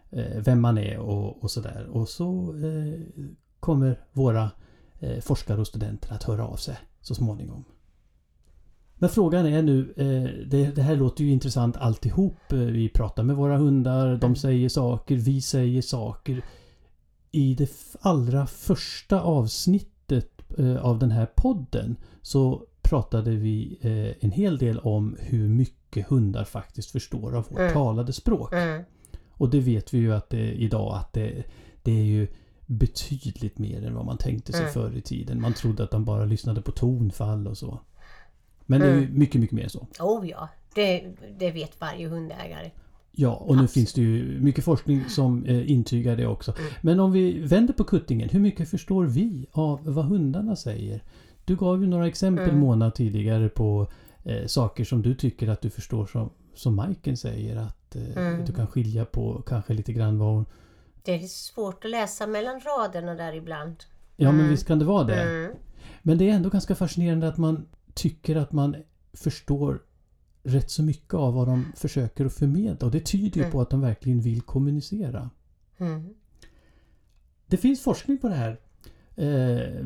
eh, 0.10 0.42
vem 0.46 0.62
man 0.62 0.78
är 0.78 0.98
och, 0.98 1.44
och 1.44 1.52
sådär. 1.52 1.88
Och 1.92 2.10
så 2.10 2.56
eh, 2.56 3.00
kommer 3.60 4.00
våra 4.12 4.44
eh, 4.44 4.50
forskare 5.22 5.62
och 5.62 5.68
studenter 5.68 6.14
att 6.14 6.24
höra 6.24 6.48
av 6.48 6.56
sig 6.56 6.78
så 7.02 7.16
småningom. 7.16 7.64
Men 8.96 9.10
frågan 9.10 9.46
är 9.46 9.62
nu, 9.62 9.94
eh, 9.98 10.48
det, 10.76 10.82
här 10.82 10.96
låter 10.96 11.24
ju 11.24 11.30
intressant 11.30 11.78
alltihop. 11.78 12.52
Eh, 12.52 12.60
Vi 12.60 12.90
pratar 12.90 13.24
med 13.24 13.36
våra 13.36 13.58
hundar, 13.58 14.18
de 14.18 14.36
säger 14.36 14.70
saker, 14.70 15.16
vi 15.16 15.42
säger 15.42 15.82
saker. 15.82 16.42
I 17.32 17.56
det 17.56 17.70
allra 18.02 18.48
första 18.48 19.22
avsnittet 19.22 20.42
eh, 20.58 20.86
av 20.86 21.00
den 21.00 21.12
här 21.12 21.26
podden 21.26 21.96
så 22.22 22.64
pratade 22.82 23.32
vi 23.32 23.78
eh, 23.82 24.26
en 24.26 24.32
hel 24.32 24.58
del 24.58 24.80
om 24.80 25.18
hur 25.20 25.50
mycket 25.50 26.08
hundar 26.08 26.44
faktiskt 26.44 26.92
förstår 26.92 27.36
av 27.36 27.46
vårt 27.50 27.60
Mm. 27.60 27.74
talade 27.74 28.14
språk. 28.14 28.54
Mm. 28.54 28.84
Och 29.30 29.50
det 29.50 29.60
vet 29.60 29.94
vi 29.94 29.98
ju 29.98 30.14
att 30.14 30.30
det, 30.30 30.54
idag 30.54 30.96
att 30.98 31.14
det, 31.14 31.44
det 31.84 31.92
är 31.92 32.04
ju 32.04 32.28
betydligt 32.66 33.58
mer 33.58 33.86
än 33.88 33.96
vad 33.96 34.06
man 34.06 34.18
tänkte 34.18 34.52
sig 34.52 34.62
Mm. 34.62 34.74
förr 34.74 34.98
i 34.98 35.02
tiden. 35.02 35.42
Man 35.42 35.54
trodde 35.54 35.84
att 35.84 35.92
de 35.92 36.06
bara 36.06 36.26
lyssnade 36.26 36.62
på 36.62 36.72
tonfall 36.72 37.48
och 37.48 37.58
så. 37.58 37.80
Men 38.66 38.82
det 38.82 38.88
är 38.88 38.98
Mm. 38.98 39.20
mycket, 39.20 39.42
mycket 39.42 39.56
mer 39.56 39.68
så. 39.68 39.88
Oh 40.00 40.30
ja, 40.30 40.50
det, 40.76 41.14
det 41.40 41.52
vet 41.52 41.82
varje 41.82 42.08
hundägare. 42.08 42.72
Ja, 43.12 43.34
och 43.36 43.48
nu 43.56 43.64
Absolut. 43.64 43.72
finns 43.72 43.94
det 43.94 44.02
ju 44.02 44.40
mycket 44.40 44.64
forskning 44.64 45.04
som 45.10 45.46
eh, 45.46 45.72
intygar 45.72 46.16
det 46.18 46.28
också. 46.28 46.54
Mm. 46.60 46.72
Men 46.82 47.00
om 47.00 47.12
vi 47.12 47.40
vänder 47.40 47.74
på 47.74 47.84
kuttingen, 47.84 48.30
hur 48.30 48.40
mycket 48.40 48.70
förstår 48.70 49.06
vi 49.06 49.46
av 49.52 49.80
vad 49.84 50.06
hundarna 50.06 50.56
säger? 50.56 51.04
Du 51.46 51.56
gav 51.56 51.82
ju 51.82 51.88
några 51.90 52.08
exempel 52.08 52.50
Mm. 52.50 52.60
Mona 52.60 52.92
tidigare 52.92 53.50
på 53.50 53.88
eh, 54.24 54.46
saker 54.48 54.84
som 54.84 55.02
du 55.02 55.16
tycker 55.16 55.48
att 55.48 55.62
du 55.62 55.70
förstår 55.70 56.06
som, 56.06 56.30
som 56.56 56.76
Majken 56.76 57.18
säger. 57.18 57.56
Att 57.56 57.96
eh, 57.96 58.18
Mm. 58.18 58.46
du 58.46 58.54
kan 58.54 58.68
skilja 58.68 59.06
på 59.06 59.42
kanske 59.46 59.74
lite 59.74 59.94
grann 59.94 60.18
vad 60.18 60.34
hon... 60.34 60.46
Det 61.04 61.12
är 61.24 61.28
svårt 61.28 61.86
att 61.86 61.92
läsa 61.92 62.28
mellan 62.28 62.60
raderna 62.60 63.16
där 63.16 63.34
ibland. 63.34 63.76
Ja 64.16 64.32
men 64.32 64.40
Mm. 64.40 64.52
visst 64.52 64.68
kan 64.68 64.80
det 64.80 64.86
vara 64.86 65.04
det. 65.04 65.22
Mm. 65.24 65.52
Men 66.02 66.18
det 66.18 66.30
är 66.30 66.34
ändå 66.34 66.50
ganska 66.50 66.76
fascinerande 66.76 67.28
att 67.28 67.38
man 67.38 67.66
tycker 67.94 68.36
att 68.36 68.52
man 68.52 68.76
förstår 69.14 69.82
rätt 70.44 70.72
så 70.72 70.84
mycket 70.84 71.14
av 71.14 71.34
vad 71.34 71.48
de 71.48 71.66
försöker 71.76 72.26
att 72.26 72.34
förmedla. 72.34 72.86
Och 72.88 72.92
det 72.92 73.00
tyder 73.00 73.36
ju 73.38 73.42
Mm. 73.42 73.52
på 73.52 73.62
att 73.62 73.70
de 73.70 73.82
verkligen 73.82 74.22
vill 74.22 74.42
kommunicera. 74.42 75.30
Mm. 75.78 76.14
Det 77.48 77.58
finns 77.58 77.82
forskning 77.84 78.18
på 78.18 78.28
det 78.30 78.36
här 78.36 78.60
eh, 79.16 79.86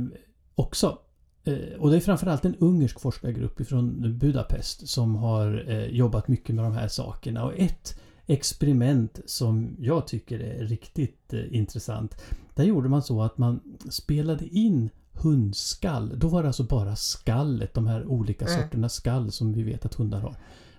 också. 0.55 0.99
Eh, 1.43 1.79
och 1.79 1.89
det 1.91 1.95
är 1.95 1.99
framförallt 1.99 2.45
en 2.45 2.55
ungersk 2.55 2.99
forskargrupp 2.99 3.67
från 3.67 4.17
Budapest 4.17 4.87
som 4.89 5.15
har 5.15 5.63
eh, 5.67 5.85
jobbat 5.85 6.27
mycket 6.27 6.55
med 6.55 6.63
de 6.65 6.73
här 6.73 6.87
sakerna. 6.87 7.43
Och 7.45 7.53
ett 7.59 7.99
experiment 8.27 9.19
som 9.25 9.75
jag 9.79 10.07
tycker 10.07 10.39
är 10.39 10.63
riktigt 10.65 11.33
eh, 11.33 11.55
intressant. 11.55 12.15
Där 12.55 12.63
gjorde 12.63 12.89
man 12.89 13.03
så 13.03 13.21
att 13.21 13.37
man 13.37 13.59
spelade 13.89 14.47
in 14.47 14.89
hundskall. 15.11 16.13
Då 16.19 16.27
var 16.27 16.41
det 16.43 16.49
alltså 16.49 16.63
bara 16.63 16.95
skallet, 16.95 17.73
de 17.73 17.87
här 17.87 18.05
olika 18.05 18.45
Mm. 18.45 18.61
sorterna 18.61 18.89
skall 18.89 19.31
som 19.31 19.53
vi 19.53 19.63
vet 19.63 19.85
att 19.85 19.93
hundar 19.93 20.19
har. 20.19 20.35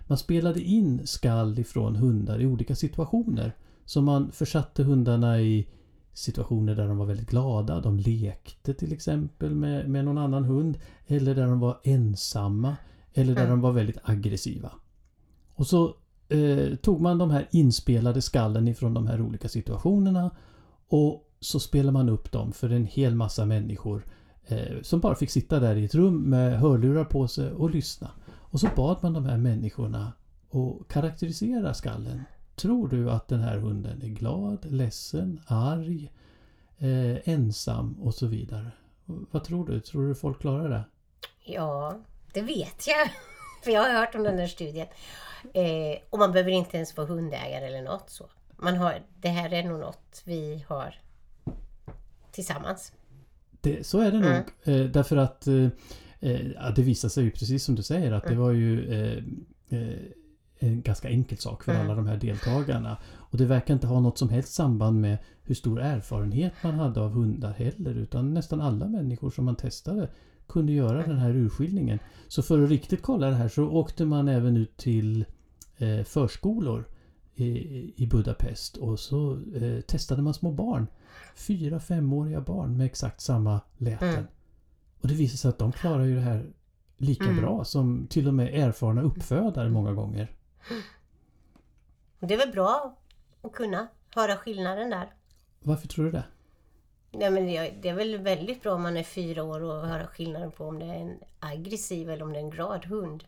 Man 0.07 0.17
spelade 0.17 0.61
in 0.61 1.07
skall 1.07 1.59
ifrån 1.59 1.95
hundar 1.95 2.41
i 2.41 2.45
olika 2.45 2.75
situationer. 2.75 3.55
Så 3.85 4.01
man 4.01 4.31
försatte 4.31 4.83
hundarna 4.83 5.41
i 5.41 5.67
situationer 6.13 6.75
där 6.75 6.87
de 6.87 6.97
var 6.97 7.05
väldigt 7.05 7.29
glada. 7.29 7.81
De 7.81 7.97
lekte 7.97 8.73
till 8.73 8.93
exempel 8.93 9.55
med, 9.55 9.89
med 9.89 10.05
någon 10.05 10.17
annan 10.17 10.43
hund. 10.43 10.77
Eller 11.07 11.35
där 11.35 11.47
de 11.47 11.59
var 11.59 11.79
ensamma. 11.83 12.75
Eller 13.13 13.35
där 13.35 13.41
Mm. 13.41 13.51
de 13.51 13.61
var 13.61 13.71
väldigt 13.71 13.97
aggressiva. 14.03 14.71
Och 15.55 15.67
så 15.67 15.95
eh, 16.29 16.75
tog 16.75 17.01
man 17.01 17.17
de 17.17 17.31
här 17.31 17.47
inspelade 17.51 18.21
skallen 18.21 18.67
ifrån 18.67 18.93
de 18.93 19.07
här 19.07 19.21
olika 19.21 19.49
situationerna. 19.49 20.31
Och 20.87 21.25
så 21.39 21.59
spelade 21.59 21.91
man 21.91 22.09
upp 22.09 22.31
dem 22.31 22.51
för 22.51 22.69
en 22.69 22.85
hel 22.85 23.15
massa 23.15 23.45
människor. 23.45 24.05
Eh, 24.45 24.81
som 24.81 24.99
bara 24.99 25.15
fick 25.15 25.31
sitta 25.31 25.59
där 25.59 25.75
i 25.75 25.85
ett 25.85 25.95
rum 25.95 26.21
med 26.21 26.59
hörlurar 26.59 27.05
på 27.05 27.27
sig 27.27 27.51
och 27.51 27.69
lyssna. 27.69 28.11
Och 28.29 28.59
så 28.59 28.67
bad 28.75 28.97
man 29.01 29.13
de 29.13 29.25
här 29.25 29.37
människorna 29.37 30.13
att 30.51 30.87
karaktärisera 30.87 31.73
skallen. 31.73 32.23
Tror 32.55 32.87
du 32.87 33.11
att 33.11 33.27
den 33.27 33.39
här 33.39 33.57
hunden 33.57 34.01
är 34.01 34.07
glad, 34.07 34.71
ledsen, 34.71 35.41
arg, 35.47 36.11
eh, 36.77 37.29
ensam 37.29 37.93
och 38.01 38.15
så 38.15 38.27
vidare? 38.27 38.71
Vad 39.05 39.43
tror 39.43 39.67
du? 39.67 39.79
Tror 39.79 40.07
du 40.07 40.15
folk 40.15 40.39
klarar 40.39 40.69
det? 40.69 40.83
Ja, 41.43 41.99
det 42.33 42.41
vet 42.41 42.87
jag. 42.87 43.09
För 43.61 43.71
jag 43.71 43.81
har 43.81 43.89
hört 43.99 44.15
om 44.15 44.23
den 44.23 44.37
där 44.37 44.47
studien. 44.47 44.87
Eh, 45.53 45.97
och 46.09 46.19
man 46.19 46.31
behöver 46.31 46.51
inte 46.51 46.77
ens 46.77 46.97
vara 46.97 47.07
hundägare 47.07 47.65
eller 47.65 47.81
något 47.81 48.09
så. 48.09 48.25
Man 48.57 48.75
har, 48.77 49.01
det 49.21 49.29
här 49.29 49.53
är 49.53 49.63
nog 49.63 49.79
något 49.79 50.21
vi 50.25 50.65
har 50.67 50.95
tillsammans. 52.31 52.91
Det, 53.61 53.85
så 53.87 53.99
är 53.99 54.11
det 54.11 54.17
Mm. 54.17 54.29
nog. 54.33 54.75
Eh, 54.75 54.85
därför 54.85 55.17
att 55.17 55.47
eh, 55.47 55.67
eh, 56.19 56.73
det 56.75 56.81
visar 56.81 57.09
sig 57.09 57.23
ju 57.23 57.31
precis 57.31 57.63
som 57.63 57.75
du 57.75 57.83
säger 57.83 58.11
att 58.11 58.23
det 58.23 58.29
Mm. 58.29 58.43
var 58.43 58.51
ju 58.51 58.93
eh, 58.93 59.23
eh, 59.79 59.95
en 60.59 60.81
ganska 60.81 61.09
enkel 61.09 61.37
sak 61.37 61.63
för 61.63 61.71
Mm. 61.71 61.85
alla 61.85 61.95
de 61.95 62.07
här 62.07 62.17
deltagarna. 62.17 62.97
Och 63.15 63.37
det 63.37 63.45
verkar 63.45 63.73
inte 63.73 63.87
ha 63.87 63.99
något 63.99 64.17
som 64.17 64.29
helst 64.29 64.53
samband 64.53 65.01
med 65.01 65.17
hur 65.43 65.55
stor 65.55 65.81
erfarenhet 65.81 66.53
man 66.63 66.73
hade 66.73 67.01
av 67.01 67.11
hundar 67.11 67.51
heller. 67.51 67.95
Utan 67.97 68.33
nästan 68.33 68.61
alla 68.61 68.85
människor 68.87 69.29
som 69.31 69.45
man 69.45 69.55
testade 69.55 70.09
kunde 70.49 70.71
göra 70.71 71.07
den 71.07 71.17
här 71.17 71.35
urskiljningen. 71.35 71.99
Så 72.27 72.41
för 72.41 72.63
att 72.63 72.69
riktigt 72.69 73.01
kolla 73.01 73.27
det 73.27 73.35
här 73.35 73.47
så 73.49 73.63
åkte 73.63 74.05
man 74.05 74.27
även 74.27 74.57
ut 74.57 74.77
till 74.77 75.25
eh, 75.77 76.03
förskolor 76.03 76.85
i, 77.35 78.03
i 78.03 78.07
Budapest 78.07 78.77
och 78.77 78.99
så 78.99 79.39
eh, 79.55 79.81
testade 79.81 80.21
man 80.21 80.33
små 80.33 80.51
barn. 80.51 80.87
Fyra, 81.35 81.79
femåriga 81.79 82.41
barn 82.41 82.77
med 82.77 82.85
exakt 82.85 83.21
samma 83.21 83.61
läten. 83.77 84.09
Mm. 84.09 84.25
Och 85.01 85.07
det 85.07 85.13
visade 85.13 85.37
sig 85.37 85.49
att 85.49 85.57
de 85.57 85.71
klarar 85.71 86.03
ju 86.03 86.15
det 86.15 86.21
här 86.21 86.45
lika 86.97 87.23
Mm. 87.23 87.37
bra 87.37 87.63
som 87.63 88.07
till 88.09 88.27
och 88.27 88.33
med 88.33 88.53
erfarna 88.53 89.01
uppfödare 89.01 89.69
många 89.69 89.93
gånger. 89.93 90.31
Det 92.19 92.33
är 92.33 92.37
väl 92.37 92.51
bra 92.51 92.97
att 93.41 93.51
kunna 93.53 93.87
höra 94.15 94.35
skillnaden 94.35 94.89
där. 94.89 95.13
Varför 95.59 95.87
tror 95.87 96.05
du 96.05 96.11
det? 96.11 96.23
Nej, 97.11 97.31
men 97.31 97.45
det 97.81 97.89
är 97.89 97.93
väl 97.93 98.17
väldigt 98.17 98.63
bra 98.63 98.73
om 98.73 98.81
man 98.81 98.97
är 98.97 99.03
fyra 99.03 99.43
år 99.43 99.61
och 99.63 99.87
höra 99.87 100.07
skillnaden 100.07 100.51
på 100.51 100.65
om 100.65 100.79
det 100.79 100.85
är 100.85 100.95
en 100.95 101.17
aggressiv 101.39 102.09
eller 102.09 102.23
om 102.23 102.33
det 102.33 102.39
är 102.39 102.43
en 102.43 102.49
glad 102.49 102.85
hund. 102.85 103.23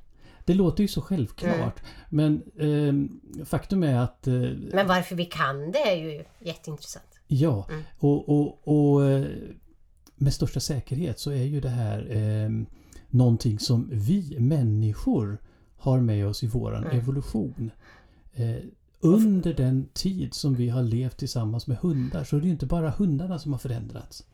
Det 0.45 0.53
låter 0.53 0.81
ju 0.81 0.87
så 0.87 1.01
självklart. 1.01 1.79
Men 2.09 2.43
ehm, 2.59 3.21
faktum 3.45 3.83
är 3.83 3.95
att 3.99 4.27
eh, 4.27 4.33
Men 4.73 4.87
varför 4.87 5.15
vi 5.15 5.25
kan 5.25 5.71
det 5.71 5.79
är 5.79 5.95
ju 5.95 6.23
jätteintressant. 6.39 7.19
Ja, 7.27 7.67
Mm. 7.69 7.83
och, 7.99 8.29
och, 8.29 8.67
och 8.67 9.05
eh, 9.05 9.25
med 10.15 10.33
största 10.33 10.59
säkerhet 10.59 11.19
så 11.19 11.31
är 11.31 11.43
ju 11.43 11.61
det 11.61 11.69
här 11.69 12.07
eh, 12.15 12.49
någonting 13.09 13.59
som 13.59 13.89
vi 13.91 14.39
människor 14.39 15.37
har 15.77 15.99
med 15.99 16.27
oss 16.27 16.43
i 16.43 16.47
våran 16.47 16.83
Mm. 16.83 16.97
evolution. 16.99 17.71
Eh, 18.33 18.55
under 19.01 19.53
den 19.53 19.87
tid 19.93 20.33
som 20.33 20.55
vi 20.55 20.69
har 20.69 20.83
levt 20.83 21.17
tillsammans 21.17 21.67
med 21.67 21.77
hundar 21.77 22.23
så 22.23 22.35
är 22.37 22.39
det 22.41 22.45
ju 22.45 22.51
inte 22.51 22.65
bara 22.65 22.89
hundarna 22.89 23.39
som 23.39 23.51
har 23.51 23.59
förändrats. 23.59 24.25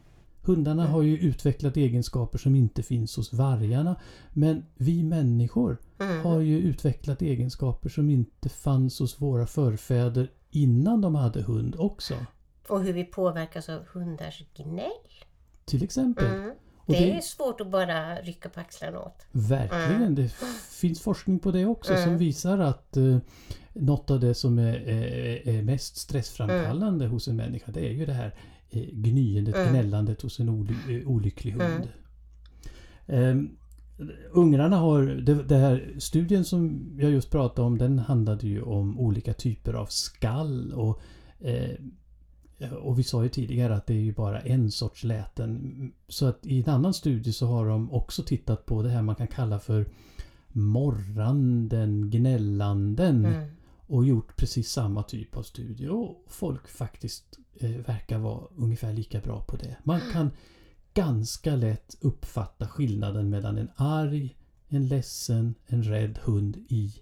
Hundarna 0.41 0.82
Mm. 0.82 0.93
har 0.93 1.01
ju 1.01 1.18
utvecklat 1.18 1.78
egenskaper 1.78 2.38
som 2.38 2.55
inte 2.55 2.84
finns 2.84 3.15
hos 3.15 3.34
vargarna. 3.34 3.95
Men 4.34 4.65
vi 4.76 5.03
människor 5.03 5.78
Mm. 5.99 6.26
har 6.26 6.39
ju 6.39 6.59
utvecklat 6.59 7.22
egenskaper 7.22 7.89
som 7.89 8.09
inte 8.09 8.49
fanns 8.49 8.99
hos 8.99 9.22
våra 9.22 9.47
förfäder 9.47 10.32
innan 10.51 11.01
de 11.01 11.15
hade 11.15 11.41
hund 11.41 11.76
också. 11.78 12.13
Och 12.70 12.84
hur 12.84 12.93
vi 12.93 13.03
påverkas 13.03 13.70
av 13.70 13.86
hundars 13.93 14.43
gnäll. 14.55 14.91
Till 15.65 15.84
exempel. 15.84 16.26
Mm. 16.26 16.51
Det 16.86 16.93
det- 16.93 17.11
är 17.18 17.22
svårt 17.22 17.61
att 17.61 17.72
bara 17.72 18.15
rycka 18.22 18.49
på 18.49 18.59
axlarna 18.59 18.99
åt. 18.99 19.26
Verkligen. 19.32 19.95
Mm. 20.01 20.15
Det 20.15 20.32
finns 20.72 21.01
forskning 21.01 21.39
på 21.39 21.51
det 21.51 21.65
också 21.65 21.93
som 21.93 22.03
Mm. 22.03 22.18
visar 22.18 22.57
att 22.59 22.97
eh, 22.97 23.18
något 23.80 24.11
av 24.11 24.19
det 24.19 24.34
som 24.34 24.59
är, 24.59 24.73
är, 24.75 25.47
är 25.47 25.63
mest 25.63 25.97
stressframkallande 25.97 27.07
hos 27.07 27.28
en 27.28 27.36
människa 27.36 27.71
det 27.71 27.88
är 27.88 27.91
ju 27.91 28.05
det 28.05 28.13
här 28.13 28.36
eh, 28.69 28.84
gnyendet, 28.91 29.55
Mm. 29.55 29.69
gnällandet 29.69 30.21
hos 30.21 30.39
en 30.39 30.49
oly, 30.49 30.73
eh, 30.89 31.07
olycklig 31.07 31.51
hund. 31.51 31.88
Mm. 33.07 33.30
Ehm, 33.39 33.49
ungrarna 34.32 34.78
har, 34.78 35.03
det, 35.03 35.43
det 35.43 35.57
här 35.57 35.95
studien 35.99 36.45
som 36.45 36.91
jag 36.99 37.11
just 37.11 37.32
pratade 37.32 37.67
om 37.67 37.78
den 37.78 37.99
handlade 37.99 38.47
ju 38.47 38.61
om 38.61 38.99
olika 38.99 39.34
typer 39.34 39.73
av 39.73 39.86
skall 39.86 40.73
och 40.73 41.01
eh, 41.39 41.75
och 42.82 42.99
vi 42.99 43.03
sa 43.03 43.23
ju 43.23 43.30
tidigare 43.30 43.75
att 43.75 43.88
det 43.88 43.93
är 43.93 44.01
ju 44.01 44.13
bara 44.13 44.39
en 44.39 44.71
sorts 44.71 45.03
läten. 45.03 45.91
Så 46.07 46.25
att 46.25 46.45
i 46.45 46.63
en 46.63 46.69
annan 46.69 46.93
studie 46.93 47.34
så 47.34 47.47
har 47.47 47.67
de 47.67 47.91
också 47.91 48.23
tittat 48.23 48.65
på 48.65 48.84
det 48.84 48.89
här 48.89 49.01
man 49.01 49.15
kan 49.15 49.28
kalla 49.28 49.59
för 49.59 49.86
morranden, 50.51 52.09
gnällanden. 52.09 53.25
Mm. 53.25 53.47
Och 53.88 54.05
gjort 54.05 54.35
precis 54.38 54.71
samma 54.71 55.03
typ 55.03 55.38
av 55.38 55.43
studie. 55.43 55.88
Och 55.88 56.23
folk 56.27 56.67
faktiskt 56.67 57.39
eh, 57.59 57.69
verkar 57.71 58.17
vara 58.17 58.47
ungefär 58.55 58.93
lika 58.93 59.19
bra 59.19 59.41
på 59.41 59.55
det. 59.57 59.77
Man 59.83 59.99
kan 60.13 60.29
ganska 60.93 61.55
lätt 61.55 61.97
uppfatta 62.01 62.67
skillnaden 62.67 63.29
mellan 63.29 63.57
en 63.57 63.69
arg, 63.75 64.38
en 64.67 64.88
ledsen, 64.88 65.55
en 65.65 65.83
rädd 65.83 66.19
hund 66.23 66.57
i 66.69 66.93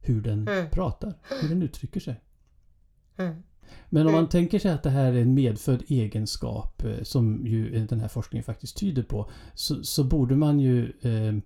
hur 0.00 0.20
den 0.22 0.48
Mm. 0.48 0.70
pratar, 0.70 1.14
hur 1.42 1.48
den 1.48 1.62
uttrycker 1.62 2.00
sig. 2.00 2.20
Mm. 3.16 3.42
Men 3.90 4.06
om 4.06 4.12
man 4.12 4.18
Mm. 4.20 4.30
tänker 4.30 4.58
sig 4.58 4.70
att 4.72 4.82
det 4.82 4.90
här 4.90 5.12
är 5.12 5.22
en 5.22 5.34
medfödd 5.34 5.82
egenskap 5.88 6.84
eh, 6.84 7.02
som 7.02 7.46
ju 7.46 7.76
eh, 7.76 7.82
den 7.84 8.00
här 8.00 8.08
forskningen 8.08 8.44
faktiskt 8.44 8.76
tyder 8.76 9.02
på. 9.02 9.30
Så, 9.54 9.84
så 9.84 10.04
borde 10.04 10.36
man 10.36 10.60
ju 10.60 10.92
eh, 11.00 11.36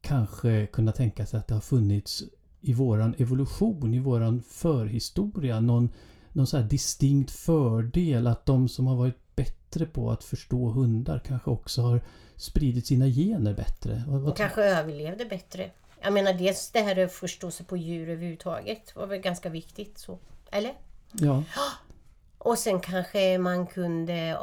kanske 0.00 0.66
kunna 0.66 0.92
tänka 0.92 1.26
sig 1.26 1.38
att 1.40 1.48
det 1.48 1.54
har 1.54 1.60
funnits 1.60 2.24
i 2.64 2.72
våran 2.72 3.14
evolution, 3.18 3.94
i 3.94 3.98
våran 3.98 4.42
förhistoria 4.42 5.60
någon, 5.60 5.90
någon 6.32 6.46
så 6.46 6.58
distinkt 6.58 7.30
fördel 7.30 8.26
att 8.26 8.46
de 8.46 8.68
som 8.68 8.86
har 8.86 8.96
varit 8.96 9.36
bättre 9.36 9.86
på 9.86 10.10
att 10.10 10.24
förstå 10.24 10.68
hundar 10.68 11.18
kanske 11.18 11.50
också 11.50 11.82
har 11.82 12.00
spridit 12.36 12.86
sina 12.86 13.06
gener 13.06 13.54
bättre. 13.54 14.04
Vad, 14.06 14.20
vad, 14.20 14.36
kanske 14.36 14.62
överlevde 14.64 15.24
bättre. 15.24 15.70
Jag 16.00 16.12
menar 16.12 16.32
dels 16.32 16.70
det 16.70 16.80
här 16.80 17.04
att 17.04 17.12
förstå 17.12 17.50
sig 17.50 17.66
på 17.66 17.76
djur 17.76 18.08
överhuvudtaget 18.08 18.96
var 18.96 19.06
väl 19.06 19.20
ganska 19.20 19.48
viktigt. 19.48 19.98
Så. 19.98 20.18
Eller? 20.50 20.74
ja, 21.12 21.42
Och 22.38 22.58
sen 22.58 22.80
kanske 22.80 23.38
man 23.38 23.66
kunde, 23.66 24.38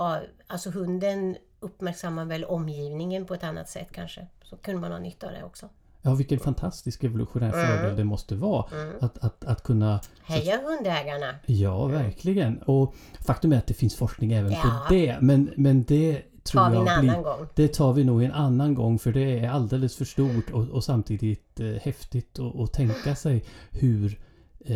alltså 0.47 0.69
hunden 0.69 1.37
uppmärksammar 1.59 2.25
väl 2.25 2.45
omgivningen 2.45 3.25
på 3.25 3.33
ett 3.33 3.43
annat 3.43 3.69
sätt 3.69 3.87
kanske. 3.91 4.27
Så 4.43 4.57
kunde 4.57 4.81
man 4.81 4.91
ha 4.91 4.99
nytta 4.99 5.27
av 5.27 5.33
det 5.33 5.43
också. 5.43 5.69
Ja, 6.01 6.13
vilken 6.13 6.39
fantastisk 6.39 7.03
evolutionär 7.03 7.53
Mm. 7.53 7.77
fördel 7.77 7.95
det 7.95 8.03
måste 8.03 8.35
vara 8.35 8.65
Mm. 8.81 8.95
att, 9.01 9.17
att, 9.17 9.45
att 9.45 9.63
kunna 9.63 9.99
Heja 10.23 10.59
hundägarna! 10.63 11.35
Ja, 11.45 11.85
verkligen. 11.87 12.57
Och 12.57 12.93
faktum 13.25 13.53
är 13.53 13.57
att 13.57 13.67
det 13.67 13.73
finns 13.73 13.95
forskning 13.95 14.31
även 14.33 14.51
Ja. 14.51 14.61
på 14.87 14.93
det. 14.93 15.17
Men, 15.21 15.49
men 15.57 15.83
det 15.83 16.21
tror 16.43 16.61
Tar 16.61 16.69
vi 16.71 16.77
en 16.77 16.85
jag 16.85 16.91
annan 16.93 17.05
blir, 17.05 17.23
gång. 17.23 17.47
Det 17.55 17.67
tar 17.67 17.93
vi 17.93 18.03
nog 18.03 18.23
en 18.23 18.31
annan 18.31 18.73
gång 18.75 18.99
för 18.99 19.11
det 19.13 19.39
är 19.39 19.49
alldeles 19.49 19.95
för 19.95 20.05
stort 20.05 20.49
och, 20.51 20.67
och 20.67 20.83
samtidigt 20.83 21.59
eh, 21.59 21.67
häftigt 21.67 22.39
att 22.39 22.55
att 22.59 22.73
tänka 22.73 23.15
sig 23.15 23.43
hur, 23.71 24.19
eh, 24.65 24.75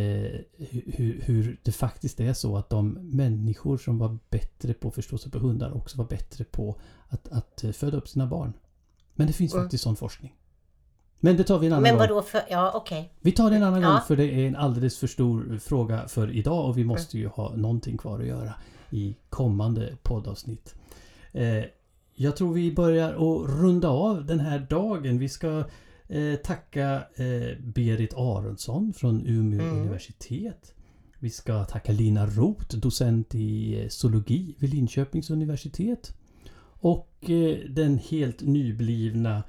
hur, 0.93 1.21
hur 1.25 1.59
det 1.63 1.71
faktiskt 1.71 2.19
är 2.19 2.33
så 2.33 2.57
att 2.57 2.69
de 2.69 2.89
människor 3.01 3.77
som 3.77 3.97
var 3.97 4.17
bättre 4.29 4.73
på 4.73 4.87
att 4.87 4.95
förstå 4.95 5.17
sig 5.17 5.31
på 5.31 5.39
hundar 5.39 5.77
också 5.77 5.97
var 5.97 6.05
bättre 6.05 6.43
på 6.43 6.79
att, 7.07 7.27
att 7.31 7.63
eh, 7.63 7.71
föda 7.71 7.97
upp 7.97 8.07
sina 8.07 8.27
barn. 8.27 8.53
Men 9.15 9.27
det 9.27 9.33
finns 9.33 9.53
Mm. 9.53 9.63
faktiskt 9.65 9.83
sån 9.83 9.95
forskning. 9.95 10.35
Men 11.25 11.37
det 11.37 11.43
tar 11.43 11.59
vi 11.59 11.67
en 11.67 11.73
annan 11.73 11.83
Men 11.83 11.91
gång. 11.91 11.99
vadå 11.99 12.21
för... 12.21 12.41
Ja, 12.49 12.71
okej. 12.75 13.11
Vi 13.21 13.31
tar 13.31 13.49
det 13.49 13.55
en 13.55 13.63
annan 13.63 13.81
Ja. 13.81 13.89
gång 13.91 13.99
för 14.07 14.15
det 14.15 14.25
är 14.25 14.47
en 14.47 14.55
alldeles 14.55 14.97
för 14.97 15.07
stor 15.07 15.57
fråga 15.63 16.07
för 16.07 16.31
idag 16.31 16.65
och 16.69 16.77
vi 16.77 16.83
måste 16.83 17.17
ju 17.17 17.27
ha 17.27 17.55
någonting 17.55 17.97
kvar 17.97 18.19
att 18.19 18.25
göra 18.27 18.53
i 18.89 19.15
kommande 19.29 19.97
poddavsnitt. 20.03 20.75
Eh, 21.33 21.63
jag 22.15 22.35
tror 22.37 22.53
vi 22.53 22.71
börjar 22.75 23.09
att 23.09 23.49
runda 23.61 23.87
av 23.89 24.25
den 24.25 24.39
här 24.39 24.59
dagen. 24.69 25.19
Vi 25.19 25.29
ska 25.29 25.63
eh, 26.07 26.35
tacka 26.43 26.93
eh, 27.15 27.57
Berit 27.63 28.13
Aronsson 28.13 28.93
från 28.93 29.25
Umeå 29.25 29.61
Mm. 29.61 29.77
universitet. 29.81 30.73
Vi 31.19 31.29
ska 31.29 31.63
tacka 31.65 31.91
Lina 31.91 32.25
Roth, 32.25 32.75
docent 32.77 33.35
i 33.35 33.81
eh, 33.83 33.87
zoologi 33.89 34.55
vid 34.59 34.73
Linköpings 34.73 35.29
universitet. 35.29 36.13
Och 36.81 37.29
eh, 37.29 37.57
den 37.69 37.97
helt 38.09 38.41
nyblivna 38.41 39.43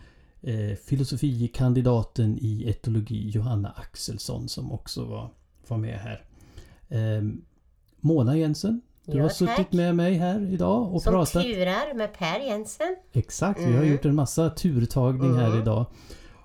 eh, 0.46 0.76
filosofikandidaten 0.84 2.38
i 2.40 2.68
etologi 2.70 3.30
Johanna 3.30 3.68
Axelsson 3.76 4.48
som 4.48 4.72
också 4.72 5.04
var, 5.04 5.30
var 5.68 5.76
med 5.76 5.98
här. 5.98 6.24
Eh, 6.88 7.22
Mona 8.00 8.36
Jensen, 8.36 8.80
du 9.04 9.16
Ja, 9.16 9.22
har 9.22 9.28
suttit 9.28 9.56
tack. 9.56 9.72
med 9.72 9.96
mig 9.96 10.14
här 10.14 10.52
idag 10.52 10.94
och 10.94 11.02
Som 11.02 11.12
pratat. 11.12 11.42
turar 11.42 11.94
med 11.94 12.12
Per 12.18 12.40
Jensen. 12.40 12.96
Exakt, 13.12 13.60
vi 13.60 13.64
har 13.64 13.70
Mm. 13.82 13.92
gjort 13.92 14.04
en 14.04 14.14
massa 14.14 14.50
turtagning 14.50 15.34
här 15.34 15.46
Mm. 15.48 15.60
idag. 15.62 15.86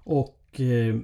Och 0.04 0.60
eh, 0.60 0.96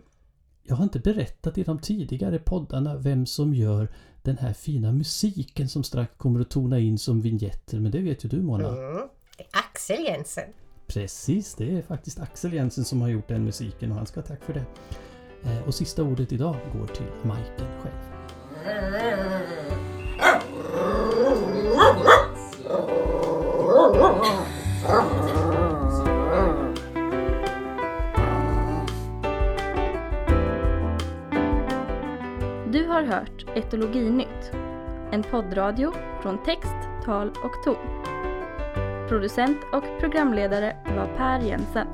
jag 0.64 0.76
har 0.76 0.84
inte 0.84 1.00
berättat 1.00 1.58
i 1.58 1.64
de 1.64 1.80
tidigare 1.80 2.40
poddarna 2.40 2.98
vem 2.98 3.26
som 3.26 3.54
gör 3.54 3.88
den 4.22 4.38
här 4.38 4.54
fina 4.54 4.92
musiken 4.92 5.70
som 5.70 5.84
strax 5.84 6.14
kommer 6.18 6.40
att 6.40 6.50
tona 6.50 6.80
in 6.80 6.98
som 6.98 7.22
vignetter. 7.22 7.80
Men 7.80 7.92
det 7.92 8.00
vet 8.00 8.26
ju 8.26 8.30
du 8.30 8.42
Mona. 8.42 8.68
Mm. 8.68 9.08
Axel 9.52 10.04
Jensen. 10.04 10.50
Precis, 10.88 11.56
det 11.56 11.78
är 11.78 11.82
faktiskt 11.82 12.20
Axel 12.20 12.54
Jensen 12.54 12.86
som 12.86 13.02
har 13.02 13.10
gjort 13.10 13.28
den 13.28 13.44
musiken 13.44 13.92
och 13.92 13.98
han 13.98 14.06
ska 14.06 14.20
ha 14.20 14.28
tack 14.28 14.44
för 14.44 14.54
det. 14.54 14.66
Eh, 15.44 15.68
och 15.68 15.74
sista 15.74 16.04
ordet 16.04 16.32
idag 16.32 16.56
går 16.80 16.88
till 16.88 17.06
Majken 17.24 17.68
själv. 17.82 17.94
Du 32.72 32.88
har 32.88 33.04
hört 33.04 33.46
Etologinytt, 33.56 34.52
en 35.12 35.24
poddradio 35.24 35.94
från 36.22 36.44
text, 36.44 36.76
tal 37.06 37.30
och 37.30 37.64
ton. 37.64 38.07
Producent 39.08 39.58
och 39.74 39.84
programledare 40.00 40.76
var 40.96 41.08
Per 41.18 41.40
Jensen. 41.40 41.88